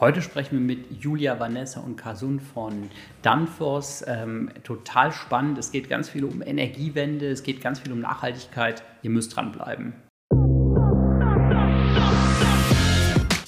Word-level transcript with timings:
Heute 0.00 0.22
sprechen 0.22 0.52
wir 0.52 0.60
mit 0.60 1.02
Julia, 1.02 1.38
Vanessa 1.38 1.80
und 1.80 1.96
Kasun 1.96 2.40
von 2.40 2.88
Danfoss. 3.20 4.02
Ähm, 4.06 4.50
total 4.64 5.12
spannend. 5.12 5.58
Es 5.58 5.72
geht 5.72 5.90
ganz 5.90 6.08
viel 6.08 6.24
um 6.24 6.40
Energiewende, 6.40 7.26
es 7.26 7.42
geht 7.42 7.60
ganz 7.60 7.80
viel 7.80 7.92
um 7.92 8.00
Nachhaltigkeit. 8.00 8.82
Ihr 9.02 9.10
müsst 9.10 9.36
dranbleiben. 9.36 9.92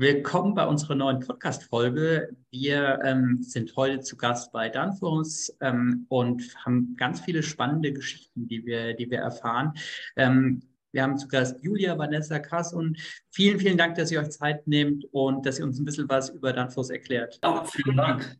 Willkommen 0.00 0.54
bei 0.54 0.64
unserer 0.64 0.94
neuen 0.94 1.18
Podcast-Folge. 1.18 2.28
Wir 2.52 3.00
ähm, 3.02 3.42
sind 3.42 3.74
heute 3.74 3.98
zu 3.98 4.16
Gast 4.16 4.52
bei 4.52 4.68
Danfoss 4.68 5.52
ähm, 5.60 6.06
und 6.08 6.40
haben 6.64 6.94
ganz 6.96 7.18
viele 7.18 7.42
spannende 7.42 7.92
Geschichten, 7.92 8.46
die 8.46 8.64
wir, 8.64 8.94
die 8.94 9.10
wir 9.10 9.18
erfahren. 9.18 9.72
Ähm, 10.14 10.62
wir 10.92 11.02
haben 11.02 11.18
zu 11.18 11.26
Gast 11.26 11.60
Julia, 11.64 11.98
Vanessa, 11.98 12.38
Kass 12.38 12.72
und 12.72 12.96
vielen, 13.32 13.58
vielen 13.58 13.76
Dank, 13.76 13.96
dass 13.96 14.12
ihr 14.12 14.20
euch 14.20 14.30
Zeit 14.30 14.68
nehmt 14.68 15.04
und 15.10 15.44
dass 15.44 15.58
ihr 15.58 15.64
uns 15.64 15.80
ein 15.80 15.84
bisschen 15.84 16.08
was 16.08 16.28
über 16.28 16.52
Danfoss 16.52 16.90
erklärt. 16.90 17.40
Ja, 17.42 17.64
vielen 17.64 17.96
Dank. 17.96 18.36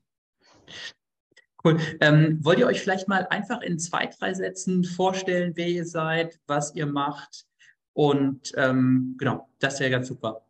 Cool. 1.65 1.77
Ähm, 2.01 2.39
wollt 2.41 2.61
ihr 2.61 2.69
euch 2.69 2.81
vielleicht 2.81 3.09
mal 3.09 3.27
einfach 3.31 3.63
in 3.63 3.81
zwei, 3.81 4.07
drei 4.07 4.33
Sätzen 4.33 4.85
vorstellen, 4.85 5.55
wer 5.57 5.67
ihr 5.67 5.87
seid, 5.87 6.39
was 6.47 6.73
ihr 6.77 6.87
macht? 6.87 7.47
Und 7.95 8.53
ähm, 8.57 9.17
genau, 9.19 9.49
das 9.59 9.81
wäre 9.81 9.91
ganz 9.91 10.07
super. 10.07 10.45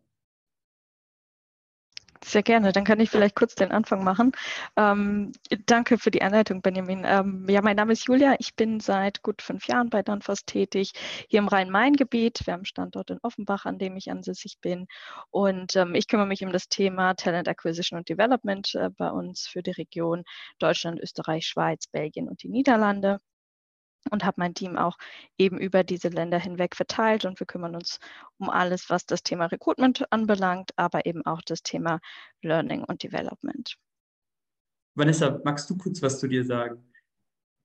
Sehr 2.29 2.43
gerne. 2.43 2.73
Dann 2.73 2.85
kann 2.85 3.01
ich 3.01 3.09
vielleicht 3.09 3.35
kurz 3.35 3.55
den 3.55 3.71
Anfang 3.73 4.05
machen. 4.05 4.33
Ähm, 4.77 5.33
danke 5.65 5.97
für 5.97 6.11
die 6.11 6.21
Einleitung, 6.21 6.61
Benjamin. 6.61 7.05
Ähm, 7.07 7.47
ja, 7.49 7.63
mein 7.63 7.77
Name 7.77 7.95
ist 7.95 8.07
Julia. 8.07 8.37
Ich 8.39 8.55
bin 8.55 8.81
seit 8.81 9.23
gut 9.23 9.41
fünf 9.41 9.67
Jahren 9.67 9.89
bei 9.89 10.03
Danfoss 10.03 10.45
tätig, 10.45 10.93
hier 11.31 11.39
im 11.39 11.49
Rhein-Main-Gebiet. 11.49 12.43
Wir 12.45 12.53
haben 12.53 12.61
einen 12.61 12.67
Standort 12.67 13.09
in 13.09 13.19
Offenbach, 13.23 13.65
an 13.65 13.79
dem 13.79 13.97
ich 13.97 14.11
ansässig 14.11 14.59
bin. 14.61 14.89
Und 15.31 15.75
ähm, 15.77 15.95
ich 15.95 16.07
kümmere 16.07 16.27
mich 16.27 16.45
um 16.45 16.53
das 16.53 16.69
Thema 16.69 17.15
Talent 17.15 17.49
Acquisition 17.49 17.99
und 17.99 18.11
Development 18.11 18.75
äh, 18.75 18.91
bei 18.91 19.11
uns 19.11 19.47
für 19.47 19.63
die 19.63 19.71
Region 19.71 20.25
Deutschland, 20.59 21.01
Österreich, 21.01 21.47
Schweiz, 21.47 21.87
Belgien 21.87 22.29
und 22.29 22.43
die 22.43 22.51
Niederlande 22.51 23.21
und 24.11 24.25
habe 24.25 24.41
mein 24.41 24.55
Team 24.55 24.77
auch 24.77 24.97
eben 25.37 25.59
über 25.59 25.85
diese 25.85 26.09
Länder 26.09 26.39
hinweg 26.39 26.77
verteilt 26.77 27.25
und 27.25 27.39
wir 27.41 27.47
kümmern 27.47 27.75
uns 27.75 27.99
um 28.39 28.49
alles, 28.51 28.91
was 28.91 29.07
das 29.07 29.23
Thema 29.23 29.47
Recruitment 29.47 30.11
anbelangt, 30.13 30.71
aber 30.77 31.07
eben 31.07 31.25
auch 31.27 31.43
das 31.43 31.63
Thema 31.63 32.01
Learning 32.43 32.85
und 32.85 33.03
Development. 33.03 33.77
Vanessa, 34.95 35.41
magst 35.45 35.69
du 35.71 35.77
kurz 35.77 36.03
was 36.03 36.19
zu 36.19 36.27
dir 36.27 36.45
sagen? 36.45 36.85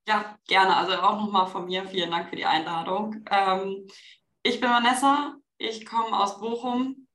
Ja, 0.06 0.38
gerne. 0.46 0.76
Also 0.76 0.92
auch 0.94 1.18
nochmal 1.18 1.46
von 1.46 1.64
mir 1.64 1.86
vielen 1.86 2.10
Dank 2.10 2.28
für 2.28 2.36
die 2.36 2.44
Einladung. 2.44 3.24
Ähm, 3.30 3.86
ich 4.42 4.60
bin 4.60 4.70
Vanessa, 4.70 5.34
ich 5.56 5.86
komme 5.86 6.18
aus 6.18 6.38
Bochum 6.38 7.08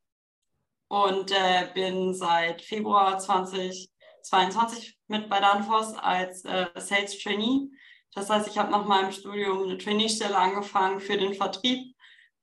und 0.88 1.32
äh, 1.32 1.70
bin 1.74 2.14
seit 2.14 2.62
Februar 2.62 3.20
2022 3.20 5.00
mit 5.08 5.30
bei 5.30 5.40
Danfoss 5.40 5.94
als 5.94 6.44
äh, 6.46 6.68
Sales 6.76 7.18
Trainee 7.20 7.70
das 8.14 8.30
heißt, 8.30 8.48
ich 8.48 8.58
habe 8.58 8.72
nach 8.72 8.86
meinem 8.86 9.12
Studium 9.12 9.64
eine 9.64 9.78
Trainee-Stelle 9.78 10.38
angefangen 10.38 11.00
für 11.00 11.18
den 11.18 11.34
Vertrieb, 11.34 11.96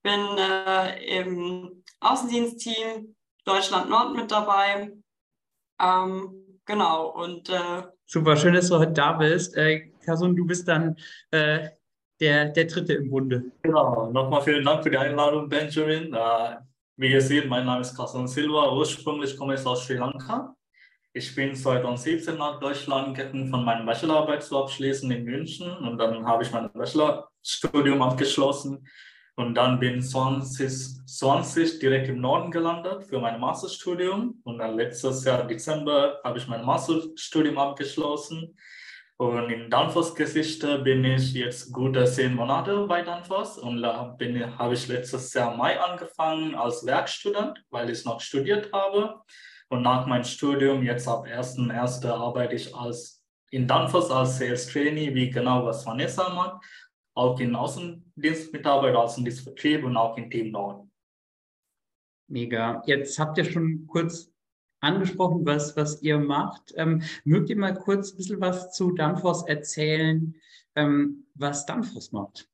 bin 0.03 0.21
äh, 0.39 1.19
im 1.19 1.83
Außendienstteam 2.01 3.15
Deutschland 3.45 3.91
Nord 3.91 4.15
mit 4.15 4.31
dabei. 4.31 4.93
Ähm, 5.81 6.61
genau, 6.65 7.11
und 7.11 7.49
äh, 7.49 7.83
Super, 8.07 8.37
schön, 8.37 8.55
dass 8.55 8.69
du 8.69 8.79
heute 8.79 8.93
da 8.93 9.13
bist. 9.13 9.57
Äh, 9.57 9.91
Kasun, 10.05 10.37
du 10.37 10.47
bist 10.47 10.69
dann 10.69 10.97
äh, 11.33 11.69
der, 12.21 12.51
der 12.51 12.65
Dritte 12.67 12.95
im 12.95 13.11
Bunde. 13.11 13.51
Genau, 13.63 14.11
nochmal 14.13 14.43
vielen 14.43 14.65
Dank 14.65 14.85
für 14.85 14.91
die 14.91 14.99
Einladung, 14.99 15.49
Benjamin. 15.49 16.15
Äh, 16.15 16.57
wie 16.97 17.13
ihr 17.13 17.21
seht, 17.21 17.49
mein 17.49 17.67
Name 17.67 17.81
ist 17.81 17.97
Kasun 17.97 18.29
Silva. 18.29 18.73
Ursprünglich 18.73 19.37
komme 19.37 19.55
ich 19.55 19.67
aus 19.67 19.85
Sri 19.85 19.97
Lanka. 19.97 20.55
Ich 21.17 21.35
bin 21.35 21.55
2017 21.55 22.37
nach 22.37 22.61
Deutschland 22.61 23.17
gekommen, 23.17 23.49
von 23.49 23.65
meiner 23.65 23.87
Bachelorarbeit 23.87 24.43
zu 24.43 24.63
abschließen 24.63 25.11
in 25.11 25.25
München 25.25 25.75
und 25.79 25.97
dann 25.97 26.27
habe 26.27 26.43
ich 26.43 26.53
mein 26.53 26.71
Bachelorstudium 26.71 28.03
abgeschlossen 28.03 28.87
und 29.35 29.55
dann 29.55 29.81
bin 29.81 30.03
2020 30.03 31.79
direkt 31.79 32.11
im 32.11 32.21
Norden 32.21 32.51
gelandet 32.51 33.05
für 33.05 33.19
mein 33.19 33.41
Masterstudium 33.41 34.43
und 34.45 34.59
dann 34.59 34.77
letztes 34.77 35.25
Jahr 35.25 35.47
Dezember 35.47 36.21
habe 36.23 36.37
ich 36.37 36.47
mein 36.49 36.67
Masterstudium 36.67 37.57
abgeschlossen 37.57 38.55
und 39.17 39.49
in 39.49 39.71
Danfoss-Geschichte 39.71 40.81
bin 40.81 41.03
ich 41.03 41.33
jetzt 41.33 41.73
gute 41.73 42.05
zehn 42.05 42.35
Monate 42.35 42.87
bei 42.87 43.01
Danfoss 43.01 43.57
und 43.57 43.81
da 43.81 44.15
habe 44.59 44.75
ich 44.75 44.87
letztes 44.87 45.33
Jahr 45.33 45.57
Mai 45.57 45.81
angefangen 45.81 46.55
als 46.55 46.85
Werkstudent, 46.85 47.65
weil 47.71 47.89
ich 47.89 48.05
noch 48.05 48.21
studiert 48.21 48.71
habe. 48.71 49.23
Und 49.69 49.83
nach 49.83 50.07
meinem 50.07 50.25
Studium, 50.25 50.83
jetzt 50.83 51.09
ab 51.09 51.27
1.1. 51.27 52.07
arbeite 52.09 52.55
ich 52.55 52.75
als 52.75 53.25
in 53.51 53.67
Danfoss 53.67 54.11
als 54.11 54.39
Sales 54.39 54.67
Trainee, 54.67 55.15
wie 55.15 55.31
genau 55.31 55.65
was 55.65 55.87
Vanessa 55.87 56.29
macht, 56.35 56.65
auch 57.15 57.39
in 57.41 57.55
Außendienstmitarbeit, 57.55 58.95
Außendienstvertrieb 58.95 59.85
und 59.85 59.97
auch 59.97 60.17
in 60.19 60.31
Team 60.31 60.51
Nord. 60.51 60.87
Mega. 62.29 62.83
Jetzt 62.87 63.19
habt 63.19 63.39
ihr 63.39 63.45
schon 63.45 63.87
kurz 63.87 64.31
angesprochen, 64.81 65.47
was, 65.47 65.77
was 65.77 66.03
ihr 66.03 66.19
macht. 66.19 66.75
Ähm, 66.77 67.03
mögt 67.25 67.51
ihr 67.51 67.57
mal 67.57 67.75
kurz 67.75 68.13
ein 68.13 68.17
bisschen 68.17 68.41
was 68.41 68.73
zu 68.73 68.93
Danfoss 68.93 69.47
erzählen, 69.47 70.35
ähm, 70.75 71.27
was 71.35 71.67
Danfoss 71.67 72.13
macht? 72.13 72.49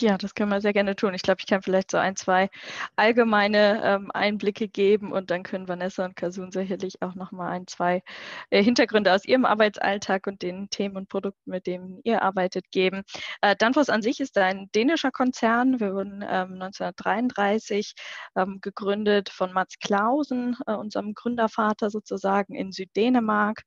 Ja, 0.00 0.16
das 0.16 0.34
können 0.34 0.50
wir 0.50 0.60
sehr 0.62 0.72
gerne 0.72 0.96
tun. 0.96 1.12
Ich 1.14 1.20
glaube, 1.22 1.40
ich 1.40 1.46
kann 1.46 1.62
vielleicht 1.62 1.90
so 1.90 1.98
ein, 1.98 2.16
zwei 2.16 2.48
allgemeine 2.96 3.82
ähm, 3.84 4.10
Einblicke 4.12 4.66
geben 4.66 5.12
und 5.12 5.30
dann 5.30 5.42
können 5.42 5.68
Vanessa 5.68 6.04
und 6.06 6.16
Kasun 6.16 6.50
sicherlich 6.50 7.02
auch 7.02 7.14
nochmal 7.14 7.52
ein, 7.52 7.66
zwei 7.66 8.02
äh, 8.50 8.62
Hintergründe 8.62 9.12
aus 9.12 9.26
ihrem 9.26 9.44
Arbeitsalltag 9.44 10.26
und 10.26 10.40
den 10.42 10.70
Themen 10.70 10.96
und 10.96 11.08
Produkten, 11.10 11.50
mit 11.50 11.66
denen 11.66 12.00
ihr 12.04 12.22
arbeitet, 12.22 12.70
geben. 12.70 13.02
Äh, 13.42 13.54
Danfoss 13.56 13.90
an 13.90 14.00
sich 14.02 14.18
ist 14.20 14.38
ein 14.38 14.70
dänischer 14.74 15.10
Konzern. 15.10 15.78
Wir 15.78 15.94
wurden 15.94 16.22
ähm, 16.22 16.54
1933 16.54 17.92
ähm, 18.34 18.60
gegründet 18.62 19.28
von 19.28 19.52
Mats 19.52 19.78
Clausen, 19.78 20.56
äh, 20.66 20.72
unserem 20.72 21.12
Gründervater 21.14 21.90
sozusagen 21.90 22.54
in 22.54 22.72
Süddänemark, 22.72 23.62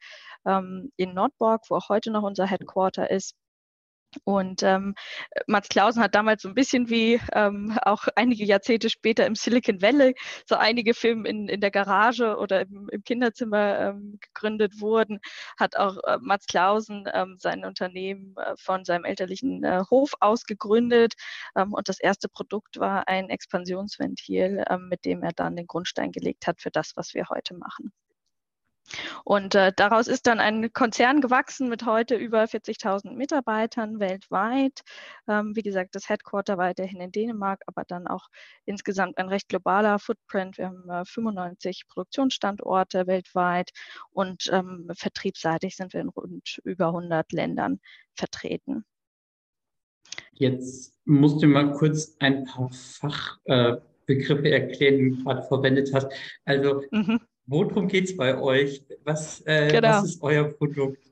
ähm, 0.46 0.92
in 0.98 1.14
Nordborg, 1.14 1.62
wo 1.70 1.76
auch 1.76 1.90
heute 1.90 2.10
noch 2.12 2.24
unser 2.24 2.48
Headquarter 2.48 3.12
ist. 3.12 3.36
Und 4.24 4.64
ähm, 4.64 4.96
Mats 5.48 5.70
Clausen 5.70 6.02
hat 6.02 6.16
damals 6.16 6.42
so 6.44 6.50
ein 6.50 6.56
bisschen 6.56 6.90
wie 6.90 7.20
ähm, 7.34 7.78
auch 7.84 8.08
einige 8.16 8.46
Jahrzehnte 8.46 8.90
später 8.90 9.26
im 9.26 9.36
Silicon 9.36 9.82
Valley 9.82 10.16
so 10.46 10.56
einige 10.56 10.94
Filme 10.94 11.28
in, 11.28 11.48
in 11.50 11.62
der 11.62 11.72
Garage 11.72 12.38
oder 12.38 12.62
im, 12.62 12.90
im 12.92 13.04
Kinderzimmer 13.04 13.80
ähm, 13.80 14.20
gegründet 14.22 14.80
wurden, 14.80 15.20
hat 15.58 15.78
auch 15.78 15.98
äh, 16.04 16.18
Mats 16.22 16.48
Clausen 16.48 17.06
ähm, 17.14 17.38
sein 17.40 17.66
Unternehmen 17.66 18.36
äh, 18.38 18.54
von 18.58 18.86
seinem 18.86 19.06
elterlichen 19.06 19.64
äh, 19.64 19.84
Hof 19.90 20.14
aus 20.20 20.46
gegründet. 20.46 21.14
Ähm, 21.56 21.74
und 21.74 21.90
das 21.90 22.00
erste 22.00 22.30
Produkt 22.30 22.80
war 22.80 23.08
ein 23.08 23.30
Expansionsventil, 23.30 24.64
ähm, 24.70 24.88
mit 24.90 25.06
dem 25.06 25.24
er 25.24 25.34
dann 25.34 25.56
den 25.56 25.68
Grundstein 25.68 26.12
gelegt 26.12 26.48
hat 26.48 26.62
für 26.62 26.72
das, 26.72 26.94
was 26.96 27.14
wir 27.14 27.30
heute 27.30 27.56
machen. 27.56 27.92
Und 29.24 29.56
äh, 29.56 29.72
daraus 29.76 30.08
ist 30.08 30.28
dann 30.28 30.40
ein 30.40 30.72
Konzern 30.74 31.22
gewachsen 31.22 31.70
mit 31.70 31.86
heute 31.86 32.16
über 32.16 32.44
40.000 32.44 33.12
Mitarbeitern 33.16 34.00
weltweit. 34.00 34.82
Ähm, 35.28 35.56
wie 35.56 35.64
gesagt, 35.64 35.96
das 35.96 36.10
Headquarter 36.10 36.58
weiterhin 36.58 37.02
in 37.02 37.12
Dänemark, 37.12 37.62
aber 37.66 37.84
dann 37.88 38.08
auch 38.08 38.28
insgesamt 38.66 39.18
ein 39.18 39.28
recht 39.28 39.50
globaler 39.50 40.00
Footprint. 40.00 40.58
Wir 40.58 40.68
haben 40.68 40.90
äh, 40.90 41.06
95 41.06 41.88
Produktionsstandorte 41.88 43.08
weltweit 43.08 43.72
und 44.12 44.50
ähm, 44.52 44.90
vertriebsseitig 44.96 45.76
sind 45.76 45.94
wir 45.94 46.02
in 46.02 46.10
rund 46.10 46.60
über 46.64 46.88
100 46.88 47.32
Ländern 47.32 47.80
vertreten. 48.14 48.86
Jetzt 50.34 50.94
musst 51.06 51.42
du 51.42 51.48
mal 51.48 51.72
kurz 51.72 52.16
ein 52.20 52.46
paar 52.46 52.70
Fachbegriffe 52.70 54.48
äh, 54.48 54.52
erklären, 54.52 54.98
die 54.98 55.10
du 55.12 55.24
gerade 55.24 55.44
verwendet 55.44 55.92
hast. 55.94 56.12
Also 56.46 56.84
mhm 56.92 57.22
Worum 57.48 57.88
geht 57.88 58.06
es 58.06 58.18
bei 58.18 58.38
euch? 58.38 58.84
Was, 59.04 59.42
äh, 59.46 59.72
genau. 59.72 59.90
was 59.90 60.06
ist 60.06 60.22
euer 60.22 60.46
Produkt? 60.46 61.06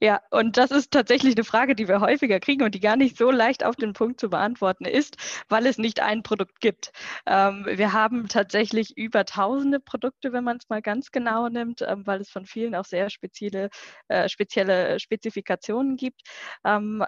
Ja, 0.00 0.20
und 0.30 0.56
das 0.56 0.70
ist 0.70 0.90
tatsächlich 0.90 1.36
eine 1.36 1.44
Frage, 1.44 1.74
die 1.74 1.88
wir 1.88 2.00
häufiger 2.00 2.40
kriegen 2.40 2.64
und 2.64 2.74
die 2.74 2.80
gar 2.80 2.96
nicht 2.96 3.16
so 3.16 3.30
leicht 3.30 3.64
auf 3.64 3.76
den 3.76 3.92
Punkt 3.92 4.20
zu 4.20 4.30
beantworten 4.30 4.84
ist, 4.84 5.16
weil 5.48 5.66
es 5.66 5.78
nicht 5.78 6.00
ein 6.00 6.22
Produkt 6.22 6.60
gibt. 6.60 6.92
Ähm, 7.26 7.66
wir 7.68 7.92
haben 7.92 8.28
tatsächlich 8.28 8.96
über 8.96 9.24
tausende 9.24 9.80
Produkte, 9.80 10.32
wenn 10.32 10.44
man 10.44 10.56
es 10.58 10.68
mal 10.68 10.82
ganz 10.82 11.10
genau 11.10 11.48
nimmt, 11.48 11.82
ähm, 11.82 12.06
weil 12.06 12.20
es 12.20 12.30
von 12.30 12.46
vielen 12.46 12.74
auch 12.74 12.84
sehr 12.84 13.10
spezielle, 13.10 13.70
äh, 14.08 14.28
spezielle 14.28 14.98
Spezifikationen 15.00 15.96
gibt. 15.96 16.22
Ähm, 16.64 17.04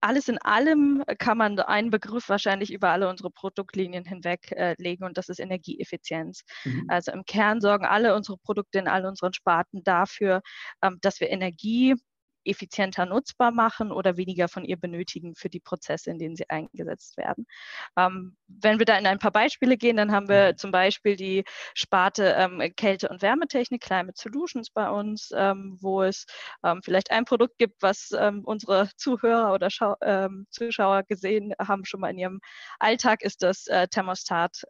alles 0.00 0.28
in 0.28 0.38
allem 0.38 1.02
kann 1.18 1.38
man 1.38 1.58
einen 1.58 1.90
Begriff 1.90 2.28
wahrscheinlich 2.28 2.72
über 2.72 2.90
alle 2.90 3.08
unsere 3.08 3.30
Produktlinien 3.30 4.04
hinweg 4.04 4.52
äh, 4.52 4.74
legen 4.78 5.04
und 5.04 5.18
das 5.18 5.28
ist 5.28 5.40
Energieeffizienz. 5.40 6.42
Mhm. 6.64 6.86
Also 6.88 7.12
im 7.12 7.24
Kern 7.24 7.60
sorgen 7.60 7.84
alle 7.84 8.14
unsere 8.14 8.38
Produkte 8.38 8.78
in 8.78 8.88
all 8.88 9.06
unseren 9.06 9.32
Sparten 9.32 9.82
dafür, 9.84 10.40
ähm, 10.82 10.98
dass 11.02 11.20
wir 11.20 11.30
Energie 11.30 11.94
effizienter 12.44 13.06
nutzbar 13.06 13.52
machen 13.52 13.92
oder 13.92 14.16
weniger 14.16 14.48
von 14.48 14.64
ihr 14.64 14.76
benötigen 14.76 15.34
für 15.34 15.48
die 15.48 15.60
Prozesse, 15.60 16.10
in 16.10 16.18
denen 16.18 16.36
sie 16.36 16.48
eingesetzt 16.48 17.16
werden. 17.16 17.46
Ähm, 17.96 18.36
wenn 18.48 18.78
wir 18.78 18.86
da 18.86 18.98
in 18.98 19.06
ein 19.06 19.18
paar 19.18 19.30
Beispiele 19.30 19.76
gehen, 19.76 19.96
dann 19.96 20.12
haben 20.12 20.28
wir 20.28 20.52
mhm. 20.52 20.56
zum 20.56 20.70
Beispiel 20.70 21.16
die 21.16 21.44
Sparte 21.74 22.34
ähm, 22.36 22.60
Kälte- 22.76 23.08
und 23.08 23.22
Wärmetechnik, 23.22 23.82
Climate 23.82 24.20
Solutions 24.20 24.70
bei 24.70 24.88
uns, 24.90 25.30
ähm, 25.34 25.76
wo 25.80 26.02
es 26.02 26.26
ähm, 26.64 26.80
vielleicht 26.82 27.10
ein 27.10 27.24
Produkt 27.24 27.58
gibt, 27.58 27.82
was 27.82 28.10
ähm, 28.18 28.42
unsere 28.44 28.90
Zuhörer 28.96 29.52
oder 29.52 29.70
Schau 29.70 29.96
ähm, 30.02 30.46
Zuschauer 30.50 31.02
gesehen 31.04 31.52
haben, 31.58 31.84
schon 31.84 32.00
mal 32.00 32.10
in 32.10 32.18
ihrem 32.18 32.40
Alltag, 32.78 33.22
ist 33.22 33.42
das 33.42 33.66
äh, 33.66 33.88
Thermostat 33.88 34.62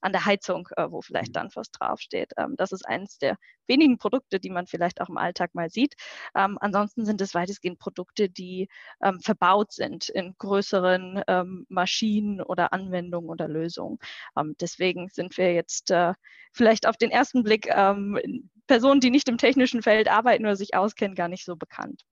an 0.00 0.12
der 0.12 0.26
Heizung, 0.26 0.68
äh, 0.76 0.90
wo 0.90 1.02
vielleicht 1.02 1.28
mhm. 1.28 1.34
dann 1.34 1.50
was 1.54 1.70
draufsteht. 1.70 2.32
Ähm, 2.36 2.54
das 2.56 2.72
ist 2.72 2.86
eines 2.86 3.18
der 3.18 3.36
wenigen 3.66 3.98
Produkte, 3.98 4.40
die 4.40 4.50
man 4.50 4.66
vielleicht 4.66 5.00
auch 5.00 5.08
im 5.08 5.18
Alltag 5.18 5.54
mal 5.54 5.70
sieht. 5.70 5.94
Ähm, 6.34 6.58
ansonsten 6.60 7.04
sind 7.04 7.20
es 7.20 7.34
weitestgehend 7.34 7.78
Produkte, 7.78 8.28
die 8.28 8.68
ähm, 9.02 9.20
verbaut 9.20 9.72
sind 9.72 10.08
in 10.08 10.34
größeren 10.38 11.22
ähm, 11.26 11.66
Maschinen 11.68 12.40
oder 12.40 12.72
Anwendungen 12.72 13.30
oder 13.30 13.48
Lösungen. 13.48 13.98
Ähm, 14.38 14.54
deswegen 14.60 15.08
sind 15.08 15.36
wir 15.36 15.52
jetzt 15.52 15.90
äh, 15.90 16.14
vielleicht 16.52 16.86
auf 16.86 16.96
den 16.96 17.10
ersten 17.10 17.42
Blick 17.42 17.68
ähm, 17.70 18.18
Personen, 18.66 19.00
die 19.00 19.10
nicht 19.10 19.28
im 19.28 19.38
technischen 19.38 19.82
Feld 19.82 20.08
arbeiten 20.08 20.44
oder 20.44 20.56
sich 20.56 20.74
auskennen, 20.74 21.14
gar 21.14 21.28
nicht 21.28 21.44
so 21.44 21.56
bekannt. 21.56 22.04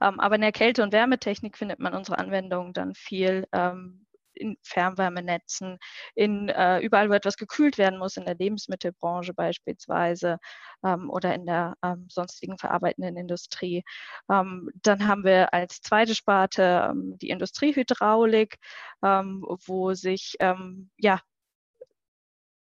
Ähm, 0.00 0.20
aber 0.20 0.36
in 0.36 0.42
der 0.42 0.52
Kälte- 0.52 0.82
und 0.82 0.92
Wärmetechnik 0.92 1.56
findet 1.56 1.78
man 1.80 1.94
unsere 1.94 2.18
Anwendungen 2.18 2.72
dann 2.72 2.94
viel 2.94 3.46
ähm, 3.52 4.06
in 4.38 4.56
Fernwärmenetzen, 4.62 5.78
in 6.14 6.48
äh, 6.48 6.80
überall, 6.80 7.10
wo 7.10 7.14
etwas 7.14 7.36
gekühlt 7.36 7.78
werden 7.78 7.98
muss, 7.98 8.16
in 8.16 8.24
der 8.24 8.36
Lebensmittelbranche 8.36 9.34
beispielsweise 9.34 10.38
ähm, 10.84 11.10
oder 11.10 11.34
in 11.34 11.46
der 11.46 11.74
ähm, 11.82 12.06
sonstigen 12.08 12.58
verarbeitenden 12.58 13.16
Industrie. 13.16 13.84
Ähm, 14.30 14.70
dann 14.82 15.06
haben 15.06 15.24
wir 15.24 15.52
als 15.52 15.80
zweite 15.80 16.14
Sparte 16.14 16.88
ähm, 16.90 17.18
die 17.18 17.30
Industriehydraulik, 17.30 18.58
ähm, 19.02 19.44
wo 19.66 19.94
sich 19.94 20.36
ähm, 20.40 20.90
ja 20.96 21.20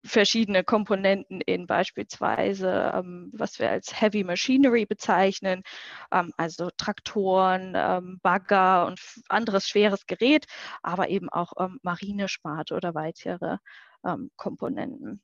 verschiedene 0.05 0.65
Komponenten 0.65 1.41
in 1.41 1.67
beispielsweise, 1.67 2.93
ähm, 2.95 3.31
was 3.33 3.59
wir 3.59 3.71
als 3.71 4.01
Heavy 4.01 4.25
Machinery 4.25 4.87
bezeichnen, 4.87 5.63
ähm, 6.13 6.33
also 6.37 6.71
Traktoren, 6.77 7.73
ähm, 7.77 8.21
Bagger 8.23 8.87
und 8.87 9.01
anderes 9.29 9.67
schweres 9.67 10.07
Gerät, 10.07 10.47
aber 10.83 11.09
eben 11.09 11.29
auch 11.31 11.53
ähm, 11.59 11.79
Marinesparte 11.83 12.75
oder 12.75 12.95
weitere 12.95 13.59
ähm, 14.05 14.31
Komponenten. 14.37 15.23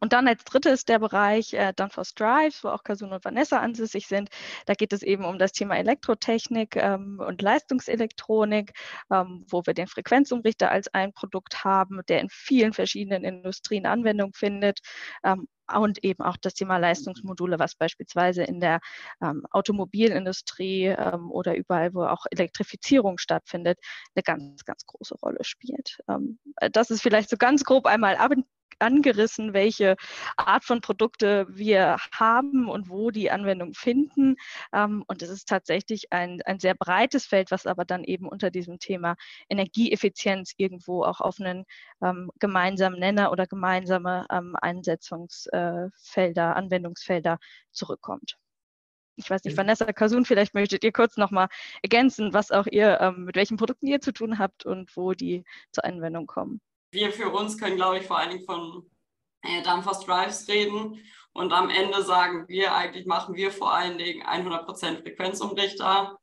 Und 0.00 0.12
dann 0.12 0.26
als 0.26 0.42
drittes 0.44 0.84
der 0.84 0.98
Bereich 0.98 1.52
äh, 1.54 1.72
Danfoss 1.74 2.14
Drives, 2.14 2.64
wo 2.64 2.68
auch 2.68 2.82
Kasun 2.82 3.12
und 3.12 3.24
Vanessa 3.24 3.60
ansässig 3.60 4.08
sind. 4.08 4.30
Da 4.66 4.74
geht 4.74 4.92
es 4.92 5.02
eben 5.02 5.24
um 5.24 5.38
das 5.38 5.52
Thema 5.52 5.76
Elektrotechnik 5.76 6.76
ähm, 6.76 7.20
und 7.24 7.40
Leistungselektronik, 7.40 8.72
ähm, 9.12 9.44
wo 9.48 9.62
wir 9.64 9.74
den 9.74 9.86
Frequenzumrichter 9.86 10.70
als 10.70 10.88
ein 10.92 11.12
Produkt 11.12 11.64
haben, 11.64 12.00
der 12.08 12.20
in 12.20 12.28
vielen 12.30 12.72
verschiedenen 12.72 13.24
Industrien 13.24 13.86
Anwendung 13.86 14.32
findet. 14.34 14.80
Ähm, 15.24 15.46
und 15.74 16.04
eben 16.04 16.22
auch 16.22 16.36
das 16.36 16.54
Thema 16.54 16.78
Leistungsmodule, 16.78 17.58
was 17.58 17.74
beispielsweise 17.74 18.44
in 18.44 18.60
der 18.60 18.78
ähm, 19.20 19.44
Automobilindustrie 19.50 20.86
ähm, 20.86 21.30
oder 21.30 21.56
überall, 21.56 21.92
wo 21.92 22.04
auch 22.04 22.24
Elektrifizierung 22.30 23.18
stattfindet, 23.18 23.78
eine 24.14 24.22
ganz, 24.22 24.64
ganz 24.64 24.86
große 24.86 25.16
Rolle 25.16 25.42
spielt. 25.42 25.98
Ähm, 26.08 26.38
das 26.72 26.90
ist 26.90 27.02
vielleicht 27.02 27.30
so 27.30 27.36
ganz 27.36 27.64
grob 27.64 27.86
einmal 27.86 28.16
ab, 28.16 28.32
angerissen, 28.78 29.52
welche 29.52 29.96
Art 30.36 30.64
von 30.64 30.80
Produkte 30.80 31.46
wir 31.48 31.96
haben 32.12 32.68
und 32.68 32.88
wo 32.88 33.10
die 33.10 33.30
Anwendung 33.30 33.74
finden. 33.74 34.36
Ähm, 34.72 35.04
und 35.06 35.22
es 35.22 35.30
ist 35.30 35.48
tatsächlich 35.48 36.12
ein, 36.12 36.42
ein 36.42 36.58
sehr 36.58 36.74
breites 36.74 37.26
Feld, 37.26 37.50
was 37.50 37.66
aber 37.66 37.84
dann 37.84 38.04
eben 38.04 38.28
unter 38.28 38.50
diesem 38.50 38.78
Thema 38.78 39.16
Energieeffizienz 39.48 40.54
irgendwo 40.56 41.02
auch 41.04 41.20
auf 41.20 41.40
einen 41.40 41.64
ähm, 42.02 42.30
gemeinsamen 42.38 42.98
Nenner 42.98 43.32
oder 43.32 43.46
gemeinsame 43.46 44.26
ähm, 44.30 44.56
Einsetzungsfelder, 44.60 46.56
Anwendungsfelder 46.56 47.38
zurückkommt. 47.72 48.36
Ich 49.18 49.30
weiß 49.30 49.44
nicht, 49.44 49.56
Vanessa 49.56 49.90
Kasun, 49.92 50.26
vielleicht 50.26 50.52
möchtet 50.52 50.84
ihr 50.84 50.92
kurz 50.92 51.16
nochmal 51.16 51.48
ergänzen, 51.82 52.34
was 52.34 52.50
auch 52.50 52.66
ihr, 52.66 53.00
ähm, 53.00 53.24
mit 53.24 53.36
welchen 53.36 53.56
Produkten 53.56 53.86
ihr 53.86 54.02
zu 54.02 54.12
tun 54.12 54.38
habt 54.38 54.66
und 54.66 54.94
wo 54.94 55.14
die 55.14 55.44
zur 55.72 55.86
Anwendung 55.86 56.26
kommen 56.26 56.60
wir 56.90 57.12
für 57.12 57.30
uns 57.30 57.58
können, 57.58 57.76
glaube 57.76 57.98
ich, 57.98 58.06
vor 58.06 58.18
allen 58.18 58.30
Dingen 58.30 58.44
von 58.44 58.90
äh, 59.42 59.62
Danfoss 59.62 60.04
Drives 60.04 60.48
reden. 60.48 61.02
Und 61.32 61.52
am 61.52 61.68
Ende 61.68 62.02
sagen 62.02 62.48
wir, 62.48 62.74
eigentlich 62.74 63.06
machen 63.06 63.34
wir 63.34 63.50
vor 63.50 63.72
allen 63.72 63.98
Dingen 63.98 64.26
100% 64.26 65.02
Frequenzumrichter. 65.02 66.18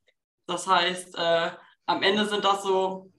Das 0.48 0.68
heißt, 0.68 1.16
äh, 1.16 1.52
am 1.86 2.02
Ende 2.02 2.26
sind 2.26 2.44
das 2.44 2.64
so, 2.64 3.12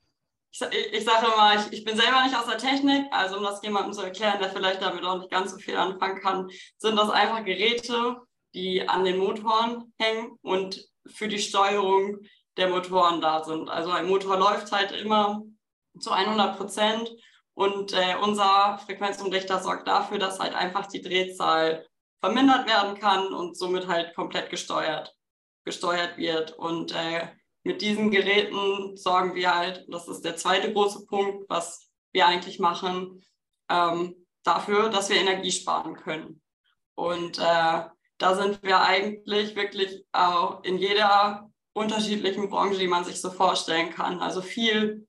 ich, 0.50 0.60
ich 0.92 1.04
sage 1.04 1.26
immer, 1.26 1.54
ich, 1.54 1.72
ich 1.72 1.84
bin 1.84 1.96
selber 1.96 2.24
nicht 2.24 2.36
aus 2.36 2.46
der 2.46 2.58
Technik, 2.58 3.06
also 3.12 3.36
um 3.36 3.44
das 3.44 3.62
jemandem 3.62 3.92
zu 3.92 4.02
erklären, 4.02 4.40
der 4.40 4.50
vielleicht 4.50 4.82
damit 4.82 5.04
auch 5.04 5.18
nicht 5.18 5.30
ganz 5.30 5.52
so 5.52 5.58
viel 5.58 5.76
anfangen 5.76 6.20
kann, 6.20 6.50
sind 6.78 6.96
das 6.96 7.10
einfach 7.10 7.44
Geräte, 7.44 8.16
die 8.54 8.88
an 8.88 9.04
den 9.04 9.18
Motoren 9.18 9.92
hängen 9.98 10.38
und 10.42 10.88
für 11.06 11.28
die 11.28 11.38
Steuerung 11.38 12.18
der 12.56 12.68
Motoren 12.68 13.20
da 13.20 13.42
sind. 13.44 13.68
Also 13.68 13.90
ein 13.90 14.06
Motor 14.06 14.38
läuft 14.38 14.70
halt 14.72 14.92
immer 14.92 15.42
zu 15.98 16.10
100 16.10 16.56
Prozent 16.56 17.10
und 17.54 17.92
äh, 17.92 18.16
unser 18.20 18.78
Frequenzumrichter 18.84 19.60
sorgt 19.60 19.86
dafür, 19.86 20.18
dass 20.18 20.40
halt 20.40 20.54
einfach 20.54 20.86
die 20.86 21.02
Drehzahl 21.02 21.86
vermindert 22.20 22.66
werden 22.66 22.98
kann 22.98 23.32
und 23.32 23.56
somit 23.56 23.86
halt 23.86 24.14
komplett 24.14 24.50
gesteuert, 24.50 25.14
gesteuert 25.64 26.16
wird. 26.16 26.52
Und 26.52 26.92
äh, 26.94 27.28
mit 27.62 27.80
diesen 27.80 28.10
Geräten 28.10 28.96
sorgen 28.96 29.34
wir 29.34 29.54
halt, 29.54 29.84
das 29.88 30.08
ist 30.08 30.24
der 30.24 30.36
zweite 30.36 30.72
große 30.72 31.06
Punkt, 31.06 31.48
was 31.48 31.90
wir 32.12 32.26
eigentlich 32.26 32.58
machen, 32.58 33.24
ähm, 33.70 34.26
dafür, 34.42 34.88
dass 34.88 35.08
wir 35.08 35.16
Energie 35.16 35.52
sparen 35.52 35.94
können. 35.94 36.42
Und 36.96 37.38
äh, 37.38 37.84
da 38.18 38.34
sind 38.34 38.62
wir 38.62 38.80
eigentlich 38.80 39.54
wirklich 39.54 40.04
auch 40.12 40.62
in 40.64 40.78
jeder 40.78 41.50
unterschiedlichen 41.72 42.48
Branche, 42.48 42.78
die 42.78 42.88
man 42.88 43.04
sich 43.04 43.20
so 43.20 43.30
vorstellen 43.30 43.90
kann. 43.90 44.20
Also 44.20 44.42
viel 44.42 45.06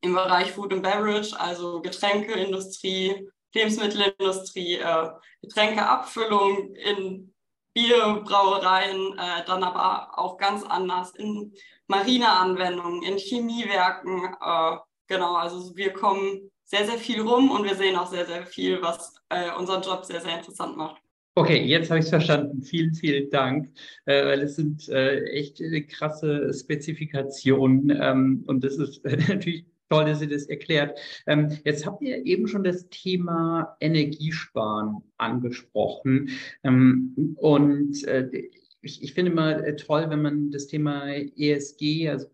im 0.00 0.14
Bereich 0.14 0.52
Food 0.52 0.72
and 0.72 0.82
Beverage, 0.82 1.38
also 1.38 1.80
Getränkeindustrie, 1.80 3.28
Lebensmittelindustrie, 3.54 4.74
äh, 4.76 5.08
Getränkeabfüllung 5.42 6.74
in 6.74 7.34
Bierbrauereien, 7.74 9.18
äh, 9.18 9.44
dann 9.46 9.62
aber 9.62 10.18
auch 10.18 10.36
ganz 10.36 10.64
anders 10.64 11.14
in 11.14 11.52
Marineanwendungen, 11.86 13.02
in 13.02 13.18
Chemiewerken. 13.18 14.24
Äh, 14.40 14.76
genau, 15.06 15.36
also 15.36 15.76
wir 15.76 15.92
kommen 15.92 16.50
sehr, 16.64 16.84
sehr 16.84 16.98
viel 16.98 17.22
rum 17.22 17.50
und 17.50 17.64
wir 17.64 17.74
sehen 17.74 17.96
auch 17.96 18.10
sehr, 18.10 18.26
sehr 18.26 18.46
viel, 18.46 18.82
was 18.82 19.14
äh, 19.30 19.50
unseren 19.56 19.82
Job 19.82 20.04
sehr, 20.04 20.20
sehr 20.20 20.38
interessant 20.38 20.76
macht. 20.76 21.00
Okay, 21.34 21.62
jetzt 21.64 21.88
habe 21.88 22.00
ich 22.00 22.06
es 22.06 22.10
verstanden. 22.10 22.62
Vielen, 22.62 22.94
vielen 22.94 23.30
Dank, 23.30 23.70
äh, 24.06 24.24
weil 24.24 24.42
es 24.42 24.56
sind 24.56 24.88
äh, 24.88 25.22
echt 25.26 25.62
krasse 25.88 26.52
Spezifikationen 26.52 27.96
ähm, 28.02 28.42
und 28.48 28.64
das 28.64 28.76
ist 28.76 29.04
natürlich 29.28 29.64
Toll, 29.88 30.04
dass 30.04 30.20
ihr 30.20 30.28
das 30.28 30.46
erklärt. 30.46 30.98
Ähm, 31.26 31.56
jetzt 31.64 31.86
habt 31.86 32.02
ihr 32.02 32.24
eben 32.26 32.46
schon 32.46 32.62
das 32.62 32.88
Thema 32.90 33.76
Energiesparen 33.80 34.98
angesprochen. 35.16 36.30
Ähm, 36.62 37.34
und 37.36 38.04
äh, 38.04 38.28
ich, 38.82 39.02
ich, 39.02 39.14
finde 39.14 39.32
mal 39.32 39.64
äh, 39.64 39.76
toll, 39.76 40.06
wenn 40.08 40.22
man 40.22 40.50
das 40.50 40.66
Thema 40.66 41.08
ESG, 41.10 42.08
also 42.10 42.28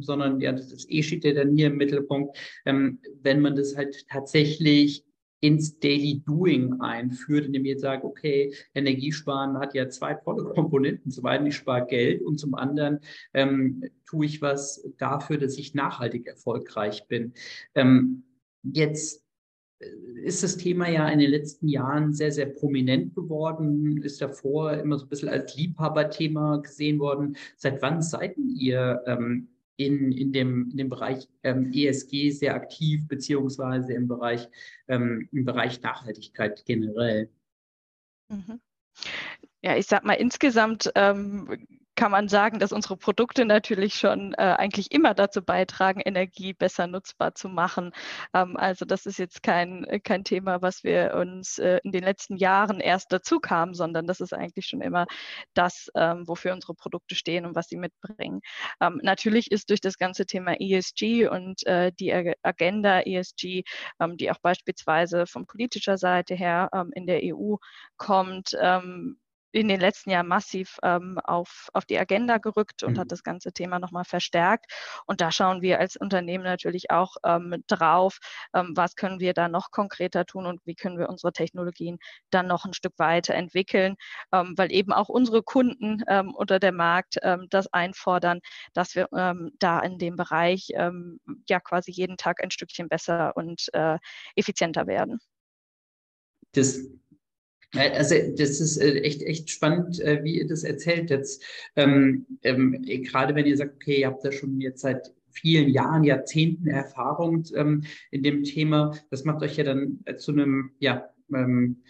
sondern 0.00 0.40
ja, 0.40 0.52
das 0.52 0.86
E 0.88 1.02
steht 1.02 1.24
ja 1.24 1.32
dann 1.32 1.56
hier 1.56 1.68
im 1.68 1.76
Mittelpunkt, 1.76 2.36
ähm, 2.64 3.00
wenn 3.22 3.40
man 3.40 3.56
das 3.56 3.76
halt 3.76 4.06
tatsächlich 4.08 5.04
ins 5.40 5.78
Daily 5.78 6.22
Doing 6.24 6.80
einführt, 6.80 7.46
indem 7.46 7.64
ich 7.64 7.70
jetzt 7.70 7.82
sage, 7.82 8.04
okay, 8.04 8.54
Energiesparen 8.74 9.58
hat 9.58 9.74
ja 9.74 9.88
zwei 9.88 10.14
tolle 10.14 10.44
Komponenten. 10.44 11.10
Zum 11.10 11.26
einen, 11.26 11.46
ich 11.46 11.56
spare 11.56 11.86
Geld 11.86 12.22
und 12.22 12.38
zum 12.38 12.54
anderen 12.54 13.00
ähm, 13.32 13.84
tue 14.06 14.26
ich 14.26 14.42
was 14.42 14.86
dafür, 14.98 15.38
dass 15.38 15.56
ich 15.56 15.74
nachhaltig 15.74 16.26
erfolgreich 16.26 17.06
bin. 17.08 17.32
Ähm, 17.74 18.24
jetzt 18.62 19.24
ist 20.22 20.42
das 20.42 20.58
Thema 20.58 20.88
ja 20.90 21.08
in 21.08 21.18
den 21.18 21.30
letzten 21.30 21.66
Jahren 21.66 22.12
sehr, 22.12 22.32
sehr 22.32 22.46
prominent 22.46 23.14
geworden, 23.14 24.02
ist 24.02 24.20
davor 24.20 24.74
immer 24.74 24.98
so 24.98 25.06
ein 25.06 25.08
bisschen 25.08 25.30
als 25.30 25.56
Liebhaberthema 25.56 26.58
gesehen 26.58 26.98
worden. 26.98 27.36
Seit 27.56 27.80
wann 27.80 28.02
seid 28.02 28.36
ihr 28.36 29.02
ähm, 29.06 29.48
in, 29.80 30.12
in, 30.12 30.32
dem, 30.32 30.70
in 30.70 30.76
dem 30.76 30.88
Bereich 30.90 31.26
ähm, 31.42 31.72
ESG 31.72 32.30
sehr 32.30 32.54
aktiv, 32.54 33.08
beziehungsweise 33.08 33.94
im 33.94 34.08
Bereich, 34.08 34.46
ähm, 34.88 35.28
im 35.32 35.44
Bereich 35.46 35.80
Nachhaltigkeit 35.80 36.64
generell? 36.66 37.30
Mhm. 38.28 38.60
Ja, 39.62 39.76
ich 39.76 39.86
sag 39.86 40.04
mal, 40.04 40.14
insgesamt 40.14 40.90
ähm, 40.94 41.66
kann 42.00 42.12
man 42.12 42.28
sagen, 42.28 42.58
dass 42.58 42.72
unsere 42.72 42.96
Produkte 42.96 43.44
natürlich 43.44 43.92
schon 43.96 44.32
äh, 44.32 44.56
eigentlich 44.56 44.90
immer 44.90 45.12
dazu 45.12 45.42
beitragen, 45.42 46.00
Energie 46.00 46.54
besser 46.54 46.86
nutzbar 46.86 47.34
zu 47.34 47.50
machen. 47.50 47.92
Ähm, 48.32 48.56
also 48.56 48.86
das 48.86 49.04
ist 49.04 49.18
jetzt 49.18 49.42
kein, 49.42 49.86
kein 50.02 50.24
Thema, 50.24 50.62
was 50.62 50.82
wir 50.82 51.14
uns 51.14 51.58
äh, 51.58 51.78
in 51.84 51.92
den 51.92 52.02
letzten 52.02 52.38
Jahren 52.38 52.80
erst 52.80 53.12
dazu 53.12 53.38
kamen, 53.38 53.74
sondern 53.74 54.06
das 54.06 54.20
ist 54.20 54.32
eigentlich 54.32 54.66
schon 54.66 54.80
immer 54.80 55.04
das, 55.52 55.90
ähm, 55.94 56.26
wofür 56.26 56.54
unsere 56.54 56.72
Produkte 56.72 57.14
stehen 57.14 57.44
und 57.44 57.54
was 57.54 57.68
sie 57.68 57.76
mitbringen. 57.76 58.40
Ähm, 58.80 58.98
natürlich 59.02 59.50
ist 59.50 59.68
durch 59.68 59.82
das 59.82 59.98
ganze 59.98 60.24
Thema 60.24 60.54
ESG 60.58 61.28
und 61.28 61.66
äh, 61.66 61.92
die 61.92 62.14
Agenda 62.42 63.02
ESG, 63.02 63.64
ähm, 64.00 64.16
die 64.16 64.30
auch 64.30 64.38
beispielsweise 64.40 65.26
von 65.26 65.44
politischer 65.44 65.98
Seite 65.98 66.34
her 66.34 66.70
ähm, 66.72 66.92
in 66.94 67.06
der 67.06 67.20
EU 67.24 67.56
kommt, 67.98 68.56
ähm, 68.58 69.18
in 69.52 69.68
den 69.68 69.80
letzten 69.80 70.10
Jahren 70.10 70.28
massiv 70.28 70.78
ähm, 70.82 71.18
auf, 71.24 71.68
auf 71.72 71.84
die 71.84 71.98
Agenda 71.98 72.38
gerückt 72.38 72.82
und 72.82 72.94
mhm. 72.94 73.00
hat 73.00 73.12
das 73.12 73.22
ganze 73.22 73.52
Thema 73.52 73.78
nochmal 73.78 74.04
verstärkt. 74.04 74.72
Und 75.06 75.20
da 75.20 75.30
schauen 75.30 75.62
wir 75.62 75.80
als 75.80 75.96
Unternehmen 75.96 76.44
natürlich 76.44 76.90
auch 76.90 77.16
ähm, 77.24 77.62
drauf, 77.66 78.18
ähm, 78.54 78.72
was 78.74 78.94
können 78.94 79.20
wir 79.20 79.34
da 79.34 79.48
noch 79.48 79.70
konkreter 79.70 80.24
tun 80.26 80.46
und 80.46 80.60
wie 80.64 80.74
können 80.74 80.98
wir 80.98 81.08
unsere 81.08 81.32
Technologien 81.32 81.98
dann 82.30 82.46
noch 82.46 82.64
ein 82.64 82.74
Stück 82.74 82.98
weiter 82.98 83.34
entwickeln, 83.34 83.96
ähm, 84.32 84.54
weil 84.56 84.72
eben 84.72 84.92
auch 84.92 85.08
unsere 85.08 85.42
Kunden 85.42 86.02
ähm, 86.08 86.34
oder 86.34 86.58
der 86.58 86.72
Markt 86.72 87.16
ähm, 87.22 87.46
das 87.50 87.72
einfordern, 87.72 88.40
dass 88.74 88.94
wir 88.94 89.08
da 89.10 89.80
in 89.80 89.98
dem 89.98 90.16
Bereich 90.16 90.68
ja 91.48 91.60
quasi 91.60 91.90
jeden 91.90 92.16
Tag 92.16 92.42
ein 92.42 92.50
Stückchen 92.50 92.88
besser 92.88 93.36
und 93.36 93.68
äh, 93.72 93.98
effizienter 94.34 94.86
werden. 94.86 95.18
Das 96.52 96.80
also 97.74 98.16
das 98.36 98.60
ist 98.60 98.78
äh, 98.78 99.00
echt, 99.00 99.22
echt 99.22 99.50
spannend, 99.50 100.00
äh, 100.00 100.22
wie 100.24 100.38
ihr 100.38 100.46
das 100.46 100.64
erzählt 100.64 101.10
jetzt. 101.10 101.42
Ähm, 101.76 102.26
ähm, 102.42 102.82
gerade 102.82 103.34
wenn 103.34 103.46
ihr 103.46 103.56
sagt, 103.56 103.76
okay, 103.76 104.00
ihr 104.00 104.08
habt 104.08 104.24
da 104.24 104.32
schon 104.32 104.60
jetzt 104.60 104.80
seit 104.80 105.12
vielen 105.30 105.68
Jahren, 105.68 106.04
Jahrzehnten 106.04 106.66
Erfahrung 106.66 107.44
ähm, 107.54 107.84
in 108.10 108.22
dem 108.22 108.42
Thema, 108.42 108.96
das 109.10 109.24
macht 109.24 109.42
euch 109.42 109.56
ja 109.56 109.64
dann 109.64 110.00
zu 110.18 110.32
einem, 110.32 110.72
ja, 110.80 111.08
ähm, 111.32 111.82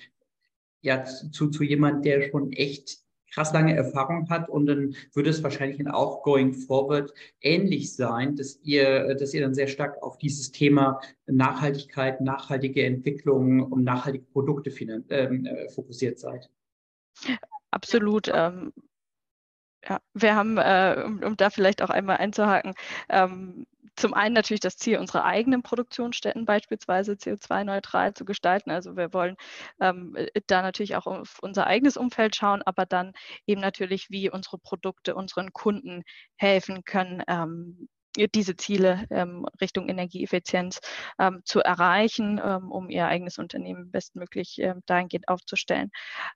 ja, 0.83 1.05
zu, 1.05 1.49
zu 1.49 1.63
jemand, 1.63 2.05
der 2.05 2.31
schon 2.31 2.53
echt 2.53 2.99
krass 3.33 3.53
lange 3.53 3.75
Erfahrung 3.75 4.29
hat 4.29 4.49
und 4.49 4.67
dann 4.67 4.95
würde 5.13 5.31
es 5.31 5.43
wahrscheinlich 5.43 5.87
auch 5.89 6.23
going 6.23 6.53
forward 6.53 7.13
ähnlich 7.41 7.95
sein, 7.95 8.37
dass 8.37 8.61
ihr, 8.63 9.15
dass 9.15 9.35
ihr 9.35 9.41
dann 9.43 9.55
sehr 9.55 9.69
stark 9.69 10.03
auf 10.03 10.19
dieses 10.19 10.51
Thema 10.51 11.01
Nachhaltigkeit, 11.27 12.21
nachhaltige 12.21 12.85
Entwicklung 12.85 13.63
und 13.63 13.85
nachhaltige 13.85 14.25
Produkte 14.27 14.71
ähm, 14.81 15.47
äh, 15.47 15.69
fokussiert 15.69 16.19
seid. 16.19 16.51
Absolut. 17.71 18.31
Ähm, 18.33 18.73
ja, 19.89 20.01
wir 20.15 20.35
haben, 20.35 20.59
äh, 20.59 21.03
um, 21.05 21.23
um, 21.23 21.37
da 21.37 21.51
vielleicht 21.51 21.83
auch 21.83 21.91
einmal 21.91 22.19
einzuhaken, 22.19 22.75
ähm, 23.09 23.67
zum 23.97 24.15
einen 24.15 24.35
natürlich 24.35 24.61
das 24.61 24.77
Ziel, 24.77 24.99
unsere 24.99 25.25
eigenen 25.25 25.63
Produktionsstätten 25.63 26.45
beispielsweise 26.45 27.13
CO2-neutral 27.13 28.15
zu 28.15 28.25
gestalten. 28.25 28.71
Also 28.71 28.97
wir 28.97 29.13
wollen 29.13 29.37
ähm, 29.81 30.15
äh, 30.17 30.41
da 30.47 30.63
natürlich 30.63 30.97
auch 30.97 31.07
auf 31.07 31.39
unser 31.43 31.67
eigenes 31.67 31.97
Umfeld 31.97 32.37
schauen, 32.37 32.63
aber 32.63 32.87
dann 32.87 33.13
eben 33.47 33.61
natürlich, 33.61 34.11
wie 34.11 34.31
unsere 34.31 34.59
Produkte 34.59 35.15
unseren 35.15 35.53
Kunden 35.53 36.03
helfen 36.37 36.85
können, 36.85 37.23
ähm, 37.29 37.89
diese 38.35 38.57
Ziele 38.57 39.07
ähm, 39.11 39.47
Richtung 39.61 39.89
Energieeffizienz 39.89 40.81
ähm, 41.19 41.43
zu 41.45 41.61
erreichen, 41.61 42.41
ähm, 42.43 42.71
um 42.71 42.91
ihr 42.91 43.07
eigenes 43.07 43.39
Unternehmen 43.39 43.91
bestmöglich 43.91 44.59
äh, 44.61 44.75
dahingehend 44.87 45.29
aufzustellen. 45.29 45.91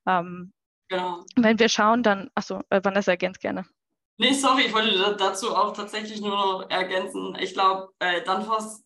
Ähm, 0.07 0.53
genau. 0.89 1.25
Wenn 1.37 1.59
wir 1.59 1.69
schauen, 1.69 2.03
dann, 2.03 2.31
achso, 2.35 2.61
äh, 2.71 2.81
Vanessa 2.83 3.13
ergänzt 3.13 3.41
gerne. 3.41 3.65
Nee, 4.17 4.33
sorry, 4.33 4.63
ich 4.67 4.73
wollte 4.73 5.17
dazu 5.17 5.55
auch 5.57 5.73
tatsächlich 5.75 6.21
nur 6.21 6.31
noch 6.31 6.71
ergänzen. 6.71 7.37
Ich 7.41 7.53
glaube, 7.53 7.89
äh, 7.99 8.23
Danfoss 8.23 8.85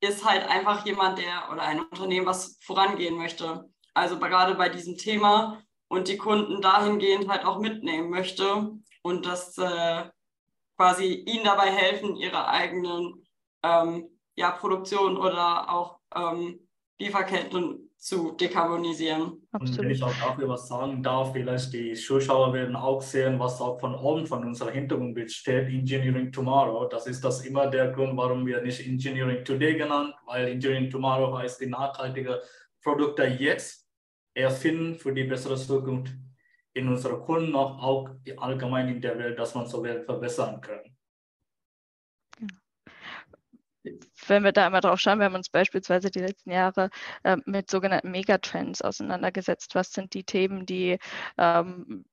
ist 0.00 0.24
halt 0.24 0.48
einfach 0.48 0.86
jemand, 0.86 1.18
der 1.18 1.50
oder 1.50 1.62
ein 1.62 1.80
Unternehmen, 1.80 2.26
was 2.26 2.58
vorangehen 2.62 3.16
möchte. 3.16 3.68
Also 3.94 4.18
gerade 4.18 4.54
bei 4.54 4.68
diesem 4.68 4.96
Thema 4.96 5.62
und 5.88 6.08
die 6.08 6.16
Kunden 6.16 6.62
dahingehend 6.62 7.28
halt 7.28 7.44
auch 7.44 7.58
mitnehmen 7.58 8.10
möchte 8.10 8.72
und 9.02 9.26
das 9.26 9.58
äh, 9.58 10.04
quasi 10.76 11.14
ihnen 11.26 11.44
dabei 11.44 11.70
helfen, 11.70 12.16
ihre 12.16 12.48
eigenen 12.48 13.26
ähm, 13.62 14.08
ja, 14.36 14.50
Produktion 14.52 15.16
oder 15.16 15.70
auch 15.70 16.00
ähm, 16.14 16.68
Lieferketten 16.98 17.91
zu 18.02 18.32
dekarbonisieren. 18.32 19.46
Und 19.52 19.78
wenn 19.78 19.90
ich 19.90 20.02
auch 20.02 20.12
dafür 20.14 20.48
was 20.48 20.66
sagen 20.66 21.04
darf, 21.04 21.32
vielleicht 21.32 21.72
die 21.72 21.92
Zuschauer 21.92 22.52
werden 22.52 22.74
auch 22.74 23.00
sehen, 23.00 23.38
was 23.38 23.60
auch 23.60 23.78
von 23.78 23.94
oben 23.94 24.26
von 24.26 24.44
unserem 24.44 24.74
Hintergrundbild 24.74 25.30
steht, 25.30 25.68
Engineering 25.68 26.32
Tomorrow. 26.32 26.88
Das 26.88 27.06
ist 27.06 27.22
das 27.24 27.46
immer 27.46 27.68
der 27.68 27.92
Grund, 27.92 28.16
warum 28.16 28.44
wir 28.44 28.60
nicht 28.60 28.84
Engineering 28.84 29.44
Today 29.44 29.76
genannt, 29.76 30.12
weil 30.26 30.48
Engineering 30.48 30.90
Tomorrow 30.90 31.38
heißt 31.38 31.60
die 31.60 31.66
nachhaltige 31.66 32.42
Produkte 32.82 33.22
jetzt 33.22 33.88
erfinden 34.34 34.96
für 34.96 35.12
die 35.12 35.22
bessere 35.22 35.56
Zukunft 35.56 36.12
in 36.74 36.88
unserer 36.88 37.20
Kunden, 37.20 37.52
noch 37.52 37.80
auch 37.80 38.10
allgemein 38.38 38.88
in 38.88 39.00
der 39.00 39.16
Welt, 39.16 39.38
dass 39.38 39.54
man 39.54 39.66
so 39.66 39.80
Welt 39.84 40.06
verbessern 40.06 40.60
kann 40.60 40.91
wenn 44.28 44.44
wir 44.44 44.52
da 44.52 44.66
einmal 44.66 44.80
drauf 44.80 45.00
schauen, 45.00 45.18
wir 45.18 45.26
haben 45.26 45.34
uns 45.34 45.48
beispielsweise 45.48 46.10
die 46.10 46.20
letzten 46.20 46.50
Jahre 46.50 46.90
äh, 47.24 47.36
mit 47.46 47.70
sogenannten 47.70 48.10
Megatrends 48.10 48.82
auseinandergesetzt. 48.82 49.74
Was 49.74 49.92
sind 49.92 50.14
die 50.14 50.24
Themen, 50.24 50.66
die 50.66 50.98
ähm, 51.38 52.04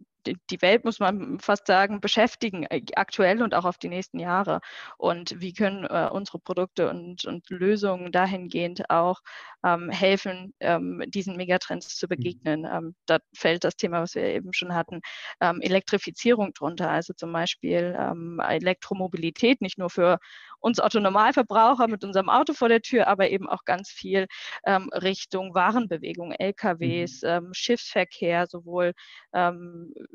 die 0.49 0.61
Welt, 0.61 0.85
muss 0.85 0.99
man 0.99 1.39
fast 1.39 1.67
sagen, 1.67 2.01
beschäftigen, 2.01 2.63
äh, 2.63 2.81
aktuell 2.95 3.41
und 3.41 3.53
auch 3.53 3.65
auf 3.65 3.77
die 3.77 3.89
nächsten 3.89 4.19
Jahre. 4.19 4.59
Und 4.97 5.39
wie 5.39 5.53
können 5.53 5.85
äh, 5.85 6.09
unsere 6.11 6.39
Produkte 6.39 6.89
und, 6.89 7.25
und, 7.25 7.49
Lösungen 7.49 8.11
dahingehend 8.11 8.89
auch 8.89 9.21
ähm, 9.63 9.89
helfen, 9.89 10.53
ähm, 10.59 11.03
diesen 11.07 11.35
Megatrends 11.35 11.95
zu 11.97 12.05
mhm. 12.05 12.09
begegnen. 12.09 12.65
Ähm, 12.71 12.95
da 13.05 13.19
fällt 13.35 13.63
das 13.63 13.75
Thema, 13.75 14.01
was 14.01 14.15
wir 14.15 14.23
eben 14.23 14.53
schon 14.53 14.73
hatten, 14.73 15.01
ähm, 15.41 15.61
Elektrifizierung 15.61 16.53
drunter, 16.53 16.89
also 16.89 17.13
zum 17.13 17.31
Beispiel 17.31 17.95
ähm, 17.97 18.39
Elektromobilität, 18.39 19.61
nicht 19.61 19.77
nur 19.77 19.89
für 19.89 20.19
uns 20.59 20.79
Autonormalverbraucher 20.79 21.87
mit 21.87 22.03
unserem 22.03 22.29
Auto 22.29 22.53
vor 22.53 22.69
der 22.69 22.81
Tür, 22.81 23.07
aber 23.07 23.29
eben 23.29 23.49
auch 23.49 23.65
ganz 23.65 23.89
viel 23.89 24.27
ähm, 24.65 24.89
Richtung 24.93 25.53
Warenbewegung, 25.53 26.31
LKWs, 26.31 27.21
mhm. 27.23 27.53
Schiffsverkehr, 27.53 28.47
sowohl 28.47 28.93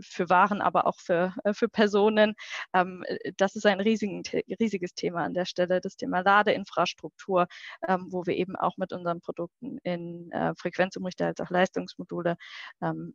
für 0.01 0.29
Waren, 0.29 0.61
aber 0.61 0.87
auch 0.87 0.99
für, 1.01 1.35
äh, 1.45 1.55
für 1.55 1.69
Personen. 1.69 2.35
Ähm, 2.73 3.05
äh, 3.07 3.33
das 3.37 3.57
ist 3.57 3.67
ein 3.67 3.81
riesigen, 3.81 4.23
riesiges 4.61 4.95
Thema 4.95 5.25
an 5.25 5.35
der 5.35 5.45
Stelle, 5.45 5.81
das 5.81 5.97
Thema 5.97 6.21
Ladeinfrastruktur, 6.21 7.47
ähm, 7.89 8.09
wo 8.11 8.27
wir 8.27 8.37
eben 8.37 8.57
auch 8.57 8.77
mit 8.77 8.93
unseren 8.93 9.21
Produkten 9.21 9.79
in 9.83 10.31
äh, 10.33 10.55
Frequenzumrichter 10.57 11.27
als 11.27 11.41
auch 11.41 11.51
Leistungsmodule 11.51 12.37
ähm, 12.83 13.15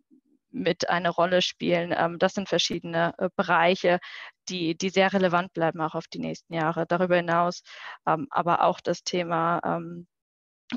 mit 0.52 0.90
eine 0.90 1.10
Rolle 1.10 1.42
spielen. 1.42 1.94
Ähm, 1.98 2.20
das 2.20 2.34
sind 2.34 2.50
verschiedene 2.50 3.14
äh, 3.18 3.30
Bereiche, 3.36 4.00
die, 4.50 4.76
die 4.78 4.90
sehr 4.90 5.14
relevant 5.14 5.54
bleiben, 5.54 5.82
auch 5.82 5.96
auf 5.96 6.08
die 6.08 6.20
nächsten 6.20 6.54
Jahre. 6.54 6.86
Darüber 6.88 7.16
hinaus 7.18 7.64
ähm, 8.08 8.28
aber 8.32 8.64
auch 8.64 8.80
das 8.82 9.04
Thema 9.04 9.62
ähm, 9.64 10.08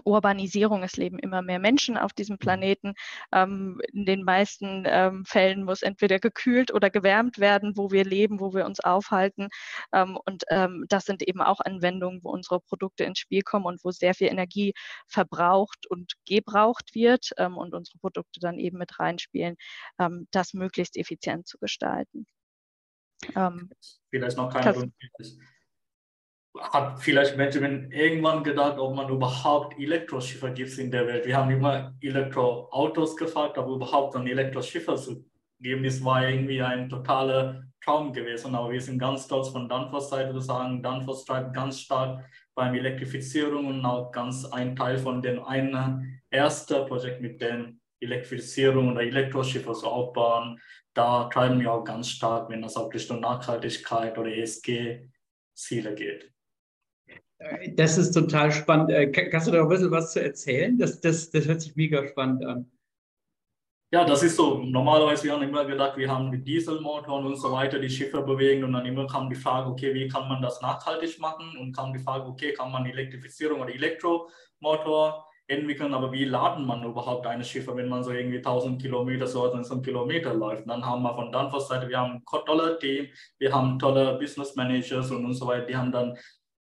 Urbanisierung, 0.05 0.83
es 0.83 0.97
leben 0.97 1.19
immer 1.19 1.43
mehr 1.43 1.59
Menschen 1.59 1.97
auf 1.97 2.13
diesem 2.13 2.35
mhm. 2.35 2.39
Planeten. 2.39 2.95
Ähm, 3.33 3.81
in 3.93 4.07
den 4.07 4.25
meisten 4.25 4.85
ähm, 4.87 5.25
Fällen 5.25 5.65
muss 5.65 5.83
entweder 5.83 6.19
gekühlt 6.19 6.73
oder 6.73 6.91
gewärmt 6.91 7.39
werden, 7.39 7.77
wo 7.77 7.91
wir 7.91 8.05
leben, 8.05 8.41
wo 8.41 8.55
wir 8.55 8.67
uns 8.67 8.81
aufhalten. 8.81 9.49
Ähm, 9.93 10.19
und 10.25 10.45
ähm, 10.51 10.85
das 10.89 11.05
sind 11.05 11.23
eben 11.23 11.43
auch 11.43 11.61
Anwendungen, 11.61 12.23
wo 12.23 12.31
unsere 12.31 12.61
Produkte 12.61 13.05
ins 13.05 13.19
Spiel 13.19 13.43
kommen 13.43 13.67
und 13.67 13.85
wo 13.85 13.91
sehr 13.91 14.15
viel 14.15 14.29
Energie 14.29 14.73
verbraucht 15.07 15.87
und 15.89 16.15
gebraucht 16.27 16.95
wird 16.95 17.31
ähm, 17.37 17.57
und 17.59 17.75
unsere 17.75 17.99
Produkte 17.99 18.41
dann 18.41 18.59
eben 18.59 18.79
mit 18.79 18.99
reinspielen, 18.99 19.57
ähm, 19.99 20.27
das 20.31 20.55
möglichst 20.55 20.97
effizient 20.97 21.47
zu 21.47 21.59
gestalten. 21.59 22.27
Vielleicht 24.11 24.37
noch 24.37 24.53
keine 24.53 24.93
hat 26.59 27.01
vielleicht 27.01 27.37
Benjamin 27.37 27.91
irgendwann 27.91 28.45
gedacht, 28.45 28.79
ob 28.79 28.95
man 28.95 29.09
überhaupt 29.09 29.79
Elektroschiffe 29.79 30.53
gibt 30.53 30.77
in 30.79 30.91
der 30.91 31.07
Welt. 31.07 31.27
Wir 31.27 31.37
haben 31.37 31.51
immer 31.51 31.95
Elektroautos 32.01 33.17
gefragt, 33.17 33.57
aber 33.57 33.75
überhaupt 33.75 34.15
ein 34.17 34.27
Elektroschiffer 34.27 34.97
zu 34.97 35.25
geben, 35.61 35.85
das 35.85 36.05
war 36.05 36.29
irgendwie 36.29 36.61
ein 36.61 36.89
totaler 36.89 37.63
Traum 37.83 38.13
gewesen, 38.13 38.55
aber 38.55 38.71
wir 38.71 38.81
sind 38.81 38.99
ganz 38.99 39.25
stolz 39.25 39.49
von 39.49 39.69
Danfoss 39.69 40.11
Seite 40.11 40.33
zu 40.33 40.41
sagen, 40.41 40.83
Danfoss 40.83 41.25
treibt 41.25 41.55
ganz 41.55 41.81
stark 41.81 42.25
beim 42.55 42.75
Elektrifizierung 42.75 43.67
und 43.67 43.85
auch 43.85 44.13
ganz 44.13 44.45
ein 44.45 44.77
Teil 44.77 44.99
von 44.99 45.23
dem 45.23 45.43
einen 45.45 46.23
ersten 46.31 46.87
Projekt 46.87 47.21
mit 47.21 47.41
den 47.41 47.81
Elektrifizierung 48.01 48.93
oder 48.93 49.03
Elektroschiffe 49.03 49.75
so 49.75 49.87
aufbauen. 49.87 50.61
Da 50.93 51.25
treiben 51.25 51.61
wir 51.61 51.73
auch 51.73 51.85
ganz 51.85 52.09
stark, 52.09 52.51
wenn 52.51 52.63
es 52.63 52.77
auch 52.77 52.93
Richtung 52.93 53.21
Nachhaltigkeit 53.21 54.19
oder 54.19 54.31
ESG-Ziele 54.31 55.95
geht. 55.95 56.32
Das 57.75 57.99
ist 57.99 58.13
total 58.13 58.53
spannend. 58.53 58.91
Äh, 58.91 59.11
kannst 59.11 59.47
du 59.47 59.53
da 59.53 59.63
ein 59.63 59.69
bisschen 59.69 59.91
was 59.91 60.13
zu 60.13 60.23
erzählen? 60.23 60.79
Das, 60.79 61.01
das, 61.01 61.31
das 61.31 61.47
hört 61.47 61.61
sich 61.61 61.77
mega 61.77 62.07
spannend 62.07 62.45
an. 62.45 62.71
Ja, 63.93 64.07
das 64.07 64.23
ist 64.23 64.37
so. 64.37 64.63
Normalerweise, 64.65 65.25
wir 65.25 65.35
haben 65.35 65.43
immer 65.43 65.67
gedacht, 65.67 65.99
wir 65.99 66.11
haben 66.11 66.33
die 66.33 66.43
Dieselmotoren 66.43 67.27
und 67.27 67.37
so 67.37 67.53
weiter, 67.53 67.79
die 67.79 67.91
Schiffe 67.91 68.23
bewegen 68.23 68.65
und 68.65 68.73
dann 68.73 68.87
immer 68.87 69.07
kam 69.07 69.29
die 69.29 69.37
Frage, 69.37 69.69
okay, 69.69 69.93
wie 69.93 70.09
kann 70.09 70.29
man 70.29 70.41
das 70.41 70.63
nachhaltig 70.63 71.19
machen? 71.21 71.59
Und 71.59 71.77
kam 71.77 71.93
die 71.93 71.99
Frage, 71.99 72.25
okay, 72.27 72.55
kann 72.55 72.73
man 72.73 72.87
Elektrifizierung 72.87 73.61
oder 73.61 73.75
Elektromotor 73.75 75.27
entwickeln, 75.47 75.93
aber 75.93 76.11
wie 76.11 76.25
laden 76.25 76.65
man 76.65 76.83
überhaupt 76.85 77.27
eine 77.27 77.45
Schiffe, 77.45 77.77
wenn 77.77 77.89
man 77.89 78.03
so 78.03 78.13
irgendwie 78.13 78.39
1000 78.39 78.81
Kilometer, 78.81 79.27
so 79.27 79.45
1000 79.45 79.85
Kilometer 79.85 80.33
läuft? 80.33 80.67
Dann 80.67 80.87
haben 80.87 81.03
wir 81.03 81.15
von 81.15 81.31
Danfoss 81.31 81.69
Seite, 81.69 81.87
wir 81.87 81.99
haben 81.99 82.13
ein 82.15 82.45
tolles 82.47 82.79
Team, 82.79 83.09
wir 83.39 83.53
haben 83.53 83.79
tolle 83.79 84.17
Business 84.19 84.57
Managers 84.57 85.11
und, 85.11 85.27
und 85.27 85.35
so 85.35 85.47
weiter, 85.47 85.67
die 85.67 85.77
haben 85.77 85.93
dann 85.93 86.17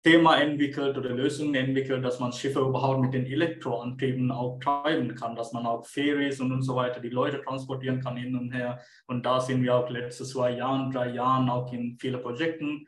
Thema 0.04 0.40
entwickelt 0.40 0.96
oder 0.96 1.10
Lösungen 1.10 1.54
entwickelt, 1.56 2.04
dass 2.04 2.20
man 2.20 2.32
Schiffe 2.32 2.60
überhaupt 2.60 3.00
mit 3.00 3.14
den 3.14 3.26
Elektroantrieben 3.26 4.30
auch 4.30 4.58
treiben 4.60 5.14
kann, 5.14 5.34
dass 5.34 5.52
man 5.52 5.66
auch 5.66 5.84
Ferries 5.84 6.40
und, 6.40 6.52
und 6.52 6.62
so 6.62 6.76
weiter 6.76 7.00
die 7.00 7.08
Leute 7.08 7.42
transportieren 7.42 8.00
kann 8.00 8.16
hin 8.16 8.36
und 8.36 8.52
her. 8.52 8.80
Und 9.06 9.26
da 9.26 9.40
sind 9.40 9.62
wir 9.62 9.74
auch 9.74 9.90
letzte 9.90 10.24
zwei 10.24 10.52
Jahren, 10.52 10.92
drei 10.92 11.10
Jahren 11.10 11.50
auch 11.50 11.72
in 11.72 11.98
vielen 11.98 12.22
Projekten 12.22 12.86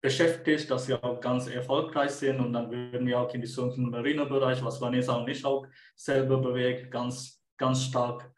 beschäftigt, 0.00 0.70
dass 0.70 0.86
wir 0.86 1.02
auch 1.02 1.20
ganz 1.20 1.48
erfolgreich 1.48 2.12
sind. 2.12 2.38
Und 2.38 2.52
dann 2.52 2.70
würden 2.70 3.06
wir 3.06 3.18
auch 3.18 3.34
in 3.34 3.40
diesem 3.40 3.90
Marine-Bereich, 3.90 4.64
was 4.64 4.80
Vanessa 4.80 5.16
und 5.16 5.28
ich 5.28 5.44
auch 5.44 5.66
selber 5.96 6.38
bewegt, 6.38 6.92
ganz, 6.92 7.42
ganz 7.56 7.82
stark 7.82 8.30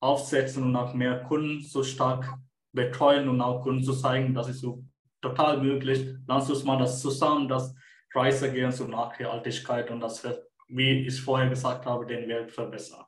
aufsetzen 0.00 0.64
und 0.64 0.74
auch 0.74 0.94
mehr 0.94 1.22
Kunden 1.24 1.60
so 1.60 1.82
stark 1.82 2.34
betreuen 2.72 3.28
und 3.28 3.42
auch 3.42 3.60
Kunden 3.62 3.84
zu 3.84 3.92
zeigen, 3.92 4.32
dass 4.32 4.48
es 4.48 4.60
so 4.60 4.82
total 5.22 5.62
möglich. 5.62 6.06
Lass 6.26 6.50
uns 6.50 6.64
mal 6.64 6.78
das 6.78 7.00
zusammen, 7.00 7.48
das 7.48 7.74
Reise 8.14 8.52
gehen 8.52 8.72
zur 8.72 8.88
Nachhaltigkeit 8.88 9.90
und 9.90 10.00
das 10.00 10.22
wie 10.74 11.06
ich 11.06 11.20
vorher 11.20 11.50
gesagt 11.50 11.84
habe, 11.86 12.06
den 12.06 12.28
Welt 12.28 12.50
verbessern. 12.50 13.04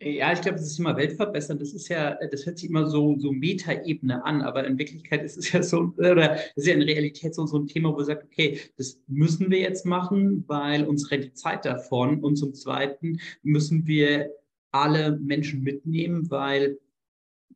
Ja, 0.00 0.32
ich 0.32 0.40
glaube, 0.40 0.58
das 0.58 0.66
ist 0.66 0.78
immer 0.78 0.96
Weltverbessern. 0.96 1.58
Das 1.58 1.72
ist 1.72 1.88
ja, 1.88 2.16
das 2.30 2.46
hört 2.46 2.58
sich 2.58 2.68
immer 2.68 2.86
so, 2.86 3.16
so 3.18 3.30
Metaebene 3.32 4.24
an, 4.24 4.42
aber 4.42 4.66
in 4.66 4.78
Wirklichkeit 4.78 5.22
ist 5.22 5.36
es 5.36 5.52
ja 5.52 5.62
so, 5.62 5.92
oder 5.96 6.38
ist 6.56 6.66
ja 6.66 6.74
in 6.74 6.82
Realität 6.82 7.34
so, 7.34 7.46
so 7.46 7.58
ein 7.58 7.66
Thema, 7.66 7.90
wo 7.90 7.96
man 7.96 8.04
sagt, 8.04 8.24
okay, 8.24 8.60
das 8.76 8.98
müssen 9.06 9.50
wir 9.50 9.58
jetzt 9.60 9.86
machen, 9.86 10.44
weil 10.48 10.84
uns 10.84 11.10
rennt 11.10 11.24
die 11.24 11.34
Zeit 11.34 11.64
davon. 11.64 12.22
Und 12.22 12.36
zum 12.36 12.54
Zweiten 12.54 13.20
müssen 13.42 13.86
wir 13.86 14.30
alle 14.72 15.16
Menschen 15.18 15.62
mitnehmen, 15.62 16.30
weil 16.30 16.78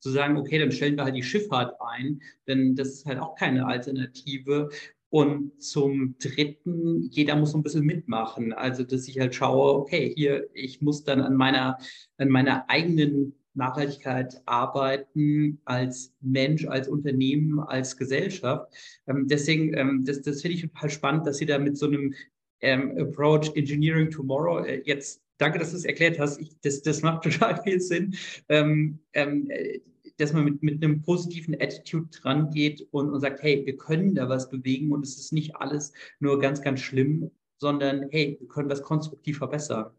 zu 0.01 0.11
sagen, 0.11 0.37
okay, 0.37 0.59
dann 0.59 0.73
stellen 0.73 0.97
wir 0.97 1.05
halt 1.05 1.17
die 1.17 1.23
Schifffahrt 1.23 1.75
ein, 1.81 2.21
denn 2.47 2.75
das 2.75 2.89
ist 2.89 3.07
halt 3.07 3.19
auch 3.19 3.35
keine 3.35 3.67
Alternative. 3.67 4.71
Und 5.11 5.63
zum 5.63 6.17
Dritten, 6.19 7.03
jeder 7.11 7.35
muss 7.37 7.53
so 7.53 7.59
ein 7.59 7.63
bisschen 7.63 7.87
mitmachen. 7.87 8.53
Also, 8.53 8.83
dass 8.85 9.09
ich 9.09 9.19
halt 9.19 9.35
schaue, 9.35 9.75
okay, 9.75 10.13
hier, 10.15 10.49
ich 10.53 10.83
muss 10.83 11.05
dann 11.05 11.21
an 11.21 11.35
meiner, 11.35 11.79
an 12.19 12.29
meiner 12.29 12.69
eigenen 12.69 13.35
Nachhaltigkeit 13.55 14.41
arbeiten 14.47 15.61
als 15.65 16.15
Mensch, 16.21 16.67
als 16.67 16.89
Unternehmen, 16.89 17.59
als 17.61 17.97
Gesellschaft. 17.97 18.73
Ähm, 19.07 19.27
deswegen, 19.29 19.75
ähm, 19.75 20.05
das, 20.05 20.23
das 20.23 20.43
finde 20.43 20.57
ich 20.57 20.63
total 20.63 20.91
spannend, 20.91 21.27
dass 21.27 21.39
Sie 21.39 21.47
da 21.47 21.59
mit 21.59 21.77
so 21.77 21.87
einem 21.87 22.15
ähm, 22.61 22.97
Approach 22.99 23.55
Engineering 23.55 24.11
Tomorrow 24.11 24.65
äh, 24.65 24.83
jetzt 24.85 25.23
danke, 25.39 25.59
dass 25.59 25.71
du 25.71 25.77
es 25.77 25.85
erklärt 25.85 26.19
hast. 26.19 26.41
Ich, 26.41 26.51
das, 26.61 26.83
das 26.83 27.03
macht 27.03 27.23
total 27.25 27.63
viel 27.63 27.81
Sinn, 27.81 28.17
ähm, 28.49 28.99
ähm, 29.15 29.51
dass 30.19 30.33
man 30.33 30.45
mit, 30.45 30.63
mit 30.63 30.83
einem 30.83 31.03
positiven 31.03 31.55
Attitude 31.55 32.09
dran 32.11 32.51
geht 32.51 32.87
und, 32.91 33.11
und 33.11 33.21
sagt, 33.21 33.43
hey, 33.43 33.65
wir 33.65 33.77
können 33.77 34.15
da 34.15 34.29
was 34.29 34.51
bewegen 34.51 34.93
und 34.93 35.05
es 35.05 35.19
ist 35.19 35.33
nicht 35.33 35.57
alles 35.57 35.93
nur 36.19 36.41
ganz, 36.41 36.61
ganz 36.61 36.81
schlimm, 36.81 37.31
sondern 37.59 38.09
hey, 38.11 38.37
wir 38.41 38.49
können 38.49 38.69
was 38.69 38.83
konstruktiv 38.83 39.39
verbessern. 39.39 39.91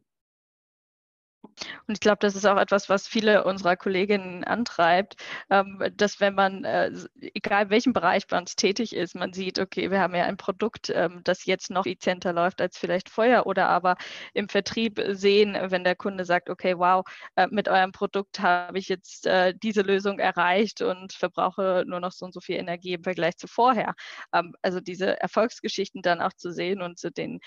Und 1.41 1.95
ich 1.95 1.99
glaube, 1.99 2.19
das 2.19 2.35
ist 2.35 2.45
auch 2.45 2.57
etwas, 2.57 2.89
was 2.89 3.07
viele 3.07 3.43
unserer 3.43 3.75
Kolleginnen 3.75 4.43
antreibt, 4.43 5.15
ähm, 5.49 5.83
dass 5.95 6.19
wenn 6.19 6.35
man, 6.35 6.63
äh, 6.63 6.91
egal 7.33 7.63
in 7.63 7.69
welchem 7.69 7.93
Bereich 7.93 8.25
man 8.29 8.45
tätig 8.45 8.95
ist, 8.95 9.15
man 9.15 9.33
sieht, 9.33 9.59
okay, 9.59 9.91
wir 9.91 9.99
haben 9.99 10.15
ja 10.15 10.25
ein 10.25 10.37
Produkt, 10.37 10.89
ähm, 10.93 11.21
das 11.23 11.45
jetzt 11.45 11.69
noch 11.69 11.85
effizienter 11.85 12.33
läuft 12.33 12.61
als 12.61 12.77
vielleicht 12.77 13.09
vorher 13.09 13.45
oder 13.45 13.69
aber 13.69 13.95
im 14.33 14.49
Vertrieb 14.49 15.01
sehen, 15.09 15.57
wenn 15.59 15.83
der 15.83 15.95
Kunde 15.95 16.25
sagt, 16.25 16.49
okay, 16.49 16.77
wow, 16.77 17.05
äh, 17.35 17.47
mit 17.51 17.67
eurem 17.67 17.91
Produkt 17.91 18.39
habe 18.39 18.77
ich 18.77 18.87
jetzt 18.89 19.25
äh, 19.25 19.53
diese 19.61 19.81
Lösung 19.81 20.19
erreicht 20.19 20.81
und 20.81 21.13
verbrauche 21.13 21.83
nur 21.87 21.99
noch 21.99 22.11
so 22.11 22.25
und 22.25 22.33
so 22.33 22.39
viel 22.41 22.57
Energie 22.57 22.93
im 22.93 23.03
Vergleich 23.03 23.37
zu 23.37 23.47
vorher. 23.47 23.93
Ähm, 24.33 24.53
also 24.61 24.79
diese 24.79 25.19
Erfolgsgeschichten 25.19 26.01
dann 26.01 26.21
auch 26.21 26.33
zu 26.33 26.51
sehen 26.51 26.81
und 26.81 26.99
so 26.99 27.09
den, 27.09 27.39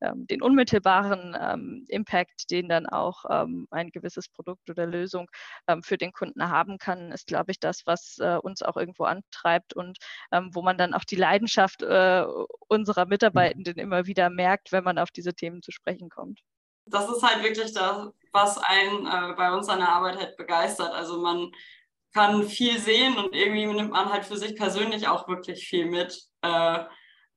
den 0.00 0.42
unmittelbaren 0.42 1.86
Impact, 1.88 2.50
den 2.50 2.68
dann 2.68 2.86
auch 2.86 3.24
ähm, 3.42 3.66
ein 3.70 3.90
gewisses 3.90 4.28
Produkt 4.28 4.68
oder 4.70 4.86
Lösung 4.86 5.30
ähm, 5.68 5.82
für 5.82 5.98
den 5.98 6.12
Kunden 6.12 6.48
haben 6.48 6.78
kann, 6.78 7.12
ist, 7.12 7.26
glaube 7.26 7.52
ich, 7.52 7.60
das, 7.60 7.86
was 7.86 8.18
äh, 8.18 8.36
uns 8.36 8.62
auch 8.62 8.76
irgendwo 8.76 9.04
antreibt 9.04 9.74
und 9.74 9.98
ähm, 10.32 10.50
wo 10.52 10.62
man 10.62 10.78
dann 10.78 10.94
auch 10.94 11.04
die 11.04 11.16
Leidenschaft 11.16 11.82
äh, 11.82 12.24
unserer 12.68 13.04
mhm. 13.04 13.10
Mitarbeitenden 13.10 13.78
immer 13.78 14.06
wieder 14.06 14.30
merkt, 14.30 14.72
wenn 14.72 14.84
man 14.84 14.98
auf 14.98 15.10
diese 15.10 15.34
Themen 15.34 15.62
zu 15.62 15.72
sprechen 15.72 16.08
kommt. 16.08 16.40
Das 16.86 17.08
ist 17.08 17.22
halt 17.22 17.42
wirklich 17.42 17.72
das, 17.72 18.08
was 18.32 18.58
einen 18.58 19.06
äh, 19.06 19.34
bei 19.36 19.52
uns 19.52 19.68
an 19.68 19.80
der 19.80 19.88
Arbeit 19.88 20.18
halt 20.18 20.36
begeistert. 20.36 20.92
Also 20.92 21.20
man 21.20 21.50
kann 22.14 22.44
viel 22.44 22.78
sehen 22.78 23.18
und 23.18 23.34
irgendwie 23.34 23.66
nimmt 23.66 23.90
man 23.90 24.10
halt 24.10 24.24
für 24.24 24.36
sich 24.36 24.56
persönlich 24.56 25.08
auch 25.08 25.28
wirklich 25.28 25.66
viel 25.68 25.86
mit 25.86 26.18
äh, 26.42 26.84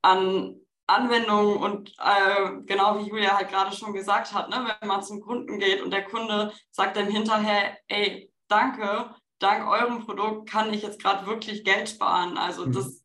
an 0.02 0.60
Anwendungen 0.90 1.56
und 1.56 1.94
äh, 1.98 2.62
genau 2.66 2.98
wie 2.98 3.08
Julia 3.08 3.36
halt 3.36 3.48
gerade 3.48 3.74
schon 3.74 3.92
gesagt 3.92 4.34
hat, 4.34 4.50
ne, 4.50 4.76
wenn 4.80 4.88
man 4.88 5.02
zum 5.02 5.20
Kunden 5.20 5.58
geht 5.58 5.82
und 5.82 5.90
der 5.90 6.04
Kunde 6.04 6.52
sagt 6.70 6.96
dann 6.96 7.06
hinterher, 7.06 7.76
ey, 7.88 8.32
danke, 8.48 9.14
dank 9.38 9.68
eurem 9.68 10.04
Produkt 10.04 10.48
kann 10.48 10.72
ich 10.72 10.82
jetzt 10.82 11.02
gerade 11.02 11.26
wirklich 11.26 11.64
Geld 11.64 11.88
sparen. 11.88 12.36
Also 12.36 12.66
mhm. 12.66 12.72
das 12.72 13.02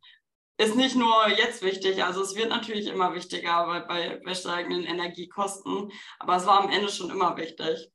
ist 0.58 0.76
nicht 0.76 0.96
nur 0.96 1.28
jetzt 1.30 1.64
wichtig, 1.64 2.04
also 2.04 2.22
es 2.22 2.36
wird 2.36 2.50
natürlich 2.50 2.88
immer 2.88 3.14
wichtiger 3.14 3.66
bei, 3.66 3.80
bei, 3.82 4.22
bei 4.24 4.34
steigenden 4.34 4.84
Energiekosten, 4.84 5.92
aber 6.20 6.36
es 6.38 6.46
war 6.46 6.62
am 6.62 6.70
Ende 6.70 6.90
schon 6.90 7.10
immer 7.10 7.36
wichtig. 7.38 7.92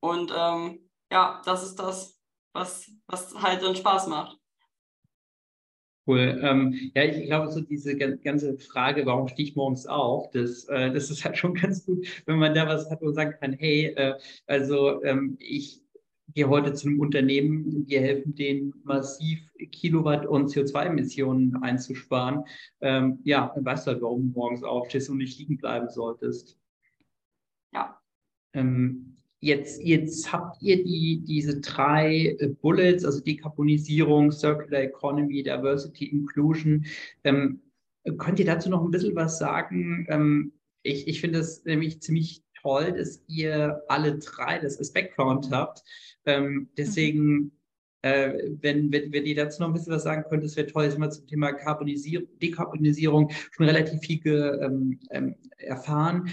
Und 0.00 0.32
ähm, 0.36 0.90
ja, 1.10 1.40
das 1.44 1.62
ist 1.62 1.76
das, 1.76 2.18
was, 2.52 2.90
was 3.06 3.34
halt 3.34 3.62
dann 3.62 3.76
Spaß 3.76 4.08
macht. 4.08 4.41
Cool. 6.06 6.40
Ähm, 6.42 6.90
ja, 6.94 7.04
ich 7.04 7.26
glaube, 7.26 7.50
so 7.52 7.60
diese 7.60 7.96
ganze 7.96 8.58
Frage, 8.58 9.06
warum 9.06 9.28
stehe 9.28 9.48
ich 9.48 9.54
morgens 9.54 9.86
auf, 9.86 10.30
das, 10.32 10.64
äh, 10.64 10.92
das 10.92 11.10
ist 11.10 11.24
halt 11.24 11.38
schon 11.38 11.54
ganz 11.60 11.86
gut, 11.86 12.06
wenn 12.26 12.38
man 12.38 12.54
da 12.54 12.66
was 12.66 12.90
hat 12.90 13.02
und 13.02 13.14
sagen 13.14 13.34
kann, 13.40 13.52
hey, 13.52 13.86
äh, 13.96 14.14
also 14.46 15.02
ähm, 15.04 15.36
ich 15.38 15.80
gehe 16.34 16.48
heute 16.48 16.72
zu 16.72 16.88
einem 16.88 16.98
Unternehmen, 16.98 17.86
wir 17.86 18.00
helfen 18.00 18.34
denen 18.34 18.74
massiv 18.84 19.40
Kilowatt 19.70 20.26
und 20.26 20.50
CO2-Emissionen 20.50 21.56
einzusparen. 21.62 22.44
Ähm, 22.80 23.20
ja, 23.22 23.52
dann 23.54 23.64
weißt 23.64 23.86
du 23.86 23.92
halt, 23.92 24.02
warum 24.02 24.32
du 24.32 24.38
morgens 24.38 24.64
aufstehst 24.64 25.08
und 25.08 25.18
nicht 25.18 25.38
liegen 25.38 25.58
bleiben 25.58 25.88
solltest. 25.88 26.58
Ja. 27.72 28.00
Ähm, 28.54 29.11
Jetzt, 29.44 29.82
jetzt 29.82 30.32
habt 30.32 30.62
ihr 30.62 30.84
die, 30.84 31.20
diese 31.26 31.60
drei 31.60 32.36
äh, 32.38 32.46
Bullets, 32.46 33.04
also 33.04 33.18
Dekarbonisierung, 33.18 34.30
Circular 34.30 34.82
Economy, 34.82 35.42
Diversity, 35.42 36.04
Inclusion. 36.06 36.86
Ähm, 37.24 37.60
könnt 38.18 38.38
ihr 38.38 38.46
dazu 38.46 38.70
noch 38.70 38.84
ein 38.84 38.92
bisschen 38.92 39.16
was 39.16 39.38
sagen? 39.38 40.06
Ähm, 40.08 40.52
ich 40.84 41.08
ich 41.08 41.20
finde 41.20 41.40
es 41.40 41.64
nämlich 41.64 42.00
ziemlich 42.00 42.44
toll, 42.62 42.92
dass 42.92 43.24
ihr 43.26 43.82
alle 43.88 44.16
drei 44.20 44.60
das 44.60 44.78
als 44.78 44.92
Background 44.92 45.50
habt. 45.50 45.82
Ähm, 46.24 46.68
deswegen, 46.76 47.50
äh, 48.02 48.34
wenn, 48.60 48.92
wenn, 48.92 49.12
wenn 49.12 49.26
ihr 49.26 49.34
dazu 49.34 49.60
noch 49.60 49.70
ein 49.70 49.74
bisschen 49.74 49.92
was 49.92 50.04
sagen 50.04 50.22
könnt, 50.28 50.44
das 50.44 50.54
wäre 50.54 50.68
toll, 50.68 50.86
dass 50.86 50.96
wir 50.96 51.10
zum 51.10 51.26
Thema 51.26 51.50
Dekarbonisierung 51.50 53.28
schon 53.50 53.66
relativ 53.66 54.00
viel 54.02 54.20
ge, 54.20 54.60
ähm, 54.62 55.00
ähm 55.10 55.34
erfahren. 55.58 56.30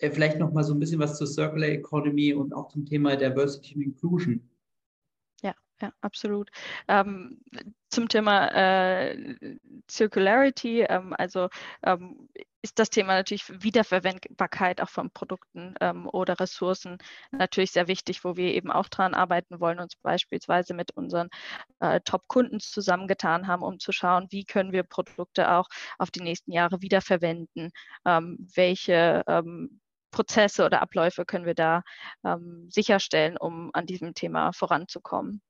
Äh, 0.00 0.10
vielleicht 0.10 0.38
noch 0.38 0.52
mal 0.52 0.64
so 0.64 0.72
ein 0.72 0.80
bisschen 0.80 0.98
was 0.98 1.18
zur 1.18 1.26
Circular 1.26 1.68
Economy 1.68 2.32
und 2.32 2.54
auch 2.54 2.68
zum 2.68 2.86
Thema 2.86 3.16
Diversity 3.16 3.74
and 3.74 3.84
Inclusion. 3.84 4.50
Ja, 5.42 5.54
ja, 5.80 5.92
absolut. 6.00 6.50
Ähm, 6.88 7.40
zum 7.90 8.08
Thema 8.08 8.48
äh, 8.48 9.36
Circularity, 9.90 10.82
ähm, 10.82 11.14
also 11.18 11.48
ähm, 11.82 12.28
ist 12.62 12.78
das 12.78 12.90
Thema 12.90 13.14
natürlich 13.14 13.62
Wiederverwendbarkeit 13.62 14.80
auch 14.80 14.88
von 14.88 15.10
Produkten 15.10 15.74
ähm, 15.80 16.08
oder 16.08 16.38
Ressourcen 16.40 16.98
natürlich 17.30 17.72
sehr 17.72 17.88
wichtig, 17.88 18.24
wo 18.24 18.36
wir 18.36 18.54
eben 18.54 18.70
auch 18.70 18.88
dran 18.88 19.14
arbeiten 19.14 19.60
wollen, 19.60 19.80
uns 19.80 19.96
beispielsweise 19.96 20.74
mit 20.74 20.92
unseren 20.92 21.28
äh, 21.80 22.00
Top-Kunden 22.00 22.60
zusammengetan 22.60 23.46
haben, 23.46 23.62
um 23.62 23.78
zu 23.78 23.92
schauen, 23.92 24.26
wie 24.30 24.44
können 24.44 24.72
wir 24.72 24.82
Produkte 24.82 25.50
auch 25.52 25.68
auf 25.98 26.10
die 26.10 26.22
nächsten 26.22 26.52
Jahre 26.52 26.82
wiederverwenden, 26.82 27.70
ähm, 28.04 28.46
welche 28.54 29.24
ähm, 29.26 29.80
Prozesse 30.10 30.64
oder 30.64 30.82
Abläufe 30.82 31.24
können 31.24 31.46
wir 31.46 31.54
da 31.54 31.82
ähm, 32.24 32.66
sicherstellen, 32.70 33.36
um 33.36 33.70
an 33.72 33.86
diesem 33.86 34.14
Thema 34.14 34.52
voranzukommen. 34.52 35.42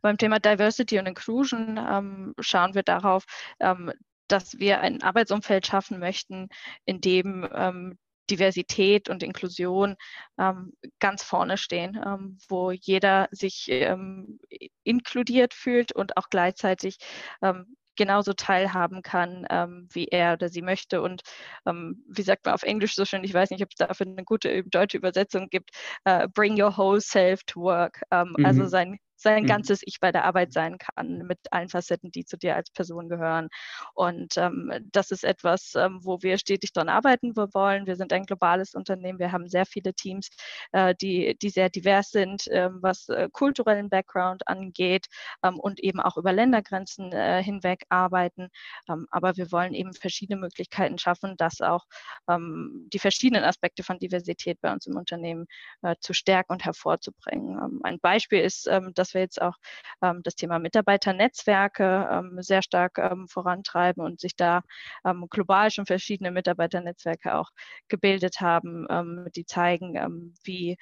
Beim 0.00 0.16
Thema 0.16 0.38
Diversity 0.38 0.98
und 0.98 1.06
Inclusion 1.06 1.78
ähm, 1.78 2.34
schauen 2.40 2.74
wir 2.74 2.82
darauf, 2.82 3.24
ähm, 3.60 3.92
dass 4.28 4.58
wir 4.58 4.80
ein 4.80 5.02
Arbeitsumfeld 5.02 5.66
schaffen 5.66 5.98
möchten, 5.98 6.48
in 6.84 7.00
dem 7.00 7.48
ähm, 7.52 7.98
Diversität 8.30 9.08
und 9.08 9.22
Inklusion 9.22 9.96
ähm, 10.38 10.74
ganz 10.98 11.22
vorne 11.22 11.56
stehen, 11.56 11.98
ähm, 12.04 12.38
wo 12.48 12.70
jeder 12.70 13.28
sich 13.30 13.68
ähm, 13.70 14.38
inkludiert 14.84 15.54
fühlt 15.54 15.92
und 15.92 16.16
auch 16.16 16.28
gleichzeitig 16.30 16.98
ähm, 17.42 17.76
genauso 17.98 18.32
teilhaben 18.32 19.02
kann, 19.02 19.46
ähm, 19.50 19.88
wie 19.92 20.06
er 20.06 20.34
oder 20.34 20.48
sie 20.48 20.62
möchte. 20.62 21.02
Und 21.02 21.22
ähm, 21.66 22.02
wie 22.08 22.22
sagt 22.22 22.46
man 22.46 22.54
auf 22.54 22.62
Englisch 22.62 22.94
so 22.94 23.04
schön, 23.04 23.24
ich 23.24 23.34
weiß 23.34 23.50
nicht, 23.50 23.62
ob 23.62 23.68
es 23.70 23.86
dafür 23.86 24.06
eine 24.06 24.24
gute 24.24 24.64
deutsche 24.64 24.96
Übersetzung 24.96 25.48
gibt, 25.50 25.70
uh, 26.08 26.26
bring 26.32 26.60
your 26.60 26.76
whole 26.76 27.00
self 27.00 27.42
to 27.44 27.60
work. 27.60 28.00
Also 28.10 28.34
mhm. 28.38 28.46
Also 28.46 28.66
sein 28.66 28.98
sein 29.20 29.42
mhm. 29.42 29.48
ganzes 29.48 29.80
Ich 29.84 30.00
bei 30.00 30.12
der 30.12 30.24
Arbeit 30.24 30.52
sein 30.52 30.78
kann, 30.78 31.26
mit 31.26 31.38
allen 31.50 31.68
Facetten, 31.68 32.10
die 32.10 32.24
zu 32.24 32.36
dir 32.36 32.56
als 32.56 32.70
Person 32.70 33.08
gehören. 33.08 33.48
Und 33.94 34.36
ähm, 34.36 34.72
das 34.92 35.10
ist 35.10 35.24
etwas, 35.24 35.74
ähm, 35.74 36.00
wo 36.02 36.22
wir 36.22 36.38
stetig 36.38 36.72
daran 36.72 36.88
arbeiten 36.88 37.36
wollen. 37.36 37.86
Wir 37.86 37.96
sind 37.96 38.12
ein 38.12 38.24
globales 38.24 38.74
Unternehmen. 38.74 39.18
Wir 39.18 39.32
haben 39.32 39.48
sehr 39.48 39.66
viele 39.66 39.92
Teams, 39.94 40.28
äh, 40.72 40.94
die, 41.00 41.36
die 41.40 41.50
sehr 41.50 41.68
divers 41.68 42.10
sind, 42.10 42.46
äh, 42.48 42.70
was 42.72 43.08
äh, 43.08 43.28
kulturellen 43.32 43.90
Background 43.90 44.46
angeht 44.46 45.06
ähm, 45.42 45.58
und 45.58 45.80
eben 45.80 46.00
auch 46.00 46.16
über 46.16 46.32
Ländergrenzen 46.32 47.12
äh, 47.12 47.42
hinweg 47.42 47.84
arbeiten. 47.88 48.48
Ähm, 48.88 49.06
aber 49.10 49.36
wir 49.36 49.50
wollen 49.52 49.74
eben 49.74 49.92
verschiedene 49.92 50.38
Möglichkeiten 50.38 50.98
schaffen, 50.98 51.36
dass 51.36 51.60
auch 51.60 51.86
ähm, 52.28 52.88
die 52.92 52.98
verschiedenen 52.98 53.44
Aspekte 53.44 53.82
von 53.82 53.98
Diversität 53.98 54.60
bei 54.60 54.72
uns 54.72 54.86
im 54.86 54.96
Unternehmen 54.96 55.46
äh, 55.82 55.96
zu 56.00 56.12
stärken 56.12 56.52
und 56.52 56.64
hervorzubringen. 56.64 57.58
Ähm, 57.58 57.80
ein 57.82 57.98
Beispiel 58.00 58.40
ist, 58.40 58.68
dass 58.94 59.07
dass 59.08 59.14
wir 59.14 59.20
jetzt 59.22 59.40
auch 59.40 59.54
ähm, 60.02 60.20
das 60.22 60.34
Thema 60.34 60.58
Mitarbeiternetzwerke 60.58 62.08
ähm, 62.10 62.42
sehr 62.42 62.62
stark 62.62 62.98
ähm, 62.98 63.26
vorantreiben 63.28 64.04
und 64.04 64.20
sich 64.20 64.36
da 64.36 64.62
ähm, 65.04 65.26
global 65.30 65.70
schon 65.70 65.86
verschiedene 65.86 66.30
Mitarbeiternetzwerke 66.30 67.34
auch 67.34 67.50
gebildet 67.88 68.40
haben, 68.40 68.86
ähm, 68.90 69.26
die 69.34 69.46
zeigen, 69.46 69.96
ähm, 69.96 70.34
wie, 70.44 70.76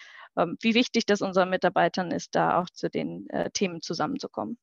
wie 0.60 0.74
wichtig 0.74 1.06
das 1.06 1.22
unseren 1.22 1.50
Mitarbeitern 1.50 2.10
ist, 2.10 2.34
da 2.34 2.60
auch 2.60 2.68
zu 2.70 2.90
den 2.90 3.28
äh, 3.30 3.50
Themen 3.50 3.80
zusammenzukommen 3.80 4.58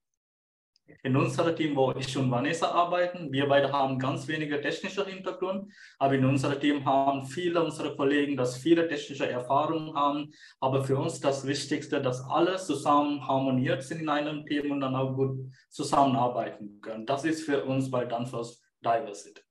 in 1.04 1.16
unserem 1.16 1.56
Team, 1.56 1.76
wo 1.76 1.92
ich 1.94 2.18
und 2.18 2.30
Vanessa 2.32 2.72
arbeiten, 2.72 3.32
wir 3.32 3.48
beide 3.48 3.72
haben 3.72 4.00
ganz 4.00 4.28
wenige 4.28 4.62
technische 4.62 5.06
Hintergrund, 5.06 5.72
aber 5.98 6.16
in 6.16 6.26
unserem 6.26 6.60
Team 6.60 6.86
haben 6.86 7.26
viele 7.26 7.64
unserer 7.64 7.96
Kollegen, 7.96 8.38
das 8.38 8.58
viele 8.58 8.88
technische 8.88 9.30
Erfahrungen 9.30 9.96
haben. 9.96 10.32
Aber 10.60 10.84
für 10.84 10.98
uns 10.98 11.20
das 11.20 11.46
Wichtigste, 11.46 12.02
dass 12.02 12.22
alle 12.30 12.58
zusammen 12.58 13.26
harmoniert 13.28 13.84
sind 13.84 14.02
in 14.02 14.10
einem 14.10 14.46
Team 14.46 14.72
und 14.72 14.82
dann 14.82 14.96
auch 14.96 15.14
gut 15.14 15.40
zusammenarbeiten 15.70 16.80
können. 16.82 17.06
Das 17.06 17.26
ist 17.26 17.44
für 17.44 17.64
uns 17.66 17.90
bei 17.90 18.06
Danfoss 18.06 18.62
Diversity. 18.84 19.42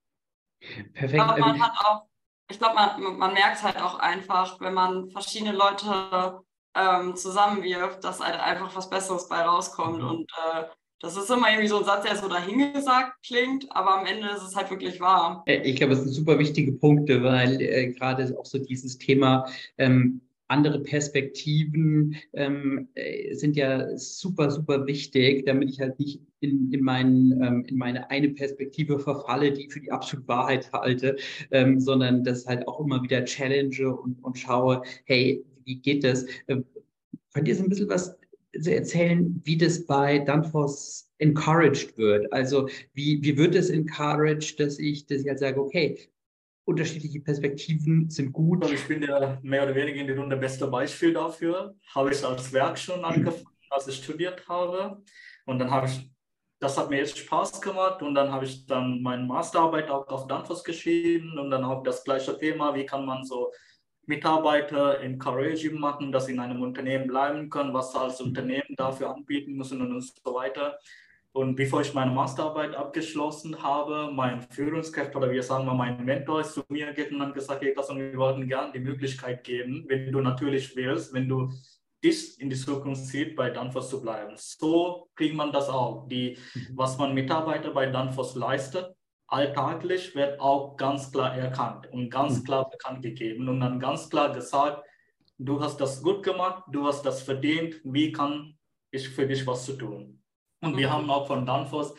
Perfekt. 0.95 1.23
Aber 1.23 1.39
man 1.39 1.61
hat 1.61 1.73
auch, 1.85 2.03
ich 2.49 2.59
glaube, 2.59 2.75
man, 2.75 3.19
man 3.19 3.33
merkt 3.33 3.63
halt 3.63 3.81
auch 3.81 3.99
einfach, 3.99 4.61
wenn 4.61 4.75
man 4.75 5.11
verschiedene 5.11 5.53
Leute 5.53 6.41
ähm, 6.75 7.17
zusammenwirft, 7.17 8.05
dass 8.05 8.21
halt 8.21 8.39
einfach 8.39 8.75
was 8.77 8.89
Besseres 8.89 9.29
bei 9.29 9.43
rauskommt 9.43 9.99
mhm. 9.99 10.09
und 10.09 10.33
äh, 10.55 10.65
das 11.03 11.17
ist 11.17 11.31
immer 11.31 11.51
irgendwie 11.51 11.69
so 11.69 11.79
ein 11.79 11.85
Satz, 11.85 12.05
der 12.05 12.17
so 12.17 12.29
dahingesagt 12.29 13.25
klingt, 13.27 13.67
aber 13.71 13.99
am 13.99 14.07
Ende 14.07 14.29
ist 14.29 14.43
es 14.43 14.55
halt 14.55 14.71
wirklich 14.71 15.01
wahr. 15.01 15.43
Äh, 15.47 15.63
ich 15.63 15.75
glaube, 15.75 15.95
es 15.95 16.01
sind 16.01 16.13
super 16.13 16.39
wichtige 16.39 16.73
Punkte, 16.73 17.25
weil 17.25 17.61
äh, 17.61 17.89
gerade 17.93 18.33
auch 18.39 18.47
so 18.47 18.59
dieses 18.59 18.99
Thema 18.99 19.45
ähm, 19.79 20.21
andere 20.47 20.81
Perspektiven 20.81 22.15
ähm, 22.35 22.89
äh, 22.95 23.35
sind 23.35 23.57
ja 23.57 23.99
super, 23.99 24.53
super 24.53 24.87
wichtig, 24.87 25.45
damit 25.45 25.71
ich 25.71 25.81
halt 25.81 25.99
nicht 25.99 26.21
in, 26.39 26.73
in, 26.73 26.83
mein, 26.85 27.33
ähm, 27.43 27.65
in 27.67 27.79
meine 27.79 28.09
eine 28.11 28.29
Perspektive 28.29 29.01
verfalle, 29.01 29.51
die 29.53 29.67
ich 29.67 29.73
für 29.73 29.81
die 29.81 29.91
absolute 29.91 30.29
Wahrheit 30.29 30.73
halte, 30.73 31.17
ähm, 31.51 31.81
sondern 31.81 32.23
das 32.23 32.47
halt 32.47 32.69
auch 32.69 32.79
immer 32.79 33.03
wieder 33.03 33.25
challenge 33.25 33.93
und, 33.93 34.23
und 34.23 34.39
schaue, 34.39 34.83
hey, 35.07 35.45
wie 35.65 35.81
geht 35.81 36.05
das? 36.05 36.27
Könnt 36.47 37.49
ihr 37.49 37.57
so 37.57 37.65
ein 37.65 37.69
bisschen 37.69 37.89
was 37.89 38.17
erzählen, 38.53 39.41
wie 39.45 39.57
das 39.57 39.87
bei 39.87 40.19
Danfoss 40.19 41.11
encouraged 41.19 41.97
wird. 41.97 42.33
Also 42.33 42.69
wie, 42.93 43.23
wie 43.23 43.37
wird 43.37 43.55
es 43.55 43.71
encouraged, 43.71 44.61
dass 44.61 44.79
ich, 44.79 45.07
dass 45.07 45.23
ich 45.23 45.29
halt 45.29 45.39
sage, 45.39 45.61
okay, 45.61 45.99
unterschiedliche 46.65 47.21
Perspektiven 47.21 48.09
sind 48.11 48.33
gut. 48.33 48.71
Ich 48.71 48.87
bin 48.87 49.03
ja 49.03 49.39
mehr 49.43 49.65
oder 49.65 49.75
weniger 49.75 50.01
in 50.01 50.07
der 50.07 50.19
Runde 50.19 50.37
beste 50.37 50.67
Beispiel 50.67 51.13
dafür. 51.13 51.75
Habe 51.95 52.13
ich 52.13 52.25
als 52.25 52.53
Werk 52.53 52.79
schon 52.79 53.05
angefangen, 53.05 53.47
als 53.71 53.89
ich 53.89 53.97
studiert 53.97 54.47
habe. 54.49 55.03
Und 55.47 55.59
dann 55.59 55.71
habe 55.71 55.87
ich, 55.87 56.11
das 56.61 56.79
hat 56.79 56.91
mir 56.91 56.99
jetzt 56.99 57.19
Spaß 57.19 57.61
gemacht 57.61 58.03
und 58.03 58.15
dann 58.15 58.31
habe 58.31 58.45
ich 58.45 58.65
dann 58.67 59.03
meine 59.03 59.25
Masterarbeit 59.25 59.91
auch 59.91 60.07
auf 60.09 60.29
Danfoss 60.29 60.63
geschrieben 60.63 61.37
und 61.39 61.51
dann 61.51 61.65
auch 61.65 61.83
das 61.83 62.05
gleiche 62.05 62.39
Thema, 62.39 62.75
wie 62.75 62.87
kann 62.87 63.05
man 63.05 63.25
so 63.25 63.51
Mitarbeiter 64.07 65.01
encouragen 65.01 65.79
machen, 65.79 66.13
dass 66.13 66.27
sie 66.27 66.33
in 66.33 66.41
einem 66.41 66.63
Unternehmen 66.63 67.07
bleiben 67.07 67.49
können, 67.51 67.73
was 67.73 67.93
sie 67.93 68.01
als 68.01 68.21
Unternehmen 68.21 68.75
dafür 68.77 69.15
anbieten 69.15 69.55
müssen 69.55 69.81
und 69.81 70.03
so 70.03 70.35
weiter. 70.35 70.79
Und 71.35 71.57
bevor 71.57 71.81
ich 71.81 71.95
meine 71.95 72.11
Masterarbeit 72.11 72.75
abgeschlossen 72.75 73.63
habe, 73.63 74.11
mein 74.13 74.43
Führungskräfte 74.43 75.17
oder 75.17 75.31
wir 75.31 75.43
sagen 75.43 75.65
mal 75.65 75.75
mein 75.75 76.05
Mentor 76.05 76.43
ist 76.43 76.53
zu 76.53 76.63
mir 76.69 76.93
gekommen 76.93 77.23
und 77.23 77.29
hat 77.29 77.35
gesagt, 77.35 77.63
hey, 77.63 77.75
wir 77.75 78.19
wollten 78.19 78.47
gerne 78.47 78.73
die 78.73 78.81
Möglichkeit 78.81 79.43
geben, 79.43 79.85
wenn 79.89 80.13
du 80.13 80.21
natürlich 80.21 80.77
willst, 80.77 81.15
wenn 81.15 81.29
du 81.29 81.51
dich 82.05 82.39
in 82.39 82.51
die 82.51 82.57
Zukunft 82.57 83.07
sieht, 83.07 83.35
bei 83.35 83.49
Danfoss 83.49 83.89
zu 83.89 84.03
bleiben. 84.03 84.35
So 84.37 85.09
kriegt 85.15 85.35
man 85.35 85.53
das 85.53 85.71
auch. 85.71 86.07
Die, 86.09 86.37
was 86.75 86.99
man 86.99 87.15
Mitarbeiter 87.15 87.71
bei 87.71 87.87
Danfoss 87.87 88.35
leistet, 88.35 88.95
alltaglich 89.27 90.15
wird 90.15 90.41
auch 90.41 90.77
ganz 90.77 91.11
klar 91.11 91.37
erkannt 91.37 91.91
und 91.93 92.11
ganz 92.11 92.39
hm. 92.39 92.45
klar 92.45 92.71
bekannt 92.71 93.03
gegeben 93.03 93.49
und 93.49 93.61
dann 93.61 93.81
ganz 93.81 94.09
klar 94.11 94.33
gesagt, 94.33 94.85
du 95.39 95.61
hast 95.61 95.81
das 95.81 96.03
gut 96.03 96.23
gemacht, 96.23 96.65
du 96.71 96.87
hast 96.87 97.03
das 97.03 97.23
verdient, 97.23 97.81
wie 97.85 98.13
kann 98.13 98.59
ich 98.91 99.09
für 99.09 99.27
dich 99.27 99.47
was 99.47 99.65
zu 99.65 99.75
tun? 99.75 100.23
Und 100.61 100.77
wir 100.77 100.93
haben 100.93 101.11
auch 101.11 101.27
von 101.27 101.45
Danfoss, 101.45 101.95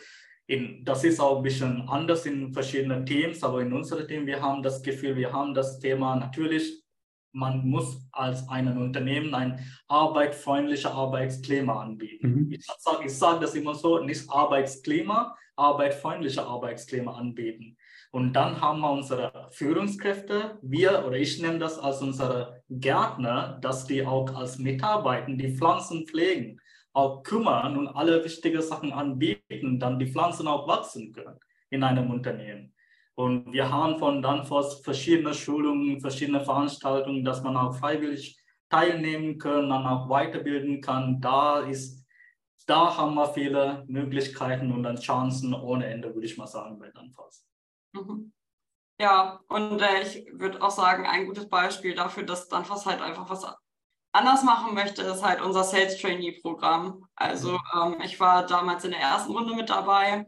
in, 0.46 0.84
das 0.84 1.04
ist 1.04 1.20
auch 1.20 1.38
ein 1.38 1.42
bisschen 1.42 1.88
anders 1.88 2.26
in 2.26 2.52
verschiedenen 2.52 3.06
Teams, 3.06 3.42
aber 3.42 3.62
in 3.62 3.72
unserem 3.72 4.06
Team, 4.06 4.26
wir 4.26 4.40
haben 4.40 4.62
das 4.62 4.82
Gefühl, 4.82 5.16
wir 5.16 5.32
haben 5.32 5.54
das 5.54 5.78
Thema 5.78 6.16
natürlich, 6.16 6.84
man 7.32 7.66
muss 7.66 8.06
als 8.12 8.48
ein 8.48 8.76
Unternehmen 8.78 9.34
ein 9.34 9.58
arbeitfreundliches 9.88 10.86
Arbeitsklima 10.86 11.82
anbieten. 11.82 12.28
Mhm. 12.28 12.52
Ich 12.52 12.64
sage 12.78 13.04
ich 13.06 13.18
sag 13.18 13.40
das 13.40 13.54
immer 13.54 13.74
so, 13.74 13.98
nicht 13.98 14.30
Arbeitsklima, 14.30 15.36
arbeitfreundliche 15.56 16.42
Arbeitsklima 16.42 17.14
anbieten. 17.14 17.76
Und 18.10 18.32
dann 18.34 18.60
haben 18.60 18.80
wir 18.80 18.90
unsere 18.92 19.48
Führungskräfte, 19.50 20.58
wir 20.62 21.04
oder 21.04 21.16
ich 21.16 21.40
nenne 21.40 21.58
das 21.58 21.78
als 21.78 22.00
unsere 22.00 22.62
Gärtner, 22.68 23.58
dass 23.60 23.86
die 23.86 24.06
auch 24.06 24.32
als 24.34 24.58
Mitarbeiter 24.58 25.32
die 25.32 25.56
Pflanzen 25.56 26.06
pflegen, 26.06 26.60
auch 26.92 27.22
kümmern 27.22 27.76
und 27.76 27.88
alle 27.88 28.22
wichtigen 28.24 28.62
Sachen 28.62 28.92
anbieten, 28.92 29.80
dann 29.80 29.98
die 29.98 30.06
Pflanzen 30.06 30.46
auch 30.46 30.68
wachsen 30.68 31.12
können 31.12 31.40
in 31.70 31.82
einem 31.82 32.10
Unternehmen. 32.10 32.72
Und 33.16 33.52
wir 33.52 33.70
haben 33.70 33.98
von 33.98 34.22
Danfoss 34.22 34.80
verschiedene 34.82 35.34
Schulungen, 35.34 36.00
verschiedene 36.00 36.44
Veranstaltungen, 36.44 37.24
dass 37.24 37.42
man 37.42 37.56
auch 37.56 37.74
freiwillig 37.74 38.38
teilnehmen 38.70 39.38
kann, 39.38 39.68
dann 39.68 39.86
auch 39.86 40.08
weiterbilden 40.08 40.80
kann. 40.80 41.20
Da 41.20 41.60
ist 41.60 42.03
da 42.66 42.96
haben 42.96 43.14
wir 43.14 43.32
viele 43.32 43.84
Möglichkeiten 43.88 44.72
und 44.72 44.82
dann 44.82 44.96
Chancen 44.96 45.54
ohne 45.54 45.86
Ende, 45.86 46.14
würde 46.14 46.26
ich 46.26 46.38
mal 46.38 46.46
sagen, 46.46 46.78
bei 46.78 46.90
Danfoss. 46.90 47.46
Mhm. 47.92 48.32
Ja, 49.00 49.40
und 49.48 49.80
äh, 49.80 50.02
ich 50.02 50.26
würde 50.32 50.62
auch 50.62 50.70
sagen, 50.70 51.06
ein 51.06 51.26
gutes 51.26 51.48
Beispiel 51.48 51.94
dafür, 51.94 52.22
dass 52.22 52.48
Danfoss 52.48 52.86
halt 52.86 53.00
einfach 53.00 53.28
was 53.28 53.44
anders 54.12 54.44
machen 54.44 54.74
möchte, 54.74 55.02
ist 55.02 55.24
halt 55.24 55.40
unser 55.40 55.64
Sales 55.64 56.00
Trainee 56.00 56.38
Programm. 56.40 57.04
Also 57.16 57.52
mhm. 57.52 57.94
ähm, 57.94 58.00
ich 58.04 58.20
war 58.20 58.46
damals 58.46 58.84
in 58.84 58.92
der 58.92 59.00
ersten 59.00 59.32
Runde 59.32 59.54
mit 59.54 59.68
dabei. 59.68 60.26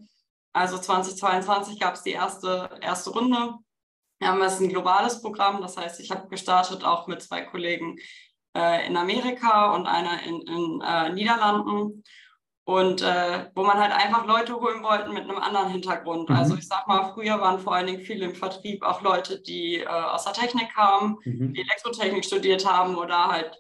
Also 0.53 0.79
2022 0.79 1.79
gab 1.79 1.95
es 1.95 2.03
die 2.03 2.13
erste, 2.13 2.71
erste 2.81 3.11
Runde. 3.11 3.55
Wir 4.19 4.29
haben 4.29 4.41
jetzt 4.41 4.61
ein 4.61 4.71
globales 4.71 5.21
Programm, 5.21 5.61
das 5.61 5.77
heißt, 5.77 6.01
ich 6.01 6.11
habe 6.11 6.29
gestartet 6.29 6.83
auch 6.83 7.07
mit 7.07 7.23
zwei 7.23 7.43
Kollegen 7.43 7.99
äh, 8.57 8.87
in 8.87 8.97
Amerika 8.97 9.75
und 9.75 9.87
einer 9.87 10.23
in, 10.23 10.41
in 10.41 10.81
äh, 10.81 11.13
Niederlanden. 11.13 12.03
Und 12.67 13.01
äh, 13.01 13.49
wo 13.55 13.63
man 13.63 13.79
halt 13.79 13.93
einfach 13.93 14.27
Leute 14.27 14.57
holen 14.57 14.83
wollte 14.83 15.11
mit 15.11 15.23
einem 15.23 15.39
anderen 15.39 15.71
Hintergrund. 15.71 16.29
Mhm. 16.29 16.35
Also 16.35 16.57
ich 16.57 16.67
sag 16.67 16.89
mal, 16.89 17.13
früher 17.15 17.41
waren 17.41 17.61
vor 17.61 17.77
allen 17.77 17.87
Dingen 17.87 18.01
viele 18.01 18.25
im 18.25 18.35
Vertrieb 18.35 18.83
auch 18.83 19.03
Leute, 19.03 19.41
die 19.41 19.77
äh, 19.77 19.87
aus 19.87 20.25
der 20.25 20.33
Technik 20.33 20.75
kamen, 20.75 21.17
mhm. 21.25 21.55
die 21.55 21.61
Elektrotechnik 21.61 22.25
studiert 22.25 22.67
haben 22.69 22.97
oder 22.97 23.29
halt 23.29 23.57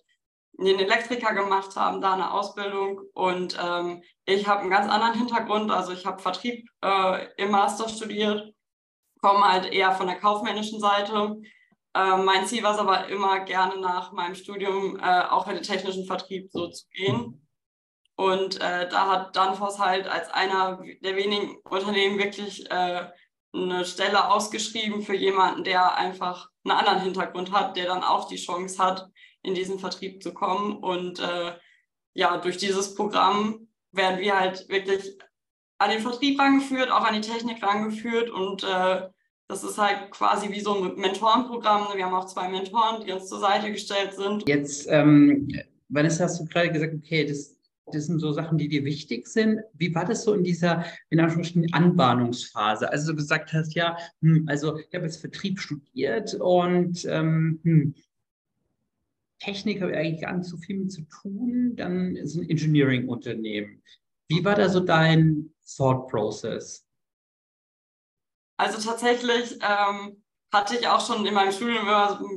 den 0.59 0.81
Elektriker 0.81 1.35
gemacht 1.35 1.77
haben, 1.77 2.01
da 2.01 2.14
eine 2.14 2.33
Ausbildung. 2.33 3.01
Und 3.14 3.57
ähm, 3.62 4.03
ich 4.25 4.49
habe 4.49 4.62
einen 4.62 4.71
ganz 4.71 4.90
anderen 4.90 5.14
Hintergrund. 5.14 5.71
Also 5.71 5.92
ich 5.92 6.05
habe 6.05 6.21
Vertrieb 6.21 6.69
äh, 6.83 7.27
im 7.37 7.53
Master 7.53 7.88
studiert, 7.88 8.53
komme 9.21 9.45
halt 9.45 9.73
eher 9.73 9.92
von 9.92 10.09
der 10.09 10.16
kaufmännischen 10.16 10.81
Seite. 10.81 11.37
Äh, 11.95 12.16
mein 12.16 12.45
Ziel 12.47 12.64
war 12.64 12.75
es 12.75 12.81
aber 12.81 13.07
immer 13.07 13.38
gerne 13.45 13.81
nach 13.81 14.11
meinem 14.11 14.35
Studium 14.35 14.99
äh, 14.99 15.21
auch 15.31 15.47
in 15.47 15.55
den 15.55 15.62
technischen 15.62 16.07
Vertrieb 16.07 16.51
so 16.51 16.66
zu 16.71 16.88
gehen. 16.88 17.46
Und 18.17 18.61
äh, 18.61 18.89
da 18.89 19.09
hat 19.09 19.37
Danfoss 19.37 19.79
halt 19.79 20.09
als 20.09 20.31
einer 20.31 20.83
der 21.03 21.17
wenigen 21.17 21.57
Unternehmen 21.69 22.19
wirklich 22.19 22.71
äh, 22.71 23.07
eine 23.53 23.85
Stelle 23.85 24.31
ausgeschrieben 24.31 25.03
für 25.03 25.15
jemanden, 25.15 25.65
der 25.65 25.97
einfach 25.97 26.49
einen 26.65 26.79
anderen 26.79 27.01
Hintergrund 27.01 27.53
hat, 27.53 27.77
der 27.77 27.87
dann 27.87 28.03
auch 28.03 28.29
die 28.29 28.37
Chance 28.37 28.83
hat, 28.83 29.09
in 29.43 29.55
diesen 29.55 29.79
Vertrieb 29.79 30.23
zu 30.23 30.33
kommen. 30.33 30.79
Und 30.79 31.21
äh, 31.21 31.55
ja, 32.15 32.39
durch 32.39 32.57
dieses 32.57 32.95
Programm 32.95 33.69
werden 33.93 34.21
wir 34.21 34.39
halt 34.39 34.69
wirklich 34.69 35.19
an 35.79 35.91
den 35.91 36.01
Vertrieb 36.01 36.41
rangeführt, 36.41 36.91
auch 36.91 37.05
an 37.05 37.21
die 37.21 37.29
Technik 37.29 37.63
rangeführt 37.63 38.31
und 38.31 38.65
äh, 38.65 39.09
das 39.49 39.63
ist 39.63 39.79
halt 39.79 40.11
quasi 40.11 40.51
wie 40.51 40.61
so 40.61 40.75
ein 40.75 40.97
Mentorenprogramm. 40.97 41.89
Wir 41.95 42.07
haben 42.07 42.15
auch 42.15 42.27
zwei 42.27 42.49
Mentoren, 42.49 43.05
die 43.05 43.13
uns 43.13 43.29
zur 43.29 43.39
Seite 43.39 43.71
gestellt 43.71 44.15
sind. 44.15 44.49
Jetzt, 44.49 44.89
ähm, 44.89 45.49
Vanessa, 45.89 46.25
hast 46.25 46.41
du 46.41 46.47
gerade 46.47 46.73
gesagt, 46.73 46.95
okay, 46.95 47.25
das 47.25 47.56
das 47.92 48.07
sind 48.07 48.18
so 48.18 48.33
Sachen, 48.33 48.59
die 48.59 48.68
dir 48.68 48.85
wichtig 48.85 49.29
sind. 49.29 49.61
Wie 49.75 49.94
war 49.94 50.05
das 50.05 50.25
so 50.25 50.35
in 50.35 50.42
dieser, 50.42 50.85
in 51.09 51.20
Anführungsstrichen, 51.20 51.72
Anbahnungsphase? 51.72 52.90
Also 52.90 53.12
du 53.12 53.16
gesagt 53.16 53.53
hast, 53.53 53.75
ja, 53.75 53.96
hm, 54.22 54.44
also 54.49 54.79
ich 54.79 54.92
habe 54.94 55.05
jetzt 55.05 55.20
Vertrieb 55.20 55.61
studiert 55.61 56.35
und 56.35 57.05
ähm, 57.05 57.61
hm, 57.62 57.94
Technik 59.38 59.83
habe 59.83 59.92
ich 59.92 59.99
eigentlich 59.99 60.22
gar 60.22 60.37
nicht 60.37 60.49
so 60.49 60.57
viel 60.57 60.79
mit 60.79 60.92
zu 60.92 61.03
tun. 61.03 61.77
Dann 61.77 62.16
ist 62.16 62.37
ein 62.37 62.49
Engineering-Unternehmen. 62.49 63.83
Wie 64.29 64.44
war 64.44 64.55
da 64.55 64.68
so 64.68 64.81
dein 64.81 65.55
Thought 65.77 66.09
Process? 66.09 66.85
Also 68.57 68.81
tatsächlich 68.81 69.59
ähm, 69.62 70.22
hatte 70.53 70.77
ich 70.77 70.88
auch 70.88 71.07
schon 71.07 71.25
in 71.27 71.35
meinem 71.35 71.53
Studium 71.53 71.87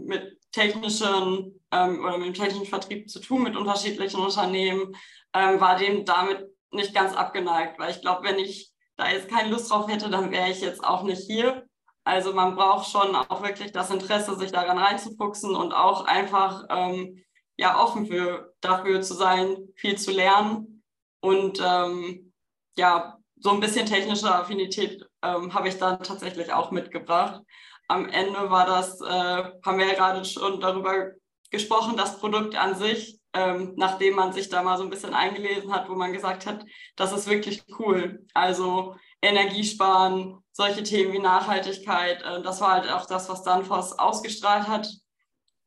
mit 0.05 0.37
technischen 0.51 1.58
ähm, 1.71 2.03
oder 2.03 2.17
mit 2.17 2.27
dem 2.27 2.33
technischen 2.33 2.65
Vertrieb 2.65 3.09
zu 3.09 3.19
tun, 3.19 3.43
mit 3.43 3.55
unterschiedlichen 3.55 4.19
Unternehmen 4.19 4.95
ähm, 5.33 5.59
war 5.59 5.77
dem 5.77 6.05
damit 6.05 6.47
nicht 6.71 6.93
ganz 6.93 7.15
abgeneigt, 7.15 7.79
weil 7.79 7.91
ich 7.91 8.01
glaube, 8.01 8.23
wenn 8.23 8.39
ich 8.39 8.71
da 8.95 9.09
jetzt 9.09 9.29
keine 9.29 9.49
Lust 9.49 9.71
drauf 9.71 9.87
hätte, 9.89 10.09
dann 10.09 10.31
wäre 10.31 10.49
ich 10.49 10.61
jetzt 10.61 10.83
auch 10.83 11.03
nicht 11.03 11.23
hier. 11.25 11.65
Also 12.03 12.33
man 12.33 12.55
braucht 12.55 12.89
schon 12.89 13.15
auch 13.15 13.43
wirklich 13.43 13.71
das 13.71 13.91
Interesse, 13.91 14.35
sich 14.35 14.51
daran 14.51 14.77
reinzufuchsen 14.77 15.55
und 15.55 15.73
auch 15.73 16.05
einfach 16.05 16.65
ähm, 16.69 17.23
ja 17.57 17.79
offen 17.81 18.07
für, 18.07 18.53
dafür 18.61 19.01
zu 19.01 19.13
sein, 19.13 19.57
viel 19.75 19.97
zu 19.97 20.11
lernen. 20.11 20.83
Und 21.21 21.61
ähm, 21.63 22.33
ja, 22.77 23.17
so 23.37 23.51
ein 23.51 23.59
bisschen 23.59 23.85
technische 23.85 24.33
Affinität 24.33 25.05
ähm, 25.21 25.53
habe 25.53 25.67
ich 25.67 25.77
dann 25.77 26.01
tatsächlich 26.01 26.51
auch 26.51 26.71
mitgebracht. 26.71 27.41
Am 27.87 28.07
Ende 28.07 28.49
war 28.49 28.65
das, 28.65 29.01
äh, 29.01 29.51
haben 29.65 29.77
wir 29.77 29.87
ja 29.87 29.93
gerade 29.93 30.23
schon 30.25 30.59
darüber 30.59 31.11
gesprochen, 31.49 31.97
das 31.97 32.19
Produkt 32.19 32.55
an 32.55 32.75
sich 32.75 33.19
ähm, 33.33 33.73
nachdem 33.75 34.15
man 34.15 34.33
sich 34.33 34.49
da 34.49 34.63
mal 34.63 34.77
so 34.77 34.83
ein 34.83 34.89
bisschen 34.89 35.13
eingelesen 35.13 35.71
hat, 35.73 35.89
wo 35.89 35.95
man 35.95 36.13
gesagt 36.13 36.45
hat, 36.45 36.65
das 36.95 37.13
ist 37.13 37.27
wirklich 37.27 37.63
cool. 37.77 38.25
Also 38.33 38.95
Energiesparen, 39.21 40.43
solche 40.51 40.83
Themen 40.83 41.13
wie 41.13 41.19
Nachhaltigkeit, 41.19 42.21
äh, 42.23 42.41
das 42.41 42.61
war 42.61 42.71
halt 42.71 42.89
auch 42.89 43.05
das, 43.05 43.29
was 43.29 43.43
Danfoss 43.43 43.97
ausgestrahlt 43.99 44.67
hat 44.67 44.89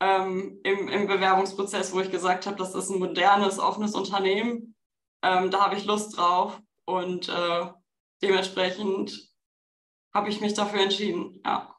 ähm, 0.00 0.58
im, 0.64 0.88
im 0.88 1.06
Bewerbungsprozess, 1.06 1.92
wo 1.92 2.00
ich 2.00 2.10
gesagt 2.10 2.46
habe, 2.46 2.56
das 2.56 2.74
ist 2.74 2.90
ein 2.90 2.98
modernes, 2.98 3.58
offenes 3.60 3.94
Unternehmen. 3.94 4.74
Ähm, 5.22 5.50
da 5.52 5.60
habe 5.60 5.76
ich 5.76 5.84
Lust 5.84 6.16
drauf 6.16 6.60
und 6.84 7.28
äh, 7.28 7.66
dementsprechend 8.22 9.30
habe 10.12 10.30
ich 10.30 10.40
mich 10.40 10.54
dafür 10.54 10.80
entschieden, 10.80 11.40
ja. 11.44 11.71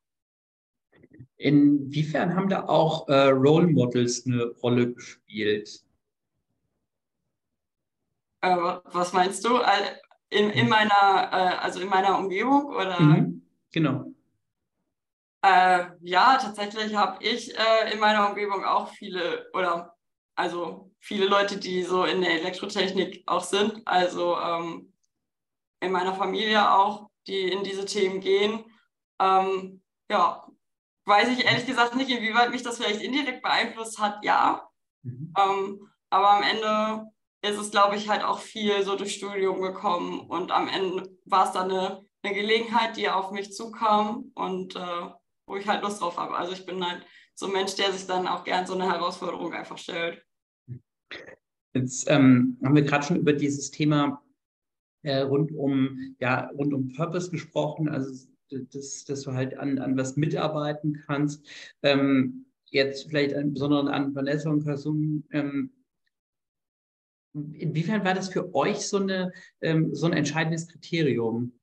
Inwiefern 1.44 2.38
haben 2.38 2.48
da 2.48 2.64
auch 2.70 3.10
äh, 3.10 3.28
Role 3.28 3.68
Models 3.68 4.26
eine 4.26 4.46
Rolle 4.64 4.94
gespielt? 4.94 5.84
Äh, 8.40 8.56
was 8.86 9.12
meinst 9.12 9.44
du? 9.44 9.60
In, 10.30 10.52
in 10.52 10.70
meiner, 10.70 11.30
äh, 11.34 11.58
also 11.58 11.82
in 11.82 11.90
meiner 11.90 12.18
Umgebung 12.18 12.68
oder? 12.68 12.98
Mhm, 12.98 13.46
genau. 13.74 14.06
Äh, 15.42 15.88
ja, 16.00 16.38
tatsächlich 16.38 16.96
habe 16.96 17.22
ich 17.22 17.54
äh, 17.54 17.92
in 17.92 18.00
meiner 18.00 18.30
Umgebung 18.30 18.64
auch 18.64 18.88
viele 18.94 19.52
oder 19.54 19.98
also 20.36 20.92
viele 21.00 21.26
Leute, 21.26 21.58
die 21.58 21.84
so 21.84 22.06
in 22.06 22.22
der 22.22 22.40
Elektrotechnik 22.40 23.24
auch 23.26 23.44
sind. 23.44 23.82
Also 23.86 24.38
ähm, 24.38 24.94
in 25.82 25.92
meiner 25.92 26.14
Familie 26.14 26.72
auch, 26.72 27.10
die 27.28 27.52
in 27.52 27.66
diese 27.66 27.84
Themen 27.84 28.22
gehen. 28.22 28.64
Ähm, 29.20 29.82
ja, 30.10 30.48
weiß 31.06 31.30
ich 31.30 31.46
ehrlich 31.46 31.66
gesagt 31.66 31.96
nicht, 31.96 32.10
inwieweit 32.10 32.52
mich 32.52 32.64
das 32.64 32.78
vielleicht 32.78 33.02
indirekt 33.02 33.42
beeinflusst 33.42 34.00
hat, 34.00 34.24
ja. 34.24 34.68
Mhm. 35.04 35.34
Ähm, 35.38 35.90
aber 36.10 36.32
am 36.32 36.44
Ende 36.44 37.12
ist 37.42 37.60
es, 37.60 37.72
glaube 37.72 37.96
ich, 37.96 38.10
halt 38.10 38.24
auch 38.24 38.40
viel 38.40 38.84
so 38.84 38.96
durch 38.96 39.16
Studium 39.16 39.62
gekommen 39.62 40.22
und 40.22 40.52
am 40.52 40.68
Ende 40.68 41.10
war 41.26 41.46
es 41.46 41.52
dann 41.52 41.72
eine, 41.72 42.06
eine 42.24 42.34
Gelegenheit, 42.34 42.96
die 42.96 43.10
auf 43.10 43.32
mich 43.32 43.52
zukam 43.52 44.32
und 44.34 44.76
äh, 44.76 45.10
wo 45.46 45.58
ich 45.58 45.68
halt 45.68 45.84
Lust 45.84 46.02
drauf 46.02 46.18
habe. 46.18 46.38
Also 46.38 46.54
ich 46.54 46.66
bin 46.66 46.86
halt 46.86 47.06
so 47.36 47.48
ein 47.48 47.52
Mensch, 47.52 47.76
der 47.76 47.92
sich 47.92 48.08
dann 48.08 48.28
auch 48.28 48.44
gern 48.44 48.66
so 48.66 48.76
eine 48.76 48.90
Herausforderung 48.90 49.54
einfach 49.54 49.78
stellt. 49.78 50.24
Jetzt 51.74 52.10
ähm, 52.10 52.58
haben 52.64 52.76
wir 52.76 52.84
gerade 52.84 53.06
schon 53.06 53.18
über 53.18 53.34
dieses 53.34 53.72
Thema 53.72 54.24
äh, 55.02 55.22
rund 55.22 55.52
um 55.52 56.16
ja 56.20 56.48
rund 56.52 56.74
um 56.74 56.94
Purpose 56.94 57.30
gesprochen. 57.32 57.90
Also 57.90 58.28
dass, 58.60 59.06
dass 59.06 59.22
du 59.22 59.34
halt 59.34 59.58
an, 59.58 59.80
an 59.80 59.98
was 59.98 60.16
mitarbeiten 60.16 61.04
kannst. 61.06 61.46
Ähm, 61.82 62.46
jetzt 62.70 63.10
vielleicht 63.10 63.34
im 63.34 63.54
Besonderen 63.54 63.88
an 63.88 64.16
Vanessa 64.16 64.50
und 64.50 64.66
Kasum. 64.66 65.24
Ähm, 65.32 65.72
inwiefern 67.34 68.04
war 68.04 68.14
das 68.14 68.30
für 68.30 68.54
euch 68.54 68.88
so, 68.88 68.98
eine, 68.98 69.32
ähm, 69.62 69.94
so 69.94 70.08
ein 70.08 70.14
entscheidendes 70.14 70.68
Kriterium? 70.68 71.60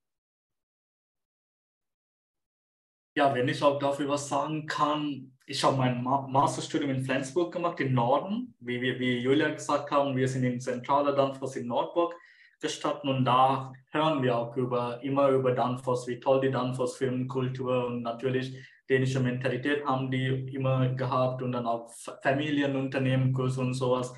Ja, 3.16 3.35
wenn 3.35 3.48
ich 3.48 3.62
auch 3.62 3.79
dafür 3.79 4.09
was 4.09 4.29
sagen 4.29 4.66
kann, 4.66 5.33
ich 5.46 5.64
habe 5.64 5.76
mein 5.76 6.03
Masterstudium 6.03 6.90
in 6.90 7.05
Flensburg 7.05 7.53
gemacht, 7.53 7.81
im 7.81 7.92
Norden. 7.92 8.55
Wie, 8.61 8.81
wie, 8.81 9.00
wie 9.00 9.18
Julia 9.18 9.50
gesagt 9.50 9.90
haben, 9.90 10.16
wir 10.16 10.29
sind 10.29 10.44
in 10.44 10.61
Zentrale 10.61 11.14
Danfoss 11.14 11.57
in 11.57 11.66
Nordburg 11.66 12.14
gestatten 12.61 13.09
und 13.09 13.25
da 13.25 13.73
hören 13.92 14.23
wir 14.23 14.37
auch 14.37 14.57
über, 14.57 15.03
immer 15.03 15.29
über 15.31 15.53
Danfoss, 15.53 16.07
wie 16.07 16.20
toll 16.20 16.40
die 16.40 16.51
Danfoss 16.51 16.96
Filmkultur 16.96 17.87
und 17.87 18.03
natürlich 18.03 18.57
dänische 18.88 19.20
Mentalität 19.20 19.85
haben 19.87 20.11
die 20.11 20.27
immer 20.53 20.88
gehabt 20.90 21.42
und 21.42 21.53
dann 21.53 21.66
auch 21.66 21.88
Familienunternehmen, 22.23 23.33
Kurs 23.33 23.57
und 23.57 23.75
sowas. 23.75 24.12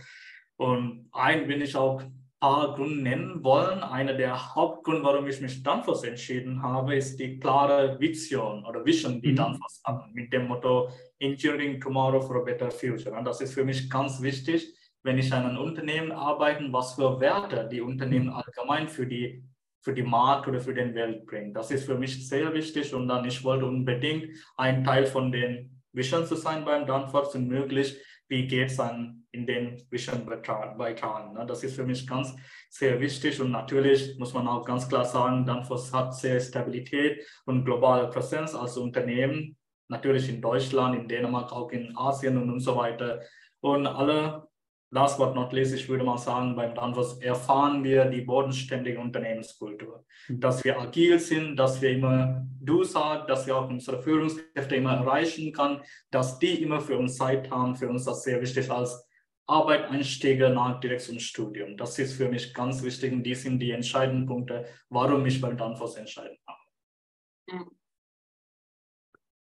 Und 0.57 1.09
ein 1.13 1.47
bin 1.47 1.61
ich 1.61 1.77
auch 1.77 2.01
ein 2.01 2.37
paar 2.41 2.75
Gründe 2.75 3.03
nennen 3.03 3.45
wollen. 3.45 3.81
Einer 3.81 4.15
der 4.15 4.55
Hauptgründe, 4.55 5.05
warum 5.05 5.27
ich 5.27 5.41
mich 5.41 5.63
Danfoss 5.63 6.05
entschieden 6.05 6.63
habe, 6.63 6.97
ist 6.97 7.19
die 7.21 7.39
klare 7.39 8.01
Vision 8.01 8.65
oder 8.65 8.85
Vision, 8.85 9.21
die 9.21 9.33
mhm. 9.33 9.37
Danfoss 9.37 9.83
hat, 9.85 10.13
mit 10.15 10.33
dem 10.33 10.49
Motto 10.49 10.89
Engineering 11.19 11.81
Tomorrow 11.81 12.23
for 12.23 12.37
a 12.37 12.41
Better 12.41 12.71
Future. 12.71 13.17
Und 13.17 13.25
das 13.25 13.41
ist 13.43 13.55
für 13.55 13.65
mich 13.65 13.91
ganz 13.91 14.23
wichtig 14.23 14.75
wenn 15.03 15.19
ich 15.19 15.33
an 15.33 15.47
einem 15.47 15.59
Unternehmen 15.59 16.13
arbeite, 16.13 16.73
was 16.73 16.95
für 16.95 17.21
Werte 17.21 17.69
die 17.71 17.81
Unternehmen 17.81 18.31
allgemein 18.31 18.89
für 18.89 19.07
die, 19.07 19.45
für 19.81 19.93
die 19.93 20.03
Markt 20.03 20.49
oder 20.49 20.61
für 20.61 20.75
den 20.75 20.95
Welt 20.95 21.27
bringen. 21.27 21.53
Das 21.53 21.71
ist 21.71 21.85
für 21.85 21.97
mich 21.97 22.29
sehr 22.29 22.53
wichtig 22.55 22.95
und 22.95 23.09
dann 23.09 23.25
ich 23.25 23.43
wollte 23.43 23.67
unbedingt 23.67 24.37
ein 24.57 24.85
Teil 24.85 25.07
von 25.07 25.33
den 25.33 25.83
Vision 25.93 26.25
zu 26.25 26.37
sein 26.37 26.65
beim 26.65 26.87
Danfoss 26.87 27.35
und 27.35 27.49
möglich, 27.49 27.97
wie 28.29 28.47
geht 28.47 28.71
es 28.71 28.77
dann 28.77 29.25
in 29.33 29.47
den 29.47 29.83
Vision 29.91 30.25
beitragen. 30.25 31.35
Ne? 31.35 31.45
Das 31.47 31.65
ist 31.65 31.75
für 31.75 31.85
mich 31.85 32.07
ganz 32.07 32.35
sehr 32.71 33.01
wichtig 33.01 33.41
und 33.41 33.51
natürlich 33.51 34.19
muss 34.19 34.33
man 34.33 34.47
auch 34.47 34.65
ganz 34.65 34.89
klar 34.89 35.05
sagen, 35.05 35.45
Danfoss 35.45 35.93
hat 35.93 36.15
sehr 36.15 36.41
Stabilität 36.41 37.27
und 37.45 37.65
globale 37.65 38.09
Präsenz 38.09 38.55
als 38.55 38.77
Unternehmen, 38.77 39.57
natürlich 39.89 40.29
in 40.29 40.41
Deutschland, 40.41 40.97
in 40.97 41.09
Dänemark, 41.09 41.53
auch 41.53 41.71
in 41.73 41.95
Asien 41.97 42.39
und, 42.39 42.51
und 42.51 42.61
so 42.61 42.77
weiter. 42.77 43.21
Und 43.61 43.87
alle 43.87 44.49
last 44.93 45.19
but 45.19 45.35
not 45.35 45.53
least, 45.53 45.75
ich 45.75 45.89
würde 45.89 46.05
mal 46.05 46.19
sagen, 46.19 46.55
beim 46.55 46.75
Danfoss 46.75 47.19
erfahren 47.21 47.83
wir 47.83 48.05
die 48.05 48.21
bodenständige 48.21 49.01
Unternehmenskultur. 49.01 50.05
Mhm. 50.29 50.41
Dass 50.41 50.63
wir 50.63 50.79
agil 50.79 51.19
sind, 51.19 51.57
dass 51.57 51.81
wir 51.81 51.91
immer 51.91 52.47
Du 52.61 52.85
sagen, 52.85 53.27
dass 53.27 53.47
wir 53.47 53.57
auch 53.57 53.69
unsere 53.69 54.01
Führungskräfte 54.01 54.77
immer 54.77 54.93
erreichen 54.93 55.53
können, 55.53 55.81
dass 56.11 56.39
die 56.39 56.63
immer 56.63 56.81
für 56.81 56.97
uns 56.97 57.17
Zeit 57.17 57.51
haben. 57.51 57.75
Für 57.75 57.89
uns 57.89 58.03
ist 58.03 58.07
das 58.07 58.23
sehr 58.23 58.41
wichtig 58.41 58.71
als 58.71 59.09
Arbeitseinstiege 59.47 60.51
nach 60.51 60.79
Direktionsstudium. 60.79 61.77
Das 61.77 61.99
ist 61.99 62.15
für 62.15 62.29
mich 62.29 62.55
ganz 62.55 62.83
wichtig 62.83 63.13
und 63.13 63.25
die 63.25 63.35
sind 63.35 63.59
die 63.59 63.73
entscheidenden 63.73 64.27
Punkte, 64.27 64.67
warum 64.91 65.27
ich 65.27 65.41
beim 65.41 65.57
Danfoss 65.57 65.97
entscheiden 65.97 66.39
habe. 66.47 67.67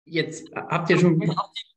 Jetzt 0.05 0.49
habt 0.55 0.89
ihr 0.89 0.99
schon. 0.99 1.35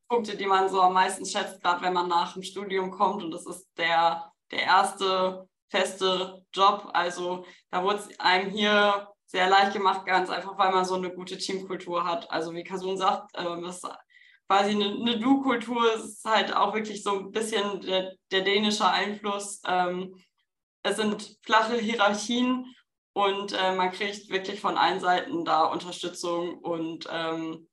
Punkte, 0.08 0.36
die 0.36 0.46
man 0.46 0.68
so 0.68 0.80
am 0.80 0.92
meisten 0.94 1.26
schätzt, 1.26 1.62
gerade 1.62 1.82
wenn 1.82 1.92
man 1.92 2.08
nach 2.08 2.34
dem 2.34 2.42
Studium 2.42 2.90
kommt 2.90 3.22
und 3.22 3.30
das 3.30 3.46
ist 3.46 3.66
der, 3.76 4.32
der 4.50 4.62
erste 4.62 5.48
feste 5.68 6.44
Job. 6.52 6.90
Also 6.92 7.44
da 7.70 7.82
wurde 7.82 7.98
es 7.98 8.20
einem 8.20 8.50
hier 8.50 9.08
sehr 9.26 9.48
leicht 9.48 9.72
gemacht, 9.72 10.06
ganz 10.06 10.30
einfach, 10.30 10.56
weil 10.56 10.72
man 10.72 10.84
so 10.84 10.94
eine 10.94 11.12
gute 11.12 11.36
Teamkultur 11.36 12.04
hat. 12.04 12.30
Also 12.30 12.54
wie 12.54 12.64
Kasun 12.64 12.96
sagt, 12.96 13.32
ähm, 13.36 13.62
das 13.62 13.82
ist 13.82 13.88
quasi 14.48 14.70
eine, 14.70 14.86
eine 14.86 15.18
Du-Kultur, 15.18 15.94
ist 15.94 16.24
halt 16.24 16.54
auch 16.54 16.74
wirklich 16.74 17.02
so 17.02 17.18
ein 17.18 17.32
bisschen 17.32 17.80
der, 17.80 18.12
der 18.30 18.42
dänische 18.42 18.88
Einfluss. 18.88 19.60
Ähm, 19.66 20.14
es 20.82 20.96
sind 20.96 21.36
flache 21.42 21.76
Hierarchien 21.76 22.72
und 23.12 23.52
äh, 23.52 23.74
man 23.74 23.90
kriegt 23.90 24.28
wirklich 24.30 24.60
von 24.60 24.76
allen 24.76 25.00
Seiten 25.00 25.44
da 25.44 25.64
Unterstützung 25.64 26.58
und 26.58 27.08
ähm, 27.10 27.66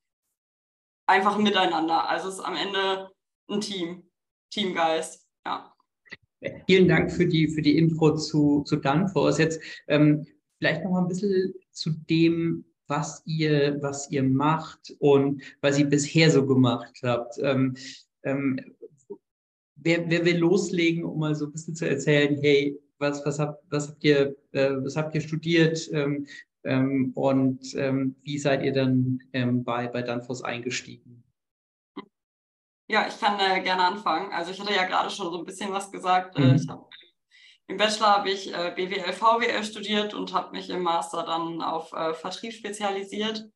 einfach 1.14 1.38
miteinander. 1.38 2.10
Also 2.10 2.30
es 2.30 2.36
ist 2.36 2.42
am 2.42 2.56
Ende 2.56 3.10
ein 3.50 3.62
Team, 3.62 4.04
Teamgeist, 4.52 5.28
ja. 5.46 5.74
Vielen 6.66 6.90
Dank 6.90 7.12
für 7.12 7.26
die, 7.26 7.48
für 7.48 7.62
die 7.62 7.78
Intro 7.78 8.16
zu, 8.16 8.64
zu 8.64 8.76
Danfoss. 8.76 9.38
Jetzt 9.38 9.62
ähm, 9.88 10.26
vielleicht 10.58 10.84
noch 10.84 10.92
mal 10.92 11.02
ein 11.02 11.08
bisschen 11.08 11.54
zu 11.72 11.92
dem, 12.10 12.66
was 12.88 13.22
ihr, 13.26 13.78
was 13.82 14.12
ihr 14.12 14.24
macht 14.24 14.94
und 15.00 15.42
was 15.62 15.80
ihr 15.80 15.86
bisher 15.86 16.30
so 16.32 16.46
gemacht 16.46 17.00
habt. 17.02 17.38
Ähm, 17.40 17.78
ähm, 18.24 18.60
wer, 19.76 20.10
wer 20.10 20.26
will 20.26 20.38
loslegen, 20.38 21.06
um 21.06 21.20
mal 21.20 21.36
so 21.36 21.46
ein 21.46 21.54
bisschen 21.54 21.76
zu 21.76 21.88
erzählen, 21.88 22.38
hey, 22.42 22.78
was, 22.98 23.26
was, 23.26 23.40
habt, 23.40 23.64
was, 23.70 23.88
habt, 23.88 24.04
ihr, 24.04 24.36
äh, 24.52 24.72
was 24.82 24.98
habt 24.98 25.16
ihr 25.16 25.22
studiert 25.22 25.90
ähm 25.94 26.26
und 26.64 27.76
ähm, 27.76 28.16
wie 28.24 28.40
seid 28.40 28.64
ihr 28.64 28.74
dann 28.74 29.20
ähm, 29.34 29.64
bei, 29.64 29.88
bei 29.88 30.02
Danfoss 30.02 30.44
eingestiegen? 30.44 31.24
Ja, 32.88 33.08
ich 33.08 33.20
kann 33.20 33.40
äh, 33.40 33.62
gerne 33.62 33.86
anfangen. 33.86 34.32
Also 34.32 34.52
ich 34.52 34.60
hatte 34.60 34.74
ja 34.74 34.86
gerade 34.86 35.10
schon 35.10 35.32
so 35.32 35.40
ein 35.40 35.46
bisschen 35.46 35.72
was 35.72 35.92
gesagt. 35.92 36.38
Äh, 36.38 36.42
mhm. 36.42 36.56
ich 36.56 36.68
hab, 36.68 36.90
Im 37.68 37.78
Bachelor 37.78 38.18
habe 38.18 38.30
ich 38.30 38.54
äh, 38.54 38.72
BWL, 38.76 39.14
VWL 39.14 39.64
studiert 39.64 40.14
und 40.14 40.34
habe 40.34 40.56
mich 40.56 40.70
im 40.70 40.84
Master 40.84 41.24
dann 41.24 41.62
auf 41.62 41.92
äh, 41.94 42.14
Vertrieb 42.14 42.54
spezialisiert 42.54 43.50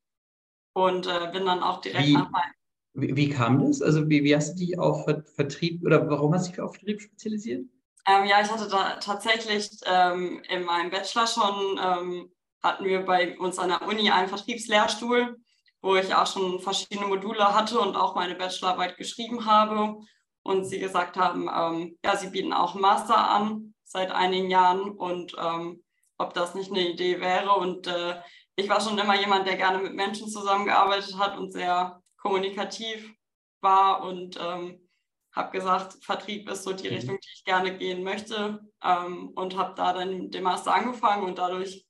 und 0.74 1.08
äh, 1.08 1.30
bin 1.32 1.46
dann 1.46 1.62
auch 1.62 1.82
direkt 1.82 2.08
wie, 2.08 2.14
nach 2.14 2.30
meinem... 2.30 2.54
Wie, 2.94 3.16
wie, 3.16 3.30
kam 3.30 3.66
das? 3.66 3.82
Also 3.82 4.10
wie, 4.10 4.24
wie 4.24 4.36
hast 4.36 4.54
du 4.54 4.66
dich 4.66 4.80
auf 4.80 5.06
Vertrieb 5.36 5.86
oder 5.86 6.10
warum 6.10 6.34
hast 6.34 6.48
du 6.48 6.52
dich 6.52 6.62
auf 6.62 6.76
Vertrieb 6.76 7.02
spezialisiert? 7.02 7.66
Ähm, 8.08 8.26
ja, 8.26 8.42
ich 8.42 8.50
hatte 8.50 8.70
da 8.70 8.96
tatsächlich 8.96 9.70
ähm, 9.86 10.42
in 10.50 10.64
meinem 10.64 10.90
Bachelor 10.90 11.28
schon, 11.28 11.80
ähm, 11.84 12.32
hatten 12.68 12.86
wir 12.86 13.06
bei 13.06 13.38
uns 13.40 13.58
an 13.60 13.70
der 13.70 13.88
Uni 13.88 14.12
einen 14.12 14.30
Vertriebslehrstuhl 14.30 15.38
wo 15.82 15.96
ich 15.96 16.14
auch 16.14 16.28
schon 16.28 16.60
verschiedene 16.60 17.08
Module 17.08 17.56
hatte 17.56 17.80
und 17.80 17.96
auch 17.96 18.16
meine 18.16 18.36
Bachelorarbeit 18.36 18.98
geschrieben 18.98 19.46
habe. 19.46 19.98
Und 20.44 20.66
sie 20.66 20.80
gesagt 20.80 21.18
haben, 21.18 21.50
ähm, 21.54 21.98
ja, 22.04 22.16
sie 22.16 22.30
bieten 22.30 22.54
auch 22.54 22.74
einen 22.74 22.82
Master 22.82 23.18
an 23.18 23.74
seit 23.84 24.12
einigen 24.12 24.50
Jahren 24.50 24.92
und 24.92 25.36
ähm, 25.38 25.84
ob 26.18 26.34
das 26.34 26.56
nicht 26.56 26.72
eine 26.72 26.90
Idee 26.90 27.20
wäre. 27.20 27.52
Und 27.52 27.88
äh, 27.88 28.22
ich 28.56 28.70
war 28.70 28.82
schon 28.82 28.98
immer 28.98 29.20
jemand, 29.20 29.48
der 29.48 29.58
gerne 29.58 29.80
mit 29.80 29.94
Menschen 29.94 30.30
zusammengearbeitet 30.30 31.18
hat 31.18 31.38
und 31.38 31.52
sehr 31.52 32.02
kommunikativ 32.18 33.14
war 33.62 34.04
und 34.04 34.40
ähm, 34.42 34.90
habe 35.34 35.52
gesagt, 35.52 36.04
Vertrieb 36.04 36.50
ist 36.50 36.64
so 36.64 36.74
die 36.74 36.90
mhm. 36.90 36.96
Richtung, 36.96 37.18
die 37.18 37.30
ich 37.34 37.44
gerne 37.44 37.78
gehen 37.78 38.04
möchte 38.04 38.60
ähm, 38.84 39.30
und 39.36 39.56
habe 39.58 39.74
da 39.76 39.94
dann 39.94 40.32
den 40.32 40.44
Master 40.44 40.74
angefangen 40.74 41.24
und 41.24 41.38
dadurch 41.38 41.87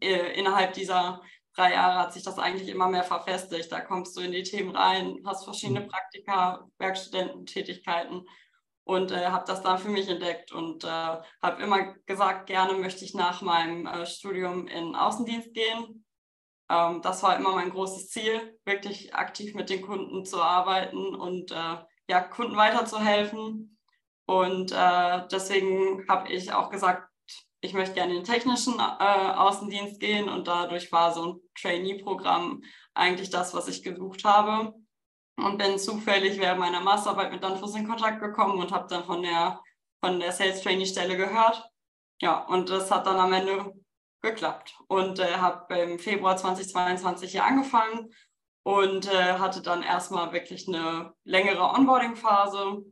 äh, 0.00 0.38
innerhalb 0.38 0.72
dieser 0.74 1.20
drei 1.54 1.72
Jahre 1.72 1.98
hat 1.98 2.12
sich 2.12 2.22
das 2.22 2.38
eigentlich 2.38 2.68
immer 2.68 2.88
mehr 2.88 3.04
verfestigt. 3.04 3.70
Da 3.70 3.80
kommst 3.80 4.16
du 4.16 4.20
in 4.20 4.32
die 4.32 4.42
Themen 4.42 4.74
rein, 4.74 5.18
hast 5.26 5.44
verschiedene 5.44 5.80
mhm. 5.80 5.88
Praktika, 5.88 6.66
Werkstudententätigkeiten 6.78 8.26
und 8.84 9.12
äh, 9.12 9.26
habe 9.26 9.44
das 9.46 9.62
dann 9.62 9.78
für 9.78 9.90
mich 9.90 10.08
entdeckt 10.08 10.52
und 10.52 10.84
äh, 10.84 10.88
habe 10.88 11.62
immer 11.62 11.94
gesagt, 12.06 12.46
gerne 12.46 12.74
möchte 12.74 13.04
ich 13.04 13.14
nach 13.14 13.42
meinem 13.42 13.86
äh, 13.86 14.06
Studium 14.06 14.66
in 14.66 14.94
Außendienst 14.94 15.54
gehen. 15.54 16.04
Ähm, 16.68 17.02
das 17.02 17.22
war 17.22 17.36
immer 17.36 17.52
mein 17.52 17.70
großes 17.70 18.08
Ziel, 18.08 18.58
wirklich 18.64 19.14
aktiv 19.14 19.54
mit 19.54 19.70
den 19.70 19.82
Kunden 19.82 20.24
zu 20.24 20.42
arbeiten 20.42 21.14
und 21.14 21.52
äh, 21.52 21.76
ja, 22.08 22.20
Kunden 22.20 22.56
weiterzuhelfen. 22.56 23.78
Und 24.26 24.72
äh, 24.72 25.26
deswegen 25.30 26.06
habe 26.08 26.32
ich 26.32 26.52
auch 26.52 26.70
gesagt, 26.70 27.08
ich 27.62 27.74
möchte 27.74 27.94
gerne 27.94 28.12
in 28.12 28.18
den 28.18 28.26
technischen 28.26 28.78
äh, 28.78 28.82
Außendienst 28.82 30.00
gehen 30.00 30.28
und 30.28 30.48
dadurch 30.48 30.90
war 30.90 31.14
so 31.14 31.24
ein 31.26 31.40
Trainee-Programm 31.60 32.62
eigentlich 32.92 33.30
das, 33.30 33.54
was 33.54 33.68
ich 33.68 33.82
gesucht 33.84 34.24
habe. 34.24 34.74
Und 35.36 35.58
bin 35.58 35.78
zufällig 35.78 36.38
während 36.38 36.60
meiner 36.60 36.80
Masterarbeit 36.80 37.32
mit 37.32 37.42
Danfoss 37.42 37.74
in 37.74 37.88
Kontakt 37.88 38.20
gekommen 38.20 38.58
und 38.58 38.72
habe 38.72 38.86
dann 38.88 39.04
von 39.04 39.22
der, 39.22 39.60
von 40.04 40.20
der 40.20 40.32
Sales 40.32 40.60
Trainee 40.60 40.86
Stelle 40.86 41.16
gehört. 41.16 41.64
Ja, 42.20 42.44
und 42.46 42.68
das 42.68 42.90
hat 42.90 43.06
dann 43.06 43.18
am 43.18 43.32
Ende 43.32 43.72
geklappt. 44.20 44.76
Und 44.88 45.20
äh, 45.20 45.36
habe 45.36 45.74
im 45.78 45.98
Februar 45.98 46.36
2022 46.36 47.30
hier 47.30 47.44
angefangen 47.44 48.12
und 48.64 49.06
äh, 49.06 49.34
hatte 49.38 49.62
dann 49.62 49.82
erstmal 49.82 50.32
wirklich 50.32 50.66
eine 50.66 51.14
längere 51.24 51.62
Onboarding-Phase 51.62 52.82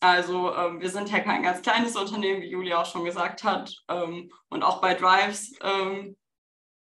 also 0.00 0.54
ähm, 0.54 0.80
wir 0.80 0.88
sind 0.88 1.10
ja 1.10 1.20
kein 1.20 1.42
ganz 1.42 1.60
kleines 1.60 1.94
Unternehmen, 1.94 2.40
wie 2.40 2.50
Julia 2.50 2.80
auch 2.80 2.86
schon 2.86 3.04
gesagt 3.04 3.44
hat. 3.44 3.74
Ähm, 3.88 4.32
und 4.48 4.62
auch 4.62 4.80
bei 4.80 4.94
Drives 4.94 5.52
ähm, 5.62 6.16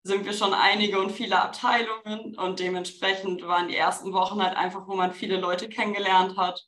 sind 0.05 0.25
wir 0.25 0.33
schon 0.33 0.55
einige 0.55 1.01
und 1.01 1.11
viele 1.11 1.43
Abteilungen. 1.43 2.39
Und 2.39 2.61
dementsprechend 2.61 3.43
waren 3.43 3.69
die 3.69 3.77
ersten 3.77 4.13
Wochen 4.13 4.43
halt 4.43 4.57
einfach, 4.57 4.87
wo 4.87 4.95
man 4.95 5.13
viele 5.13 5.39
Leute 5.39 5.69
kennengelernt 5.69 6.37
hat, 6.39 6.65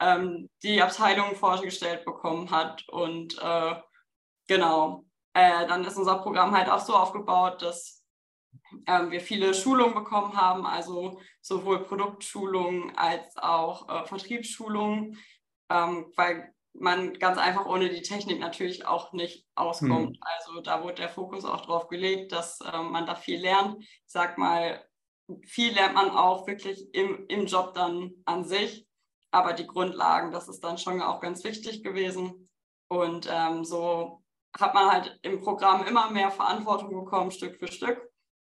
ähm, 0.00 0.50
die 0.64 0.82
Abteilungen 0.82 1.36
vorgestellt 1.36 2.04
bekommen 2.04 2.50
hat. 2.50 2.84
Und 2.88 3.38
äh, 3.40 3.76
genau, 4.48 5.04
äh, 5.32 5.66
dann 5.68 5.84
ist 5.84 5.96
unser 5.96 6.18
Programm 6.18 6.56
halt 6.56 6.68
auch 6.68 6.80
so 6.80 6.94
aufgebaut, 6.94 7.62
dass 7.62 8.04
ähm, 8.86 9.10
wir 9.12 9.20
viele 9.20 9.54
Schulungen 9.54 9.94
bekommen 9.94 10.36
haben, 10.36 10.66
also 10.66 11.20
sowohl 11.40 11.84
Produktschulungen 11.84 12.96
als 12.96 13.36
auch 13.36 13.88
äh, 13.88 14.06
Vertriebsschulungen 14.06 15.18
ähm, 15.70 16.12
weil 16.16 16.52
man 16.74 17.14
ganz 17.14 17.38
einfach 17.38 17.66
ohne 17.66 17.88
die 17.88 18.02
Technik 18.02 18.40
natürlich 18.40 18.86
auch 18.86 19.12
nicht 19.12 19.46
auskommt. 19.54 20.16
Hm. 20.16 20.18
Also 20.20 20.60
da 20.60 20.82
wurde 20.82 20.94
der 20.94 21.08
Fokus 21.08 21.44
auch 21.44 21.60
drauf 21.60 21.88
gelegt, 21.88 22.32
dass 22.32 22.60
äh, 22.60 22.82
man 22.82 23.06
da 23.06 23.14
viel 23.14 23.40
lernt. 23.40 23.76
Ich 23.80 24.02
sag 24.06 24.38
mal, 24.38 24.84
viel 25.46 25.72
lernt 25.72 25.94
man 25.94 26.10
auch 26.10 26.46
wirklich 26.46 26.92
im, 26.92 27.26
im 27.28 27.46
Job 27.46 27.74
dann 27.74 28.12
an 28.24 28.44
sich, 28.44 28.86
aber 29.30 29.52
die 29.52 29.66
Grundlagen, 29.66 30.32
das 30.32 30.48
ist 30.48 30.62
dann 30.64 30.78
schon 30.78 31.00
auch 31.00 31.20
ganz 31.20 31.44
wichtig 31.44 31.82
gewesen. 31.82 32.48
Und 32.88 33.28
ähm, 33.30 33.64
so 33.64 34.22
hat 34.58 34.74
man 34.74 34.90
halt 34.90 35.18
im 35.22 35.40
Programm 35.40 35.86
immer 35.86 36.10
mehr 36.10 36.30
Verantwortung 36.30 36.90
bekommen, 36.90 37.30
Stück 37.30 37.56
für 37.56 37.68
Stück, 37.68 38.00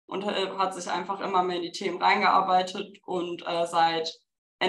und 0.06 0.22
äh, 0.24 0.50
hat 0.58 0.74
sich 0.74 0.90
einfach 0.90 1.20
immer 1.20 1.42
mehr 1.42 1.56
in 1.56 1.62
die 1.62 1.72
Themen 1.72 2.02
reingearbeitet. 2.02 2.98
Und 3.04 3.46
äh, 3.46 3.66
seit 3.66 4.12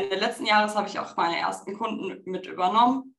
Ende 0.03 0.15
letzten 0.15 0.45
Jahres 0.45 0.75
habe 0.75 0.88
ich 0.88 0.99
auch 0.99 1.15
meine 1.15 1.38
ersten 1.38 1.77
Kunden 1.77 2.21
mit 2.29 2.45
übernommen, 2.47 3.15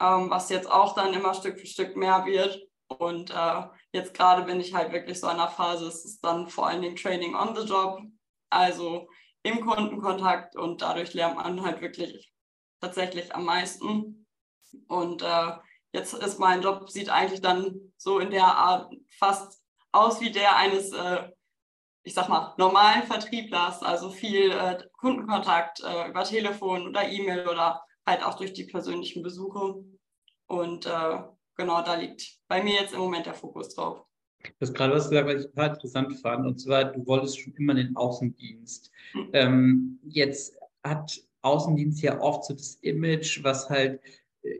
ähm, 0.00 0.30
was 0.30 0.48
jetzt 0.48 0.70
auch 0.70 0.94
dann 0.94 1.14
immer 1.14 1.34
Stück 1.34 1.58
für 1.58 1.66
Stück 1.66 1.96
mehr 1.96 2.24
wird. 2.24 2.60
Und 2.88 3.30
äh, 3.30 3.62
jetzt 3.92 4.14
gerade 4.14 4.42
bin 4.42 4.60
ich 4.60 4.74
halt 4.74 4.92
wirklich 4.92 5.20
so 5.20 5.28
in 5.28 5.34
einer 5.34 5.48
Phase, 5.48 5.86
es 5.86 6.04
ist 6.04 6.24
dann 6.24 6.48
vor 6.48 6.66
allen 6.66 6.82
Dingen 6.82 6.96
Training 6.96 7.34
on 7.34 7.54
the 7.54 7.62
Job, 7.62 8.00
also 8.50 9.08
im 9.42 9.64
Kundenkontakt 9.64 10.56
und 10.56 10.82
dadurch 10.82 11.14
lernt 11.14 11.36
man 11.36 11.62
halt 11.62 11.80
wirklich 11.80 12.32
tatsächlich 12.80 13.34
am 13.34 13.44
meisten. 13.44 14.26
Und 14.88 15.22
äh, 15.22 15.52
jetzt 15.92 16.14
ist 16.14 16.38
mein 16.38 16.62
Job, 16.62 16.90
sieht 16.90 17.10
eigentlich 17.10 17.40
dann 17.40 17.92
so 17.96 18.18
in 18.18 18.30
der 18.30 18.46
Art 18.46 18.92
fast 19.18 19.62
aus 19.92 20.20
wie 20.20 20.30
der 20.30 20.56
eines 20.56 20.92
äh, 20.92 21.28
ich 22.02 22.14
sag 22.14 22.28
mal, 22.28 22.54
normalen 22.56 23.02
Vertrieblers, 23.02 23.82
also 23.82 24.10
viel 24.10 24.50
äh, 24.50 24.78
Kundenkontakt 24.98 25.82
äh, 25.84 26.08
über 26.08 26.24
Telefon 26.24 26.88
oder 26.88 27.08
E-Mail 27.08 27.46
oder 27.48 27.82
halt 28.06 28.24
auch 28.24 28.34
durch 28.34 28.52
die 28.52 28.64
persönlichen 28.64 29.22
Besuche. 29.22 29.84
Und 30.46 30.86
äh, 30.86 31.18
genau 31.56 31.82
da 31.82 31.94
liegt 31.94 32.38
bei 32.48 32.62
mir 32.62 32.74
jetzt 32.74 32.94
im 32.94 33.00
Moment 33.00 33.26
der 33.26 33.34
Fokus 33.34 33.74
drauf. 33.74 34.04
Du 34.42 34.50
hast 34.60 34.74
gerade 34.74 34.94
was 34.94 35.10
gesagt, 35.10 35.28
was 35.28 35.44
ich 35.44 35.50
total 35.50 35.68
interessant 35.68 36.20
fand, 36.20 36.46
und 36.46 36.58
zwar, 36.58 36.84
du 36.84 37.06
wolltest 37.06 37.38
schon 37.38 37.52
immer 37.54 37.74
den 37.74 37.94
Außendienst. 37.94 38.90
Mhm. 39.12 39.30
Ähm, 39.34 40.00
jetzt 40.08 40.56
hat 40.82 41.20
Außendienst 41.42 42.02
ja 42.02 42.18
oft 42.20 42.44
so 42.44 42.54
das 42.54 42.76
Image, 42.76 43.44
was 43.44 43.68
halt 43.68 44.00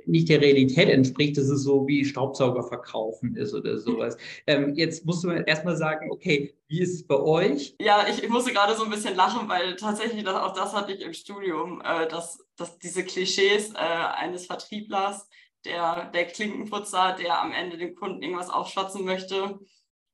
nicht 0.06 0.28
der 0.28 0.40
Realität 0.40 0.88
entspricht, 0.88 1.36
dass 1.38 1.48
es 1.48 1.62
so 1.62 1.86
wie 1.86 2.04
Staubsauger 2.04 2.62
verkaufen 2.62 3.36
ist 3.36 3.54
oder 3.54 3.78
sowas. 3.78 4.16
Ähm, 4.46 4.74
jetzt 4.74 5.06
musst 5.06 5.24
du 5.24 5.30
erstmal 5.30 5.76
sagen, 5.76 6.10
okay, 6.10 6.54
wie 6.68 6.80
ist 6.80 6.94
es 6.94 7.06
bei 7.06 7.16
euch? 7.16 7.74
Ja, 7.80 8.06
ich, 8.08 8.22
ich 8.22 8.28
musste 8.28 8.52
gerade 8.52 8.74
so 8.74 8.84
ein 8.84 8.90
bisschen 8.90 9.16
lachen, 9.16 9.48
weil 9.48 9.76
tatsächlich 9.76 10.24
das, 10.24 10.34
auch 10.34 10.54
das 10.54 10.74
hatte 10.74 10.92
ich 10.92 11.00
im 11.00 11.14
Studium, 11.14 11.80
äh, 11.82 12.06
dass, 12.08 12.44
dass 12.56 12.78
diese 12.78 13.04
Klischees 13.04 13.72
äh, 13.72 13.76
eines 13.76 14.46
Vertrieblers, 14.46 15.28
der, 15.64 16.10
der 16.14 16.26
Klinkenputzer, 16.26 17.16
der 17.20 17.42
am 17.42 17.52
Ende 17.52 17.76
dem 17.76 17.94
Kunden 17.94 18.22
irgendwas 18.22 18.50
aufschwatzen 18.50 19.04
möchte, 19.04 19.58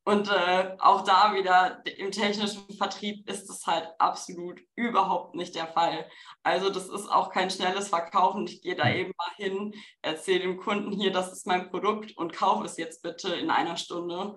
und 0.07 0.30
äh, 0.30 0.76
auch 0.78 1.02
da 1.02 1.34
wieder 1.34 1.84
im 1.98 2.12
technischen 2.12 2.62
Vertrieb 2.78 3.28
ist 3.28 3.50
es 3.50 3.66
halt 3.66 3.88
absolut 3.98 4.61
überhaupt 4.76 5.34
nicht 5.34 5.57
der 5.57 5.66
Fall. 5.66 6.09
Also 6.44 6.70
das 6.70 6.88
ist 6.88 7.09
auch 7.09 7.30
kein 7.30 7.50
schnelles 7.50 7.88
Verkaufen. 7.88 8.46
Ich 8.46 8.62
gehe 8.62 8.76
da 8.76 8.88
eben 8.88 9.12
mal 9.18 9.32
hin, 9.34 9.74
erzähle 10.02 10.42
dem 10.42 10.59
Kunden 10.59 10.92
hier, 10.92 11.11
das 11.11 11.32
ist 11.32 11.44
mein 11.48 11.70
Produkt 11.70 12.16
und 12.16 12.32
kaufe 12.32 12.64
es 12.66 12.76
jetzt 12.76 13.02
bitte 13.02 13.34
in 13.34 13.50
einer 13.50 13.76
Stunde. 13.76 14.36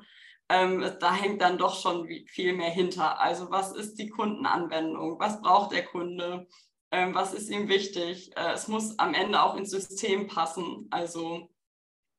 Ähm, 0.50 0.92
da 1.00 1.14
hängt 1.14 1.40
dann 1.44 1.60
doch 1.60 1.80
schon 1.80 2.10
viel 2.26 2.54
mehr 2.54 2.72
hinter. 2.72 3.20
Also 3.22 3.52
was 3.52 3.72
ist 3.72 4.00
die 4.00 4.10
Kundenanwendung? 4.10 5.20
Was 5.20 5.40
braucht 5.40 5.72
der 5.72 5.86
Kunde? 5.86 6.48
Ähm, 6.90 7.14
was 7.14 7.36
ist 7.36 7.48
ihm 7.52 7.70
wichtig? 7.70 8.36
Äh, 8.36 8.54
es 8.54 8.70
muss 8.70 8.98
am 8.98 9.14
Ende 9.14 9.44
auch 9.44 9.56
ins 9.56 9.70
System 9.70 10.26
passen. 10.26 10.88
Also 10.90 11.52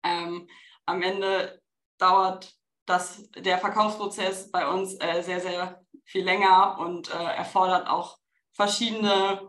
ähm, 0.04 0.48
am 0.86 1.02
Ende 1.02 1.60
dauert 1.98 2.59
dass 2.90 3.30
der 3.30 3.58
Verkaufsprozess 3.58 4.50
bei 4.50 4.68
uns 4.68 4.94
äh, 5.00 5.22
sehr, 5.22 5.40
sehr 5.40 5.80
viel 6.04 6.24
länger 6.24 6.76
und 6.80 7.08
äh, 7.08 7.36
erfordert 7.36 7.88
auch 7.88 8.18
verschiedene 8.52 9.48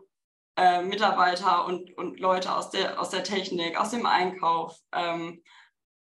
äh, 0.56 0.84
Mitarbeiter 0.84 1.66
und, 1.66 1.98
und 1.98 2.20
Leute 2.20 2.56
aus 2.56 2.70
der, 2.70 3.02
aus 3.02 3.10
der 3.10 3.24
Technik, 3.24 3.80
aus 3.80 3.90
dem 3.90 4.06
Einkauf. 4.06 4.78
Ähm, 4.94 5.42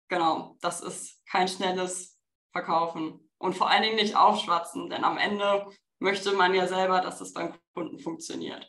genau, 0.09 0.57
das 0.61 0.81
ist 0.81 1.25
kein 1.31 1.47
schnelles 1.47 2.19
Verkaufen 2.51 3.31
und 3.39 3.55
vor 3.55 3.71
allen 3.71 3.85
Dingen 3.85 3.97
nicht 3.97 4.17
aufschwatzen, 4.17 4.91
denn 4.91 5.05
am 5.05 5.17
Ende 5.17 5.67
möchte 6.01 6.33
man 6.33 6.55
ja 6.55 6.67
selber, 6.67 7.01
dass 7.01 7.21
es 7.21 7.33
beim 7.33 7.55
Kunden 7.75 8.01
funktioniert. 8.01 8.69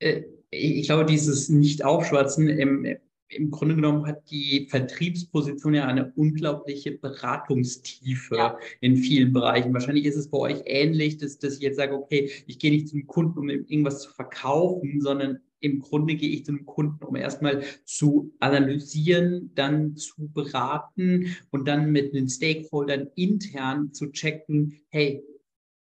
Äh, 0.00 0.24
ich 0.50 0.86
glaube, 0.86 1.06
dieses 1.06 1.48
Nicht-Aufschwatzen 1.48 2.48
im, 2.50 2.98
im 3.28 3.50
Grunde 3.50 3.74
genommen 3.74 4.06
hat 4.06 4.30
die 4.30 4.66
Vertriebsposition 4.70 5.74
ja 5.74 5.86
eine 5.86 6.12
unglaubliche 6.16 6.92
Beratungstiefe 6.92 8.36
ja. 8.36 8.58
in 8.80 8.96
vielen 8.96 9.32
Bereichen. 9.32 9.72
Wahrscheinlich 9.74 10.06
ist 10.06 10.16
es 10.16 10.30
bei 10.30 10.38
euch 10.38 10.62
ähnlich, 10.64 11.18
dass, 11.18 11.38
dass 11.38 11.54
ich 11.54 11.60
jetzt 11.60 11.76
sage, 11.76 11.94
okay, 11.94 12.30
ich 12.46 12.58
gehe 12.58 12.70
nicht 12.70 12.88
zum 12.88 13.06
Kunden, 13.06 13.38
um 13.38 13.48
irgendwas 13.48 14.02
zu 14.02 14.10
verkaufen, 14.10 15.00
sondern 15.00 15.40
im 15.60 15.80
Grunde 15.80 16.14
gehe 16.14 16.30
ich 16.30 16.44
zum 16.44 16.64
Kunden, 16.66 17.04
um 17.04 17.16
erstmal 17.16 17.64
zu 17.84 18.32
analysieren, 18.38 19.52
dann 19.54 19.96
zu 19.96 20.28
beraten 20.32 21.36
und 21.50 21.66
dann 21.66 21.90
mit 21.90 22.14
den 22.14 22.28
Stakeholdern 22.28 23.08
intern 23.16 23.92
zu 23.92 24.10
checken, 24.10 24.80
hey, 24.88 25.22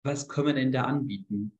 was 0.05 0.28
können 0.28 0.49
wir 0.49 0.55
denn 0.55 0.72
da 0.72 0.84
anbieten? 0.84 1.59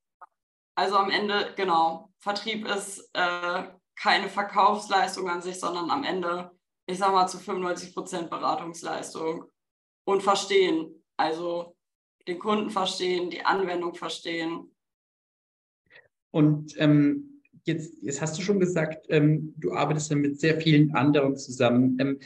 Also 0.77 0.97
am 0.97 1.11
Ende, 1.11 1.49
genau, 1.57 2.11
Vertrieb 2.18 2.66
ist 2.66 3.11
äh, 3.14 3.64
keine 3.97 4.28
Verkaufsleistung 4.28 5.28
an 5.28 5.42
sich, 5.42 5.59
sondern 5.59 5.90
am 5.90 6.05
Ende, 6.05 6.51
ich 6.86 6.99
sag 6.99 7.12
mal, 7.12 7.26
zu 7.26 7.38
95 7.38 7.94
Prozent 7.94 8.30
Beratungsleistung 8.30 9.44
und 10.05 10.22
verstehen. 10.22 11.03
Also 11.16 11.76
den 12.28 12.38
Kunden 12.38 12.70
verstehen, 12.70 13.30
die 13.30 13.44
Anwendung 13.44 13.94
verstehen. 13.94 14.70
Und 16.30 16.74
ähm, 16.78 17.42
jetzt, 17.64 17.97
jetzt 18.03 18.20
hast 18.20 18.38
du 18.38 18.42
schon 18.42 18.61
gesagt, 18.61 19.07
ähm, 19.09 19.55
du 19.57 19.72
arbeitest 19.72 20.11
ja 20.11 20.16
mit 20.16 20.38
sehr 20.40 20.61
vielen 20.61 20.94
anderen 20.94 21.36
zusammen. 21.36 21.99
Ähm, 21.99 22.18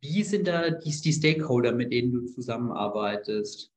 wie 0.00 0.22
sind 0.22 0.46
da 0.46 0.70
die, 0.70 0.90
die 0.90 1.12
Stakeholder, 1.12 1.72
mit 1.72 1.92
denen 1.92 2.12
du 2.12 2.26
zusammenarbeitest? 2.26 3.72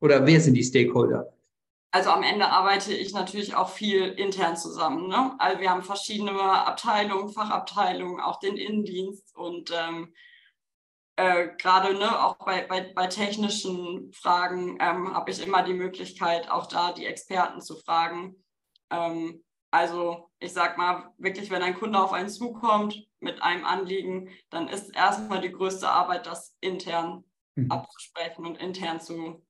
Oder 0.00 0.26
wer 0.26 0.40
sind 0.40 0.54
die 0.54 0.64
Stakeholder? 0.64 1.31
Also 1.92 2.10
am 2.10 2.22
Ende 2.22 2.48
arbeite 2.48 2.94
ich 2.94 3.12
natürlich 3.12 3.54
auch 3.54 3.68
viel 3.68 4.08
intern 4.08 4.56
zusammen. 4.56 5.08
Ne? 5.08 5.36
Also 5.38 5.60
wir 5.60 5.70
haben 5.70 5.82
verschiedene 5.82 6.40
Abteilungen, 6.40 7.32
Fachabteilungen, 7.32 8.20
auch 8.20 8.40
den 8.40 8.56
Innendienst 8.56 9.36
und 9.36 9.70
ähm, 9.70 10.14
äh, 11.16 11.48
gerade 11.58 11.92
ne, 11.92 12.24
auch 12.24 12.36
bei, 12.38 12.62
bei, 12.62 12.92
bei 12.94 13.06
technischen 13.06 14.10
Fragen 14.14 14.78
ähm, 14.80 15.14
habe 15.14 15.30
ich 15.30 15.46
immer 15.46 15.62
die 15.62 15.74
Möglichkeit, 15.74 16.50
auch 16.50 16.66
da 16.66 16.92
die 16.92 17.04
Experten 17.04 17.60
zu 17.60 17.76
fragen. 17.76 18.42
Ähm, 18.90 19.44
also 19.70 20.30
ich 20.38 20.54
sage 20.54 20.78
mal, 20.78 21.12
wirklich, 21.18 21.50
wenn 21.50 21.62
ein 21.62 21.78
Kunde 21.78 22.02
auf 22.02 22.14
einen 22.14 22.30
zukommt 22.30 23.06
mit 23.20 23.42
einem 23.42 23.66
Anliegen, 23.66 24.30
dann 24.48 24.68
ist 24.68 24.96
erstmal 24.96 25.42
die 25.42 25.52
größte 25.52 25.88
Arbeit, 25.88 26.26
das 26.26 26.56
intern 26.60 27.24
mhm. 27.54 27.70
abzusprechen 27.70 28.46
und 28.46 28.56
intern 28.56 28.98
zu, 28.98 29.44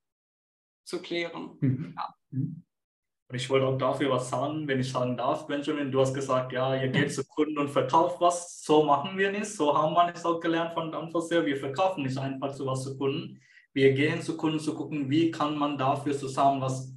zu 0.85 1.01
klären. 1.01 1.57
Mhm. 1.61 1.95
Ja. 1.97 2.14
Mhm. 2.30 2.64
Und 3.28 3.37
ich 3.37 3.49
wollte 3.49 3.66
auch 3.66 3.78
dafür 3.78 4.11
was 4.11 4.28
sagen, 4.28 4.68
wenn 4.68 4.80
ich 4.80 4.93
sagen 4.93 5.16
darf, 5.16 5.47
Benjamin, 5.47 5.91
du 5.91 6.01
hast 6.01 6.12
gesagt, 6.12 6.53
ja, 6.53 6.74
ihr 6.74 6.89
geht 6.89 7.14
zu 7.14 7.24
Kunden 7.24 7.57
und 7.57 7.70
verkauft 7.70 8.20
was. 8.20 8.62
So 8.62 8.85
machen 8.85 9.16
wir 9.16 9.33
nicht. 9.33 9.47
So 9.47 9.74
haben 9.74 9.95
wir 9.95 10.12
es 10.14 10.26
auch 10.26 10.39
gelernt 10.39 10.74
von 10.74 10.93
Danfoss 10.93 11.30
Wir 11.30 11.57
verkaufen 11.57 12.03
nicht 12.03 12.18
einfach 12.18 12.53
so 12.53 12.66
was 12.66 12.83
zu 12.83 12.99
Kunden. 12.99 13.41
Wir 13.72 13.95
gehen 13.95 14.20
zu 14.20 14.37
Kunden 14.37 14.61
zu 14.61 14.74
gucken, 14.74 15.09
wie 15.09 15.30
kann 15.30 15.57
man 15.57 15.78
dafür 15.78 16.12
zusammen 16.12 16.61
was 16.61 16.95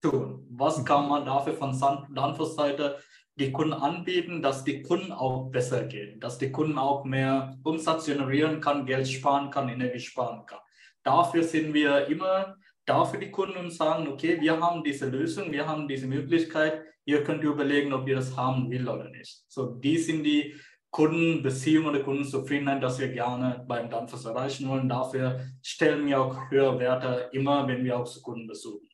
tun? 0.00 0.46
Was 0.48 0.82
kann 0.86 1.06
man 1.06 1.26
dafür 1.26 1.52
von 1.52 1.78
Danfoss 2.14 2.56
Seite 2.56 2.96
die 3.36 3.52
Kunden 3.52 3.74
anbieten, 3.74 4.40
dass 4.40 4.64
die 4.64 4.80
Kunden 4.80 5.12
auch 5.12 5.50
besser 5.50 5.84
gehen, 5.84 6.18
dass 6.20 6.38
die 6.38 6.50
Kunden 6.50 6.78
auch 6.78 7.04
mehr 7.04 7.58
Umsatz 7.62 8.06
generieren 8.06 8.60
kann, 8.60 8.86
Geld 8.86 9.08
sparen 9.08 9.50
kann, 9.50 9.68
Energie 9.68 9.98
sparen 9.98 10.46
kann. 10.46 10.60
Dafür 11.02 11.42
sind 11.42 11.74
wir 11.74 12.06
immer 12.06 12.56
da 12.86 13.04
für 13.04 13.18
die 13.18 13.30
Kunden 13.30 13.56
und 13.56 13.70
sagen, 13.70 14.08
okay, 14.08 14.40
wir 14.40 14.60
haben 14.60 14.84
diese 14.84 15.08
Lösung, 15.08 15.50
wir 15.52 15.66
haben 15.66 15.88
diese 15.88 16.06
Möglichkeit, 16.06 16.82
ihr 17.04 17.22
könnt 17.24 17.42
überlegen, 17.42 17.92
ob 17.92 18.06
ihr 18.08 18.16
das 18.16 18.36
haben 18.36 18.70
will 18.70 18.88
oder 18.88 19.08
nicht. 19.10 19.44
So, 19.48 19.74
die 19.74 19.98
sind 19.98 20.24
die 20.24 20.54
Kundenbeziehung 20.90 21.86
oder 21.86 22.04
Kundenzufriedenheit, 22.04 22.82
dass 22.82 23.00
wir 23.00 23.08
gerne 23.08 23.64
beim 23.66 23.90
Danfoss 23.90 24.24
erreichen 24.26 24.68
wollen. 24.68 24.88
Dafür 24.88 25.40
stellen 25.60 26.06
wir 26.06 26.20
auch 26.20 26.50
höhere 26.50 26.78
Werte 26.78 27.30
immer, 27.32 27.66
wenn 27.66 27.84
wir 27.84 27.98
auch 27.98 28.04
zu 28.04 28.22
Kunden 28.22 28.46
besuchen. 28.46 28.88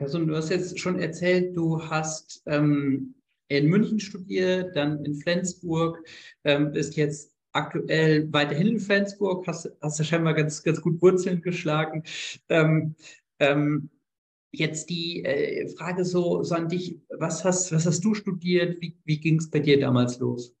Also, 0.00 0.24
du 0.24 0.34
hast 0.34 0.50
jetzt 0.50 0.78
schon 0.80 0.98
erzählt, 0.98 1.56
du 1.56 1.80
hast 1.88 2.42
ähm, 2.46 3.14
in 3.46 3.68
München 3.68 4.00
studiert, 4.00 4.74
dann 4.74 5.04
in 5.04 5.14
Flensburg, 5.14 6.04
ähm, 6.44 6.72
bist 6.72 6.96
jetzt 6.96 7.31
aktuell 7.52 8.32
weiterhin 8.32 8.68
in 8.68 8.80
Flensburg, 8.80 9.46
hast, 9.46 9.70
hast 9.80 9.98
du 9.98 10.04
scheinbar 10.04 10.34
ganz, 10.34 10.62
ganz 10.62 10.80
gut 10.80 11.00
Wurzeln 11.02 11.42
geschlagen. 11.42 12.04
Ähm, 12.48 12.94
ähm, 13.38 13.90
jetzt 14.52 14.90
die 14.90 15.24
äh, 15.24 15.68
Frage 15.76 16.04
so, 16.04 16.42
so 16.42 16.54
an 16.54 16.68
dich, 16.68 16.98
was 17.18 17.44
hast, 17.44 17.72
was 17.72 17.86
hast 17.86 18.04
du 18.04 18.14
studiert? 18.14 18.80
Wie, 18.80 18.96
wie 19.04 19.18
ging 19.18 19.38
es 19.38 19.50
bei 19.50 19.60
dir 19.60 19.80
damals 19.80 20.18
los? 20.18 20.54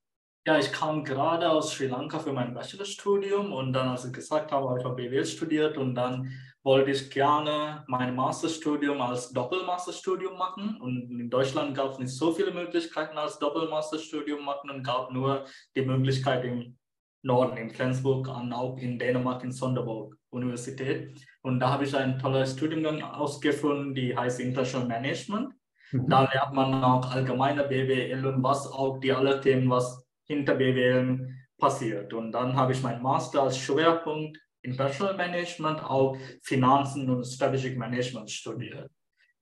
Ja, 0.44 0.58
ich 0.58 0.72
kam 0.72 1.04
gerade 1.04 1.48
aus 1.48 1.72
Sri 1.72 1.86
Lanka 1.86 2.18
für 2.18 2.32
mein 2.32 2.52
Bachelorstudium 2.52 3.52
und 3.52 3.72
dann, 3.72 3.88
als 3.88 4.04
ich 4.04 4.12
gesagt 4.12 4.50
habe, 4.50 4.68
habe 4.68 4.80
ich 4.80 4.84
auch 4.84 4.96
BWL 4.96 5.24
studiert 5.24 5.76
und 5.76 5.94
dann 5.94 6.32
wollte 6.64 6.90
ich 6.90 7.10
gerne 7.10 7.84
mein 7.86 8.16
Masterstudium 8.16 9.00
als 9.00 9.32
Doppelmasterstudium 9.32 10.36
machen. 10.36 10.80
Und 10.80 11.10
in 11.10 11.30
Deutschland 11.30 11.76
gab 11.76 11.92
es 11.92 11.98
nicht 11.98 12.16
so 12.16 12.32
viele 12.32 12.52
Möglichkeiten 12.52 13.18
als 13.18 13.38
Doppelmasterstudium 13.38 14.44
machen 14.44 14.70
und 14.70 14.82
gab 14.82 15.12
nur 15.12 15.44
die 15.76 15.82
Möglichkeit 15.82 16.44
im 16.44 16.76
Norden 17.22 17.56
in 17.56 17.70
Flensburg 17.70 18.28
und 18.28 18.52
auch 18.52 18.76
in 18.78 18.98
Dänemark 18.98 19.44
in 19.44 19.52
Sonderburg 19.52 20.16
Universität. 20.30 21.16
Und 21.42 21.60
da 21.60 21.70
habe 21.70 21.84
ich 21.84 21.96
einen 21.96 22.18
tollen 22.18 22.46
Studiengang 22.46 23.02
ausgefunden, 23.02 23.94
die 23.94 24.16
heißt 24.16 24.40
International 24.40 24.88
Management. 24.88 25.54
Mhm. 25.92 26.08
Da 26.08 26.22
lernt 26.32 26.54
man 26.54 26.82
auch 26.82 27.10
allgemeine 27.10 27.64
BWL 27.64 28.26
und 28.26 28.42
was 28.42 28.66
auch 28.66 28.98
die 28.98 29.12
alle 29.12 29.40
Themen, 29.40 29.68
was 29.70 30.04
hinter 30.24 30.54
BWL 30.54 31.28
passiert. 31.58 32.12
Und 32.12 32.32
dann 32.32 32.56
habe 32.56 32.72
ich 32.72 32.82
meinen 32.82 33.02
Master 33.02 33.42
als 33.42 33.58
Schwerpunkt 33.58 34.38
International 34.62 35.16
Management, 35.16 35.82
auch 35.82 36.16
Finanzen 36.42 37.10
und 37.10 37.24
Strategic 37.24 37.76
Management 37.76 38.30
studiert 38.30 38.90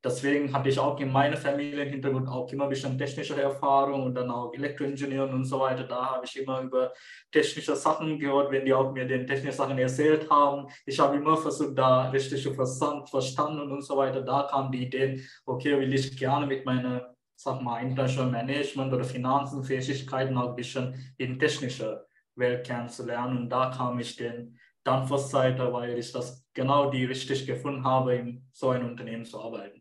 deswegen 0.02 0.52
hatte 0.52 0.68
ich 0.68 0.78
auch 0.78 0.98
in 0.98 1.12
meinem 1.12 1.36
Familienhintergrund 1.36 2.28
auch 2.28 2.50
immer 2.52 2.64
ein 2.64 2.70
bisschen 2.70 2.98
technische 2.98 3.40
Erfahrung 3.40 4.04
und 4.04 4.14
dann 4.14 4.30
auch 4.30 4.52
Elektroingenieur 4.54 5.28
und 5.28 5.44
so 5.44 5.60
weiter. 5.60 5.84
Da 5.84 6.14
habe 6.14 6.24
ich 6.24 6.36
immer 6.40 6.62
über 6.62 6.92
technische 7.30 7.76
Sachen 7.76 8.18
gehört, 8.18 8.50
wenn 8.50 8.64
die 8.64 8.72
auch 8.72 8.92
mir 8.92 9.06
den 9.06 9.26
technischen 9.26 9.56
Sachen 9.56 9.78
erzählt 9.78 10.30
haben. 10.30 10.68
Ich 10.86 10.98
habe 10.98 11.16
immer 11.16 11.36
versucht, 11.36 11.76
da 11.78 12.10
richtig 12.10 12.42
zu 12.42 12.54
verstanden 12.54 13.70
und 13.70 13.82
so 13.82 13.96
weiter. 13.96 14.22
Da 14.22 14.48
kam 14.50 14.72
die 14.72 14.86
Idee, 14.86 15.22
okay, 15.44 15.78
will 15.78 15.92
ich 15.92 16.16
gerne 16.16 16.46
mit 16.46 16.64
meiner, 16.64 17.14
sag 17.36 17.60
mal, 17.62 17.82
International 17.82 18.30
Management 18.30 18.92
oder 18.92 19.04
Finanzenfähigkeiten 19.04 20.36
auch 20.36 20.50
ein 20.50 20.56
bisschen 20.56 21.14
in 21.18 21.38
technischer 21.38 22.06
Welt 22.36 22.66
kennenzulernen. 22.66 23.36
Und 23.36 23.50
da 23.50 23.70
kam 23.70 23.98
ich 23.98 24.16
den 24.16 24.58
Danfoss-Seite, 24.84 25.72
weil 25.72 25.98
ich 25.98 26.10
das 26.12 26.44
genau 26.54 26.90
die 26.90 27.04
richtig 27.04 27.46
gefunden 27.46 27.84
habe, 27.84 28.14
in 28.16 28.48
so 28.52 28.70
einem 28.70 28.88
Unternehmen 28.88 29.24
zu 29.24 29.40
arbeiten. 29.40 29.79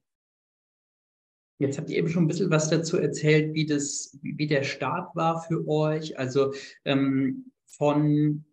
Jetzt 1.60 1.78
habt 1.78 1.90
ihr 1.90 1.98
eben 1.98 2.08
schon 2.08 2.24
ein 2.24 2.28
bisschen 2.28 2.50
was 2.50 2.70
dazu 2.70 2.98
erzählt, 2.98 3.54
wie, 3.54 3.66
das, 3.66 4.18
wie 4.22 4.48
der 4.48 4.64
Start 4.64 5.14
war 5.16 5.44
für 5.44 5.68
euch. 5.68 6.18
Also 6.18 6.54
ähm, 6.86 7.52
von 7.66 8.46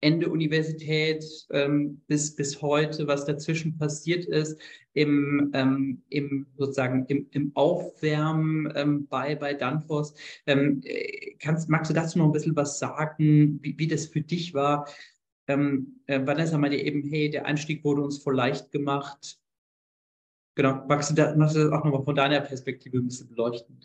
Ende 0.00 0.28
Universität 0.28 1.24
ähm, 1.50 2.02
bis, 2.08 2.34
bis 2.34 2.60
heute, 2.60 3.06
was 3.06 3.24
dazwischen 3.24 3.78
passiert 3.78 4.24
ist, 4.24 4.60
im, 4.94 5.50
ähm, 5.54 6.02
im 6.08 6.46
sozusagen 6.56 7.06
im, 7.06 7.28
im 7.30 7.52
Aufwärmen 7.54 8.72
ähm, 8.74 9.06
bei, 9.06 9.36
bei 9.36 9.54
Danfoss. 9.54 10.14
Ähm, 10.46 10.80
äh, 10.84 11.36
kannst, 11.38 11.68
magst 11.68 11.90
du 11.90 11.94
dazu 11.94 12.18
noch 12.18 12.26
ein 12.26 12.32
bisschen 12.32 12.56
was 12.56 12.80
sagen, 12.80 13.60
wie, 13.62 13.78
wie 13.78 13.86
das 13.86 14.06
für 14.06 14.20
dich 14.20 14.54
war? 14.54 14.88
Ähm, 15.46 16.00
äh, 16.06 16.24
Vanessa 16.24 16.58
meinte 16.58 16.76
eben, 16.76 17.08
hey, 17.08 17.30
der 17.30 17.46
Einstieg 17.46 17.84
wurde 17.84 18.02
uns 18.02 18.18
voll 18.18 18.34
leicht 18.36 18.72
gemacht. 18.72 19.38
Genau, 20.58 20.82
magst 20.88 21.10
du, 21.10 21.14
da, 21.14 21.36
magst 21.36 21.54
du 21.54 21.60
das 21.60 21.72
auch 21.72 21.84
nochmal 21.84 22.02
von 22.02 22.16
deiner 22.16 22.40
Perspektive 22.40 22.96
ein 22.96 23.06
bisschen 23.06 23.28
beleuchten? 23.28 23.78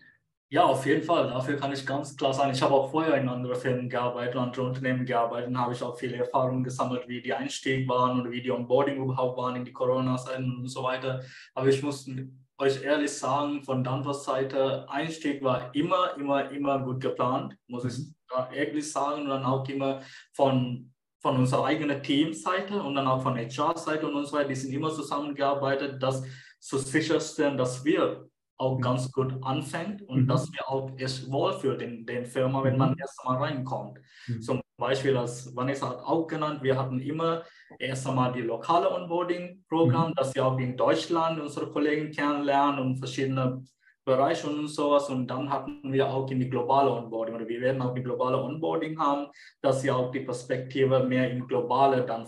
Ja, 0.50 0.64
auf 0.64 0.84
jeden 0.88 1.04
Fall. 1.04 1.28
Dafür 1.28 1.56
kann 1.56 1.72
ich 1.72 1.86
ganz 1.86 2.18
klar 2.18 2.34
sagen, 2.34 2.52
ich 2.52 2.64
habe 2.64 2.74
auch 2.74 2.90
vorher 2.90 3.16
in 3.18 3.30
anderen 3.30 3.56
Firmen 3.56 3.88
gearbeitet, 3.88 4.38
andere 4.38 4.64
Unternehmen 4.64 5.06
gearbeitet 5.06 5.50
und 5.50 5.58
habe 5.60 5.74
ich 5.74 5.84
auch 5.84 5.96
viele 5.96 6.18
Erfahrungen 6.18 6.64
gesammelt, 6.64 7.08
wie 7.08 7.22
die 7.22 7.32
Einstieg 7.32 7.88
waren 7.88 8.22
und 8.22 8.32
wie 8.32 8.42
die 8.42 8.50
Onboarding 8.50 9.04
überhaupt 9.04 9.38
waren 9.38 9.56
in 9.56 9.66
die 9.66 9.72
Corona-Zeiten 9.72 10.62
und 10.62 10.68
so 10.68 10.82
weiter. 10.82 11.22
Aber 11.54 11.68
ich 11.68 11.84
muss 11.84 12.10
euch 12.58 12.84
ehrlich 12.84 13.12
sagen, 13.12 13.64
von 13.64 13.84
Danvers 13.84 14.24
Seite, 14.24 14.90
Einstieg 14.90 15.44
war 15.44 15.76
immer, 15.76 16.18
immer, 16.18 16.50
immer 16.50 16.80
gut 16.80 17.02
geplant, 17.02 17.56
muss 17.68 17.86
ich 17.86 18.00
mhm. 18.00 18.16
ehrlich 18.52 18.92
sagen. 18.92 19.22
Und 19.22 19.30
dann 19.30 19.46
auch 19.46 19.70
immer 19.70 20.02
von, 20.32 20.92
von 21.22 21.38
unserer 21.38 21.66
eigenen 21.66 22.02
Teamseite 22.02 22.82
und 22.82 22.96
dann 22.96 23.06
auch 23.06 23.22
von 23.22 23.38
HR-Seite 23.38 24.08
und 24.08 24.26
so 24.26 24.36
weiter, 24.36 24.50
die 24.50 24.56
sind 24.56 24.74
immer 24.74 24.90
zusammengearbeitet, 24.90 26.02
dass 26.02 26.24
sicherstellen, 26.64 27.58
dass 27.58 27.84
wir 27.84 28.28
auch 28.58 28.80
ganz 28.80 29.12
gut 29.12 29.36
anfängt 29.42 30.02
und 30.04 30.24
mhm. 30.24 30.28
dass 30.28 30.52
wir 30.52 30.70
auch 30.70 30.92
es 30.98 31.30
wohlfühlt 31.30 31.82
in 31.82 32.06
den 32.06 32.26
Firma, 32.26 32.64
wenn 32.64 32.78
man 32.78 32.92
mhm. 32.92 33.00
erst 33.00 33.20
einmal 33.22 33.44
reinkommt. 33.44 34.00
Mhm. 34.28 34.42
Zum 34.42 34.62
Beispiel, 34.78 35.18
als 35.18 35.54
Vanessa 35.56 35.90
hat 35.90 36.00
auch 36.00 36.26
genannt, 36.28 36.64
wir 36.64 36.78
hatten 36.78 37.00
immer 37.00 37.44
erst 37.80 38.08
einmal 38.08 38.32
die 38.32 38.42
lokale 38.42 38.90
Onboarding-Programm, 38.92 40.12
mhm. 40.12 40.16
dass 40.16 40.34
wir 40.34 40.46
auch 40.46 40.58
in 40.58 40.78
Deutschland 40.78 41.42
unsere 41.42 41.70
Kollegen 41.70 42.12
kennenlernen 42.12 42.80
und 42.80 42.98
verschiedene 42.98 43.64
Bereiche 44.06 44.48
und 44.48 44.68
sowas. 44.68 45.10
Und 45.10 45.28
dann 45.28 45.50
hatten 45.50 45.82
wir 45.92 46.08
auch 46.08 46.30
in 46.30 46.40
die 46.40 46.50
globale 46.50 46.92
Onboarding 46.92 47.36
oder 47.36 47.48
wir 47.48 47.62
werden 47.62 47.82
auch 47.82 47.94
die 47.94 48.04
globale 48.04 48.38
Onboarding 48.38 48.98
haben, 49.00 49.28
dass 49.62 49.82
sie 49.82 49.92
auch 49.92 50.12
die 50.12 50.22
Perspektive 50.22 51.04
mehr 51.04 51.30
im 51.30 51.48
globale 51.48 52.06
dann 52.06 52.28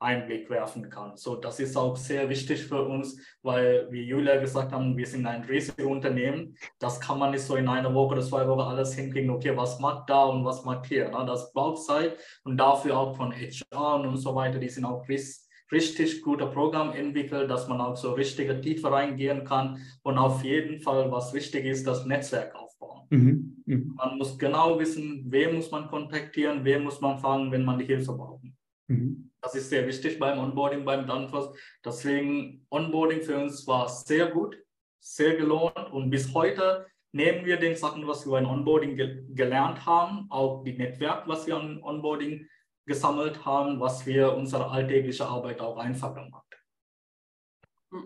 Einblick 0.00 0.48
werfen 0.48 0.88
kann. 0.88 1.16
So, 1.16 1.36
das 1.36 1.60
ist 1.60 1.76
auch 1.76 1.94
sehr 1.94 2.28
wichtig 2.28 2.64
für 2.64 2.82
uns, 2.82 3.20
weil, 3.42 3.86
wie 3.90 4.02
Julia 4.02 4.40
gesagt 4.40 4.72
haben, 4.72 4.96
wir 4.96 5.06
sind 5.06 5.26
ein 5.26 5.44
riesiges 5.44 5.84
Unternehmen. 5.84 6.56
Das 6.78 6.98
kann 6.98 7.18
man 7.18 7.30
nicht 7.32 7.42
so 7.42 7.56
in 7.56 7.68
einer 7.68 7.94
Woche 7.94 8.14
oder 8.14 8.22
zwei 8.22 8.48
Wochen 8.48 8.60
alles 8.60 8.94
hinkriegen. 8.94 9.30
Okay, 9.30 9.56
was 9.56 9.78
macht 9.78 10.08
da 10.08 10.24
und 10.24 10.44
was 10.44 10.64
macht 10.64 10.86
hier? 10.86 11.10
Ne? 11.10 11.24
Das 11.26 11.52
braucht 11.52 11.84
Zeit 11.84 12.16
und 12.44 12.56
dafür 12.56 12.98
auch 12.98 13.16
von 13.16 13.32
HR 13.32 14.00
und 14.00 14.16
so 14.16 14.34
weiter. 14.34 14.58
Die 14.58 14.68
sind 14.68 14.86
auch 14.86 15.06
richtig 15.08 16.22
gute 16.22 16.46
Programm 16.46 16.92
entwickelt, 16.92 17.50
dass 17.50 17.68
man 17.68 17.80
auch 17.80 17.96
so 17.96 18.12
richtige 18.12 18.60
Tiefe 18.60 18.90
reingehen 18.90 19.44
kann 19.44 19.78
und 20.02 20.18
auf 20.18 20.42
jeden 20.42 20.80
Fall, 20.80 21.12
was 21.12 21.32
wichtig 21.32 21.64
ist, 21.64 21.86
das 21.86 22.06
Netzwerk 22.06 22.54
aufbauen. 22.54 23.06
Mhm. 23.10 23.62
Mhm. 23.66 23.94
Man 23.96 24.18
muss 24.18 24.38
genau 24.38 24.78
wissen, 24.78 25.26
wen 25.28 25.54
muss 25.54 25.70
man 25.70 25.88
kontaktieren, 25.88 26.64
wen 26.64 26.82
muss 26.82 27.00
man 27.00 27.18
fangen, 27.18 27.52
wenn 27.52 27.64
man 27.64 27.78
die 27.78 27.84
Hilfe 27.84 28.12
braucht. 28.14 28.44
Mhm. 28.88 29.29
Das 29.42 29.54
ist 29.54 29.70
sehr 29.70 29.86
wichtig 29.86 30.18
beim 30.18 30.38
Onboarding, 30.38 30.84
beim 30.84 31.06
Danfoss. 31.06 31.56
Deswegen, 31.84 32.66
Onboarding 32.70 33.22
für 33.22 33.38
uns 33.38 33.66
war 33.66 33.88
sehr 33.88 34.26
gut, 34.26 34.56
sehr 35.00 35.36
gelohnt 35.36 35.90
und 35.92 36.10
bis 36.10 36.34
heute 36.34 36.86
nehmen 37.12 37.44
wir 37.44 37.58
den 37.58 37.74
Sachen, 37.74 38.06
was 38.06 38.26
wir 38.26 38.32
beim 38.32 38.46
Onboarding 38.46 38.96
ge 38.96 39.24
gelernt 39.30 39.86
haben, 39.86 40.26
auch 40.30 40.62
die 40.62 40.76
Netzwerk, 40.76 41.26
was 41.26 41.46
wir 41.46 41.56
an 41.56 41.82
Onboarding 41.82 42.46
gesammelt 42.86 43.44
haben, 43.44 43.80
was 43.80 44.04
wir 44.04 44.34
unsere 44.34 44.68
alltägliche 44.70 45.26
Arbeit 45.26 45.60
auch 45.60 45.78
einfacher 45.78 46.28
macht. 46.28 46.50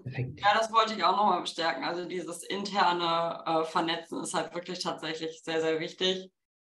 Perfekt. 0.03 0.41
Ja, 0.41 0.55
das 0.55 0.73
wollte 0.73 0.95
ich 0.95 1.05
auch 1.05 1.17
nochmal 1.17 1.43
bestärken. 1.43 1.85
Also 1.85 2.07
dieses 2.07 2.43
interne 2.43 3.43
äh, 3.45 3.65
Vernetzen 3.65 4.23
ist 4.23 4.35
halt 4.35 4.55
wirklich 4.55 4.83
tatsächlich 4.83 5.43
sehr, 5.43 5.61
sehr 5.61 5.79
wichtig. 5.81 6.31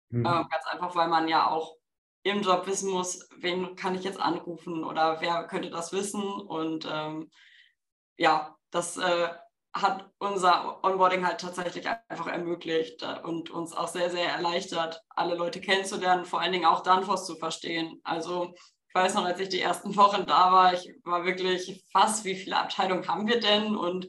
Mhm. 0.09 0.25
Äh, 0.25 0.29
ganz 0.29 0.65
einfach, 0.71 0.95
weil 0.95 1.07
man 1.07 1.27
ja 1.27 1.49
auch 1.49 1.75
im 2.25 2.41
Job 2.41 2.65
wissen 2.65 2.91
muss, 2.91 3.29
wen 3.37 3.75
kann 3.75 3.93
ich 3.93 4.03
jetzt 4.03 4.19
anrufen 4.19 4.83
oder 4.83 5.21
wer 5.21 5.43
könnte 5.43 5.69
das 5.69 5.93
wissen. 5.93 6.23
Und 6.23 6.87
ähm, 6.91 7.29
ja, 8.17 8.57
das 8.71 8.97
äh, 8.97 9.29
hat 9.73 10.09
unser 10.17 10.83
Onboarding 10.83 11.25
halt 11.25 11.39
tatsächlich 11.39 11.87
einfach 11.87 12.25
ermöglicht 12.25 13.03
äh, 13.03 13.19
und 13.23 13.51
uns 13.51 13.73
auch 13.73 13.87
sehr, 13.87 14.09
sehr 14.09 14.27
erleichtert, 14.27 15.03
alle 15.09 15.35
Leute 15.35 15.61
kennenzulernen, 15.61 16.25
vor 16.25 16.41
allen 16.41 16.51
Dingen 16.51 16.65
auch 16.65 16.81
Danfoss 16.81 17.27
zu 17.27 17.35
verstehen. 17.35 18.01
Also 18.03 18.55
ich 18.87 18.95
weiß 18.95 19.13
noch, 19.13 19.25
als 19.25 19.39
ich 19.39 19.49
die 19.49 19.61
ersten 19.61 19.95
Wochen 19.95 20.25
da 20.25 20.51
war, 20.51 20.73
ich 20.73 20.95
war 21.03 21.25
wirklich 21.25 21.85
fast, 21.91 22.25
wie 22.25 22.35
viele 22.35 22.57
Abteilungen 22.57 23.07
haben 23.07 23.27
wir 23.27 23.39
denn? 23.39 23.75
Und 23.75 24.07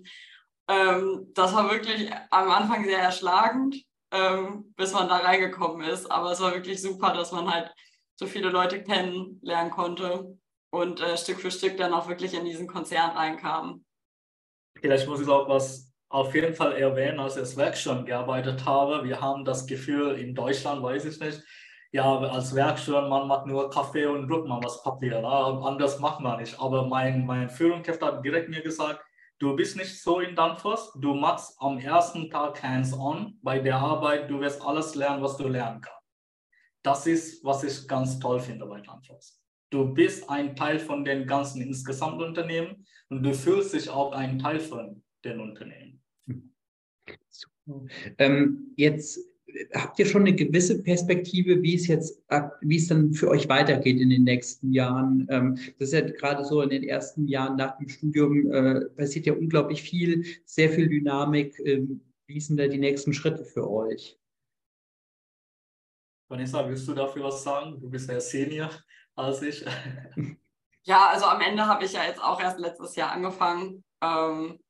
ähm, 0.69 1.33
das 1.35 1.55
war 1.55 1.71
wirklich 1.71 2.11
am 2.31 2.51
Anfang 2.51 2.83
sehr 2.85 3.01
erschlagend, 3.01 3.77
ähm, 4.11 4.73
bis 4.75 4.93
man 4.93 5.07
da 5.09 5.17
reingekommen 5.17 5.87
ist. 5.87 6.11
Aber 6.11 6.31
es 6.31 6.41
war 6.41 6.55
wirklich 6.55 6.81
super, 6.81 7.13
dass 7.13 7.31
man 7.33 7.53
halt 7.53 7.71
so 8.17 8.27
viele 8.27 8.49
Leute 8.49 8.83
kennenlernen 8.83 9.71
konnte 9.71 10.39
und 10.71 11.01
äh, 11.01 11.17
Stück 11.17 11.41
für 11.41 11.51
Stück 11.51 11.77
dann 11.77 11.93
auch 11.93 12.09
wirklich 12.09 12.35
in 12.35 12.45
diesen 12.45 12.67
Konzern 12.67 13.11
reinkam. 13.11 13.85
Vielleicht 14.81 15.07
muss 15.07 15.21
ich 15.21 15.29
auch 15.29 15.49
was 15.49 15.93
auf 16.09 16.35
jeden 16.35 16.55
Fall 16.55 16.73
erwähnen, 16.77 17.21
als 17.21 17.35
ich 17.35 17.41
als 17.41 17.57
Werkstudent 17.57 18.07
gearbeitet 18.07 18.65
habe. 18.65 19.05
Wir 19.05 19.21
haben 19.21 19.45
das 19.45 19.67
Gefühl, 19.67 20.19
in 20.19 20.35
Deutschland 20.35 20.83
weiß 20.83 21.05
ich 21.05 21.21
nicht, 21.21 21.43
ja, 21.93 22.19
als 22.19 22.55
Werkstudent, 22.55 23.09
man 23.09 23.29
macht 23.29 23.47
nur 23.47 23.71
Kaffee 23.71 24.07
und 24.07 24.29
druckt 24.29 24.49
mal 24.49 24.61
was 24.63 24.83
Papier. 24.83 25.21
Ne? 25.21 25.29
Anders 25.29 25.99
macht 25.99 26.21
man 26.21 26.41
nicht. 26.41 26.59
Aber 26.61 26.87
mein, 26.87 27.25
mein 27.27 27.49
Führungskräfte 27.49 28.07
hat 28.07 28.25
direkt 28.25 28.49
mir 28.49 28.63
gesagt, 28.63 29.03
du 29.39 29.57
bist 29.57 29.77
nicht 29.77 30.03
so 30.03 30.21
in 30.21 30.35
Danfoss, 30.37 30.93
du 31.01 31.15
machst 31.15 31.57
am 31.59 31.79
ersten 31.79 32.31
Tag 32.31 32.63
hands-on 32.63 33.39
bei 33.43 33.59
der 33.59 33.77
Arbeit, 33.77 34.31
du 34.31 34.41
wirst 34.41 34.63
alles 34.63 34.95
lernen, 34.95 35.23
was 35.23 35.37
du 35.37 35.49
lernen 35.49 35.81
kannst 35.81 35.96
das 36.87 37.07
ist, 37.07 37.45
was 37.45 37.65
ich 37.65 37.89
ganz 37.89 38.19
toll 38.21 38.39
finde 38.39 38.65
bei 38.67 38.79
Landfloss. 38.79 39.43
Du 39.71 39.93
bist 39.93 40.31
ein 40.31 40.55
Teil 40.55 40.79
von 40.79 41.05
den 41.05 41.27
ganzen 41.27 41.61
insgesamt 41.61 42.23
Unternehmen 42.23 42.87
und 43.09 43.25
du 43.25 43.35
fühlst 43.35 43.75
dich 43.75 43.91
auch 43.91 44.13
ein 44.13 44.39
Teil 44.39 44.61
von 44.61 45.03
den 45.25 45.41
Unternehmen. 45.41 46.01
Ähm, 48.19 48.73
jetzt 48.77 49.19
habt 49.75 49.99
ihr 49.99 50.07
schon 50.07 50.23
eine 50.23 50.37
gewisse 50.37 50.81
Perspektive, 50.83 51.61
wie 51.63 51.75
es 51.75 51.89
jetzt, 51.89 52.23
wie 52.61 52.77
es 52.77 52.87
dann 52.87 53.13
für 53.13 53.29
euch 53.29 53.49
weitergeht 53.49 54.01
in 54.01 54.11
den 54.11 54.23
nächsten 54.23 54.73
Jahren? 54.73 55.27
Ähm, 55.29 55.59
das 55.79 55.89
ist 55.89 55.95
ja 55.95 56.03
gerade 56.03 56.45
so 56.45 56.63
in 56.63 56.71
den 56.71 56.85
ersten 56.85 57.27
Jahren 57.27 57.57
nach 57.57 57.77
dem 57.79 57.89
Studium 57.89 58.53
äh, 58.53 58.85
passiert 58.97 59.27
ja 59.27 59.33
unglaublich 59.33 59.83
viel, 59.83 60.25
sehr 60.45 60.71
viel 60.71 60.89
Dynamik. 60.89 61.61
Ähm, 61.65 62.01
wie 62.29 62.41
sind 62.41 62.59
da 62.59 62.69
die 62.69 62.79
nächsten 62.79 63.13
Schritte 63.13 63.45
für 63.45 63.69
euch? 63.69 64.17
Vanessa, 66.29 66.67
willst 66.69 66.87
du 66.89 66.95
dafür 66.95 67.25
was 67.25 67.43
sagen? 67.43 67.81
Du 67.81 67.89
bist 67.89 68.09
ja 68.11 68.21
Senior 68.21 68.71
als 69.15 69.43
ich. 69.43 69.65
Ja, 70.89 71.09
also 71.09 71.27
am 71.27 71.41
Ende 71.41 71.67
habe 71.67 71.85
ich 71.85 71.95
ja 71.95 72.05
jetzt 72.05 72.23
auch 72.23 72.41
erst 72.41 72.61
letztes 72.61 72.95
Jahr 72.95 73.11
angefangen. 73.11 73.83
Ähm, 74.01 74.61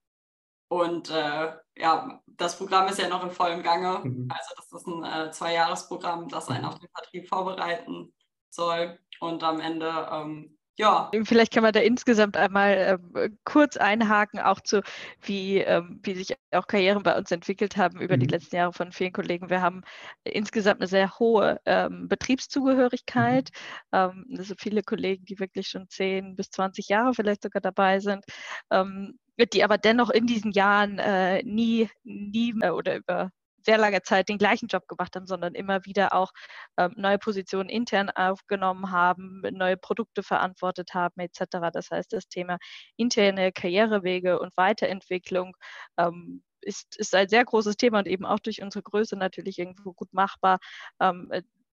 und 0.68 1.10
äh, 1.10 1.52
ja, 1.76 2.22
das 2.26 2.56
Programm 2.56 2.88
ist 2.88 2.98
ja 2.98 3.08
noch 3.08 3.22
in 3.22 3.30
vollem 3.30 3.62
Gange. 3.62 4.00
Mhm. 4.02 4.26
Also 4.30 4.54
das 4.56 4.72
ist 4.72 4.86
ein 4.86 5.04
äh, 5.04 5.30
Zweijahresprogramm, 5.30 6.28
das 6.28 6.48
einen 6.48 6.62
mhm. 6.62 6.68
auf 6.68 6.78
den 6.78 6.88
Vertrieb 6.88 7.28
vorbereiten 7.28 8.14
soll. 8.48 8.98
Und 9.20 9.44
am 9.44 9.60
Ende 9.60 10.08
ähm, 10.10 10.55
ja. 10.76 11.10
Vielleicht 11.24 11.52
kann 11.52 11.62
man 11.62 11.72
da 11.72 11.80
insgesamt 11.80 12.36
einmal 12.36 13.00
äh, 13.14 13.30
kurz 13.44 13.76
einhaken, 13.76 14.40
auch 14.40 14.60
zu, 14.60 14.82
wie, 15.22 15.58
ähm, 15.58 16.00
wie 16.02 16.14
sich 16.14 16.36
auch 16.52 16.66
Karrieren 16.66 17.02
bei 17.02 17.16
uns 17.16 17.30
entwickelt 17.30 17.76
haben 17.76 18.00
über 18.00 18.16
mhm. 18.16 18.20
die 18.20 18.26
letzten 18.26 18.56
Jahre 18.56 18.72
von 18.72 18.92
vielen 18.92 19.12
Kollegen. 19.12 19.48
Wir 19.48 19.62
haben 19.62 19.82
insgesamt 20.24 20.80
eine 20.80 20.88
sehr 20.88 21.18
hohe 21.18 21.60
ähm, 21.64 22.08
Betriebszugehörigkeit. 22.08 23.50
Mhm. 23.92 23.98
Ähm, 23.98 24.26
also 24.38 24.54
viele 24.58 24.82
Kollegen, 24.82 25.24
die 25.24 25.38
wirklich 25.38 25.68
schon 25.68 25.88
10 25.88 26.36
bis 26.36 26.50
20 26.50 26.88
Jahre 26.88 27.14
vielleicht 27.14 27.42
sogar 27.42 27.62
dabei 27.62 28.00
sind. 28.00 28.24
Ähm, 28.70 29.18
die 29.52 29.64
aber 29.64 29.78
dennoch 29.78 30.10
in 30.10 30.26
diesen 30.26 30.52
Jahren 30.52 30.98
äh, 30.98 31.42
nie, 31.42 31.90
nie 32.04 32.54
äh, 32.62 32.70
oder 32.70 32.96
über 32.96 33.30
sehr 33.66 33.78
lange 33.78 34.02
Zeit 34.02 34.28
den 34.28 34.38
gleichen 34.38 34.68
Job 34.68 34.88
gemacht 34.88 35.14
haben, 35.16 35.26
sondern 35.26 35.54
immer 35.54 35.84
wieder 35.84 36.14
auch 36.14 36.32
ähm, 36.78 36.94
neue 36.96 37.18
Positionen 37.18 37.68
intern 37.68 38.10
aufgenommen 38.10 38.92
haben, 38.92 39.42
neue 39.52 39.76
Produkte 39.76 40.22
verantwortet 40.22 40.94
haben 40.94 41.20
etc. 41.20 41.70
Das 41.72 41.90
heißt, 41.90 42.12
das 42.12 42.28
Thema 42.28 42.58
interne 42.96 43.52
Karrierewege 43.52 44.38
und 44.38 44.56
Weiterentwicklung 44.56 45.56
ähm, 45.98 46.42
ist, 46.62 46.96
ist 46.96 47.14
ein 47.14 47.28
sehr 47.28 47.44
großes 47.44 47.76
Thema 47.76 47.98
und 47.98 48.08
eben 48.08 48.24
auch 48.24 48.40
durch 48.40 48.62
unsere 48.62 48.82
Größe 48.82 49.16
natürlich 49.16 49.58
irgendwo 49.58 49.92
gut 49.92 50.12
machbar. 50.12 50.58
Ähm, 51.00 51.30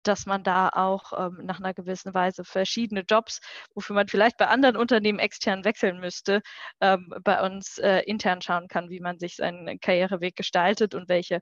dass 0.09 0.27
man 0.27 0.43
da 0.43 0.71
auch 0.71 1.13
ähm, 1.17 1.45
nach 1.45 1.61
einer 1.61 1.75
gewissen 1.75 2.15
Weise 2.15 2.43
verschiedene 2.45 3.05
Jobs, 3.09 3.41
wofür 3.75 3.95
man 3.95 4.09
vielleicht 4.09 4.39
bei 4.39 4.47
anderen 4.49 4.77
Unternehmen 4.77 5.19
extern 5.19 5.65
wechseln 5.65 6.01
müsste, 6.01 6.41
ähm, 6.81 7.13
bei 7.23 7.45
uns 7.45 7.79
äh, 7.79 8.01
intern 8.07 8.41
schauen 8.41 8.69
kann, 8.69 8.89
wie 8.89 9.01
man 9.01 9.19
sich 9.19 9.37
seinen 9.37 9.79
Karriereweg 9.81 10.35
gestaltet 10.35 10.95
und 10.95 11.09
welche 11.09 11.41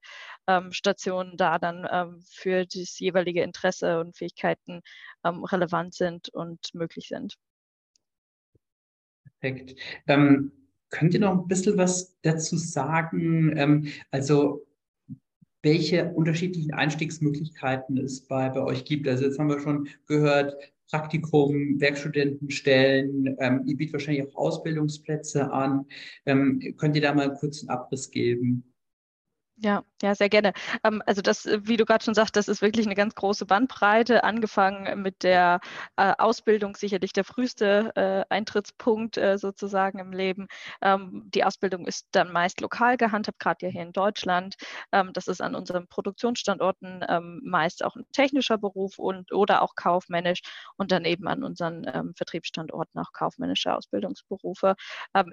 ähm, 0.49 0.73
Stationen 0.73 1.37
da 1.37 1.59
dann 1.59 1.87
ähm, 1.91 2.23
für 2.29 2.67
das 2.67 2.99
jeweilige 2.99 3.43
Interesse 3.43 4.01
und 4.01 4.17
Fähigkeiten 4.17 4.81
ähm, 5.25 5.45
relevant 5.45 5.95
sind 5.95 6.29
und 6.31 6.75
möglich 6.75 7.09
sind. 7.09 7.37
Perfekt. 9.41 9.79
Ähm, 10.09 10.51
könnt 10.91 11.15
ihr 11.15 11.21
noch 11.21 11.33
ein 11.33 11.47
bisschen 11.47 11.79
was 11.79 12.17
dazu 12.23 12.57
sagen? 12.57 13.93
Also 14.11 14.66
welche 15.67 16.13
unterschiedlichen 16.13 16.73
Einstiegsmöglichkeiten 16.73 17.99
es 17.99 18.21
bei, 18.21 18.49
bei 18.51 18.63
euch 18.63 18.85
gibt. 18.85 19.09
Also 19.09 19.25
jetzt 19.25 19.37
haben 19.41 19.49
wir 19.49 19.59
schon 19.59 19.89
gehört, 20.07 20.55
Praktikum, 20.89 21.81
Werkstudentenstellen, 21.81 23.37
ähm, 23.41 23.63
ihr 23.67 23.77
bietet 23.77 23.95
wahrscheinlich 23.95 24.29
auch 24.29 24.37
Ausbildungsplätze 24.37 25.51
an. 25.51 25.87
Ähm, 26.25 26.63
könnt 26.77 26.95
ihr 26.95 27.03
da 27.03 27.13
mal 27.13 27.37
einen 27.37 27.69
Abriss 27.69 28.13
geben? 28.13 28.76
Ja, 29.59 29.85
ja, 30.03 30.15
sehr 30.15 30.29
gerne. 30.29 30.53
Ähm, 30.85 31.03
also 31.07 31.23
das, 31.23 31.47
äh, 31.47 31.61
wie 31.63 31.79
du 31.79 31.87
gerade 31.87 32.05
schon 32.05 32.13
sagst, 32.15 32.37
das 32.37 32.47
ist 32.47 32.61
wirklich 32.61 32.85
eine 32.85 32.95
ganz 32.95 33.15
große 33.15 33.47
Bandbreite, 33.47 34.23
angefangen 34.23 35.01
mit 35.01 35.23
der 35.23 35.61
äh, 35.97 36.13
Ausbildung, 36.19 36.77
sicherlich 36.77 37.15
der 37.15 37.25
früheste 37.25 37.91
äh, 37.97 38.25
Eintrittspunkt 38.29 39.19
sozusagen 39.37 39.99
im 39.99 40.13
Leben. 40.13 40.47
Ähm, 40.83 41.23
die 41.35 41.43
Ausbildung 41.45 41.87
ist 41.87 42.07
dann 42.13 42.33
meist 42.33 42.61
lokal 42.61 42.99
gehandhabt, 42.99 43.39
gerade 43.39 43.65
ja 43.67 43.73
hier 43.73 43.83
in 43.83 43.93
Deutschland. 43.93 44.57
Ähm, 44.93 45.13
das 45.15 45.27
ist 45.27 45.41
an 45.41 45.55
unseren 45.55 45.87
Produktionsstandorten 45.89 47.05
meist 47.43 47.83
auch 47.85 47.97
ein 47.97 48.05
technischer 48.13 48.59
Beruf 48.59 48.99
und 48.99 49.33
oder 49.33 49.63
auch 49.63 49.75
kaufmännisch 49.75 50.41
und 50.77 50.93
dann 50.93 51.05
eben 51.05 51.27
an 51.29 51.43
unseren 51.45 51.85
Vertriebsstandorten 52.17 53.01
auch 53.01 53.13
kaufmännische 53.13 53.75
Ausbildungsberufe. 53.75 54.75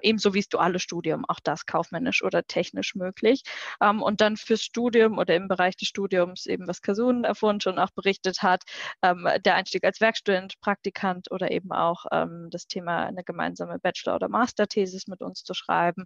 Ebenso 0.02 0.34
wie 0.34 0.40
das 0.40 0.48
duale 0.48 0.78
Studium, 0.78 1.24
auch 1.28 1.40
das 1.42 1.66
kaufmännisch 1.66 2.22
oder 2.22 2.42
technisch 2.44 2.94
möglich. 2.94 3.42
Und 3.80 4.13
und 4.14 4.20
dann 4.20 4.36
fürs 4.36 4.62
Studium 4.62 5.18
oder 5.18 5.34
im 5.34 5.48
Bereich 5.48 5.76
des 5.76 5.88
Studiums 5.88 6.46
eben, 6.46 6.68
was 6.68 6.82
Kasun 6.82 7.26
vorhin 7.34 7.60
schon 7.60 7.80
auch 7.80 7.90
berichtet 7.90 8.42
hat, 8.42 8.62
ähm, 9.02 9.26
der 9.44 9.56
Einstieg 9.56 9.82
als 9.82 10.00
Werkstudent, 10.00 10.54
Praktikant 10.60 11.32
oder 11.32 11.50
eben 11.50 11.72
auch 11.72 12.04
ähm, 12.12 12.46
das 12.52 12.68
Thema 12.68 13.06
eine 13.06 13.24
gemeinsame 13.24 13.80
Bachelor- 13.80 14.14
oder 14.14 14.28
Masterthesis 14.28 15.08
mit 15.08 15.20
uns 15.20 15.42
zu 15.42 15.52
schreiben 15.52 16.04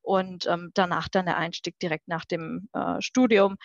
und 0.00 0.46
ähm, 0.46 0.70
danach 0.72 1.08
dann 1.10 1.26
der 1.26 1.36
Einstieg 1.36 1.78
direkt 1.80 2.08
nach 2.08 2.24
dem 2.24 2.70
äh, 2.72 2.98
Studium 3.02 3.56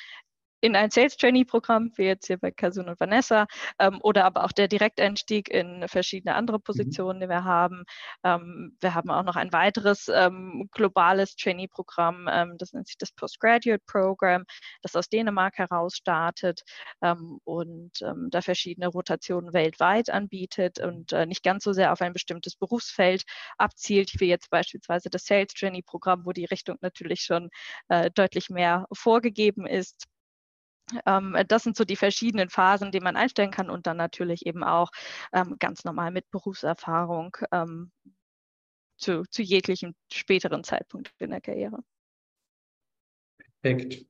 in 0.66 0.76
ein 0.76 0.90
Sales 0.90 1.16
Trainee 1.16 1.46
Programm, 1.46 1.92
wie 1.96 2.06
jetzt 2.06 2.26
hier 2.26 2.38
bei 2.38 2.50
Kasun 2.50 2.90
und 2.90 3.00
Vanessa, 3.00 3.46
ähm, 3.78 4.00
oder 4.02 4.26
aber 4.26 4.46
auch 4.46 4.52
der 4.52 4.68
Direkteinstieg 4.68 5.48
in 5.48 5.88
verschiedene 5.88 6.34
andere 6.34 6.58
mhm. 6.58 6.64
Positionen, 6.64 7.20
die 7.20 7.30
wir 7.30 7.44
haben. 7.44 7.84
Ähm, 8.24 8.76
wir 8.82 8.96
haben 8.96 9.12
auch 9.12 9.24
noch 9.24 9.36
ein 9.36 9.54
weiteres 9.54 10.08
ähm, 10.08 10.68
globales 10.72 11.36
Trainee 11.36 11.68
Programm, 11.68 12.28
ähm, 12.32 12.56
das 12.58 12.74
nennt 12.74 12.88
sich 12.88 12.98
das 12.98 13.12
Postgraduate 13.12 13.84
Program, 13.86 14.44
das 14.82 14.96
aus 14.96 15.08
Dänemark 15.08 15.60
heraus 15.60 15.96
startet 15.96 16.64
ähm, 17.04 17.40
und 17.44 18.02
ähm, 18.02 18.30
da 18.32 18.42
verschiedene 18.42 18.88
Rotationen 18.88 19.54
weltweit 19.54 20.10
anbietet 20.10 20.80
und 20.80 21.14
äh, 21.14 21.28
nicht 21.28 21.44
ganz 21.44 21.64
so 21.64 21.74
sehr 21.74 21.92
auf 21.94 22.02
ein 22.02 22.14
bestimmtes 22.14 22.56
Berufsfeld 22.56 23.24
abzielt, 23.60 24.20
wie 24.20 24.30
jetzt 24.30 24.50
beispielsweise 24.50 25.12
das 25.12 25.26
Sales 25.26 25.54
Trainee 25.54 25.84
Programm, 25.84 26.26
wo 26.26 26.32
die 26.32 26.46
Richtung 26.46 26.78
natürlich 26.82 27.22
schon 27.22 27.50
äh, 27.90 28.10
deutlich 28.10 28.50
mehr 28.50 28.88
vorgegeben 28.92 29.68
ist. 29.68 30.08
Ähm, 31.06 31.38
das 31.48 31.64
sind 31.64 31.76
so 31.76 31.84
die 31.84 31.96
verschiedenen 31.96 32.50
Phasen, 32.50 32.92
die 32.92 33.00
man 33.00 33.16
einstellen 33.16 33.52
kann 33.52 33.70
und 33.70 33.88
dann 33.88 33.98
natürlich 33.98 34.46
eben 34.46 34.64
auch 34.64 34.92
ähm, 35.34 35.56
ganz 35.60 35.84
normal 35.84 36.12
mit 36.12 36.30
Berufserfahrung 36.32 37.36
ähm, 37.52 37.92
zu, 38.98 39.24
zu 39.30 39.42
jeglichem 39.42 39.96
späteren 40.12 40.64
Zeitpunkt 40.64 41.12
in 41.20 41.32
der 41.32 41.42
Karriere. 41.42 41.80
Perfekt. 43.62 44.06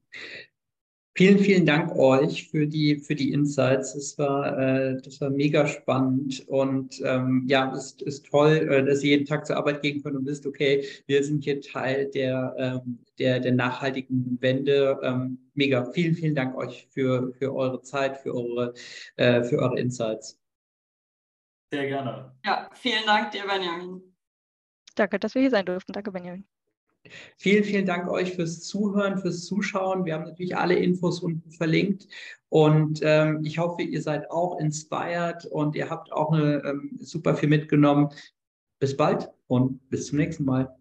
Vielen, 1.17 1.39
vielen 1.39 1.65
Dank 1.65 1.95
euch 1.95 2.49
für 2.49 2.67
die, 2.67 2.99
für 2.99 3.15
die 3.15 3.31
Insights. 3.31 3.93
Das 3.93 4.17
war, 4.17 4.59
äh, 4.59 5.01
das 5.01 5.21
war 5.21 5.29
mega 5.29 5.65
spannend 5.65 6.45
und 6.49 7.01
ähm, 7.05 7.45
ja, 7.47 7.71
es 7.73 7.85
ist, 7.85 8.01
ist 8.01 8.25
toll, 8.25 8.67
äh, 8.69 8.83
dass 8.83 9.01
ihr 9.01 9.11
jeden 9.11 9.25
Tag 9.25 9.45
zur 9.45 9.55
Arbeit 9.55 9.81
gehen 9.81 10.03
könnt 10.03 10.17
und 10.17 10.25
wisst, 10.25 10.45
okay, 10.45 10.85
wir 11.07 11.23
sind 11.23 11.45
hier 11.45 11.61
Teil 11.61 12.11
der, 12.11 12.53
ähm, 12.57 12.99
der, 13.17 13.39
der 13.39 13.53
nachhaltigen 13.53 14.37
Wende. 14.41 14.99
Ähm, 15.03 15.37
mega. 15.53 15.85
Vielen, 15.93 16.15
vielen 16.15 16.35
Dank 16.35 16.53
euch 16.57 16.85
für, 16.91 17.31
für 17.39 17.55
eure 17.55 17.81
Zeit, 17.81 18.17
für 18.17 18.35
eure, 18.35 18.73
äh, 19.15 19.41
für 19.41 19.59
eure 19.59 19.79
Insights. 19.79 20.37
Sehr 21.71 21.87
gerne. 21.87 22.35
Ja, 22.45 22.69
vielen 22.73 23.05
Dank 23.05 23.31
dir, 23.31 23.43
Benjamin. 23.47 24.01
Danke, 24.95 25.17
dass 25.17 25.33
wir 25.33 25.41
hier 25.41 25.51
sein 25.51 25.65
durften. 25.65 25.93
Danke, 25.93 26.11
Benjamin. 26.11 26.45
Vielen, 27.37 27.63
vielen 27.63 27.85
Dank 27.85 28.09
euch 28.09 28.33
fürs 28.33 28.61
Zuhören, 28.61 29.17
fürs 29.17 29.45
Zuschauen. 29.45 30.05
Wir 30.05 30.15
haben 30.15 30.25
natürlich 30.25 30.57
alle 30.57 30.75
Infos 30.75 31.19
unten 31.19 31.51
verlinkt 31.51 32.07
und 32.49 32.99
ähm, 33.03 33.41
ich 33.43 33.57
hoffe, 33.59 33.81
ihr 33.81 34.01
seid 34.01 34.31
auch 34.31 34.59
inspired 34.59 35.45
und 35.45 35.75
ihr 35.75 35.89
habt 35.89 36.11
auch 36.11 36.31
eine, 36.31 36.63
ähm, 36.63 36.97
super 36.99 37.35
viel 37.35 37.49
mitgenommen. 37.49 38.09
Bis 38.79 38.95
bald 38.95 39.29
und 39.47 39.89
bis 39.89 40.07
zum 40.07 40.19
nächsten 40.19 40.45
Mal. 40.45 40.75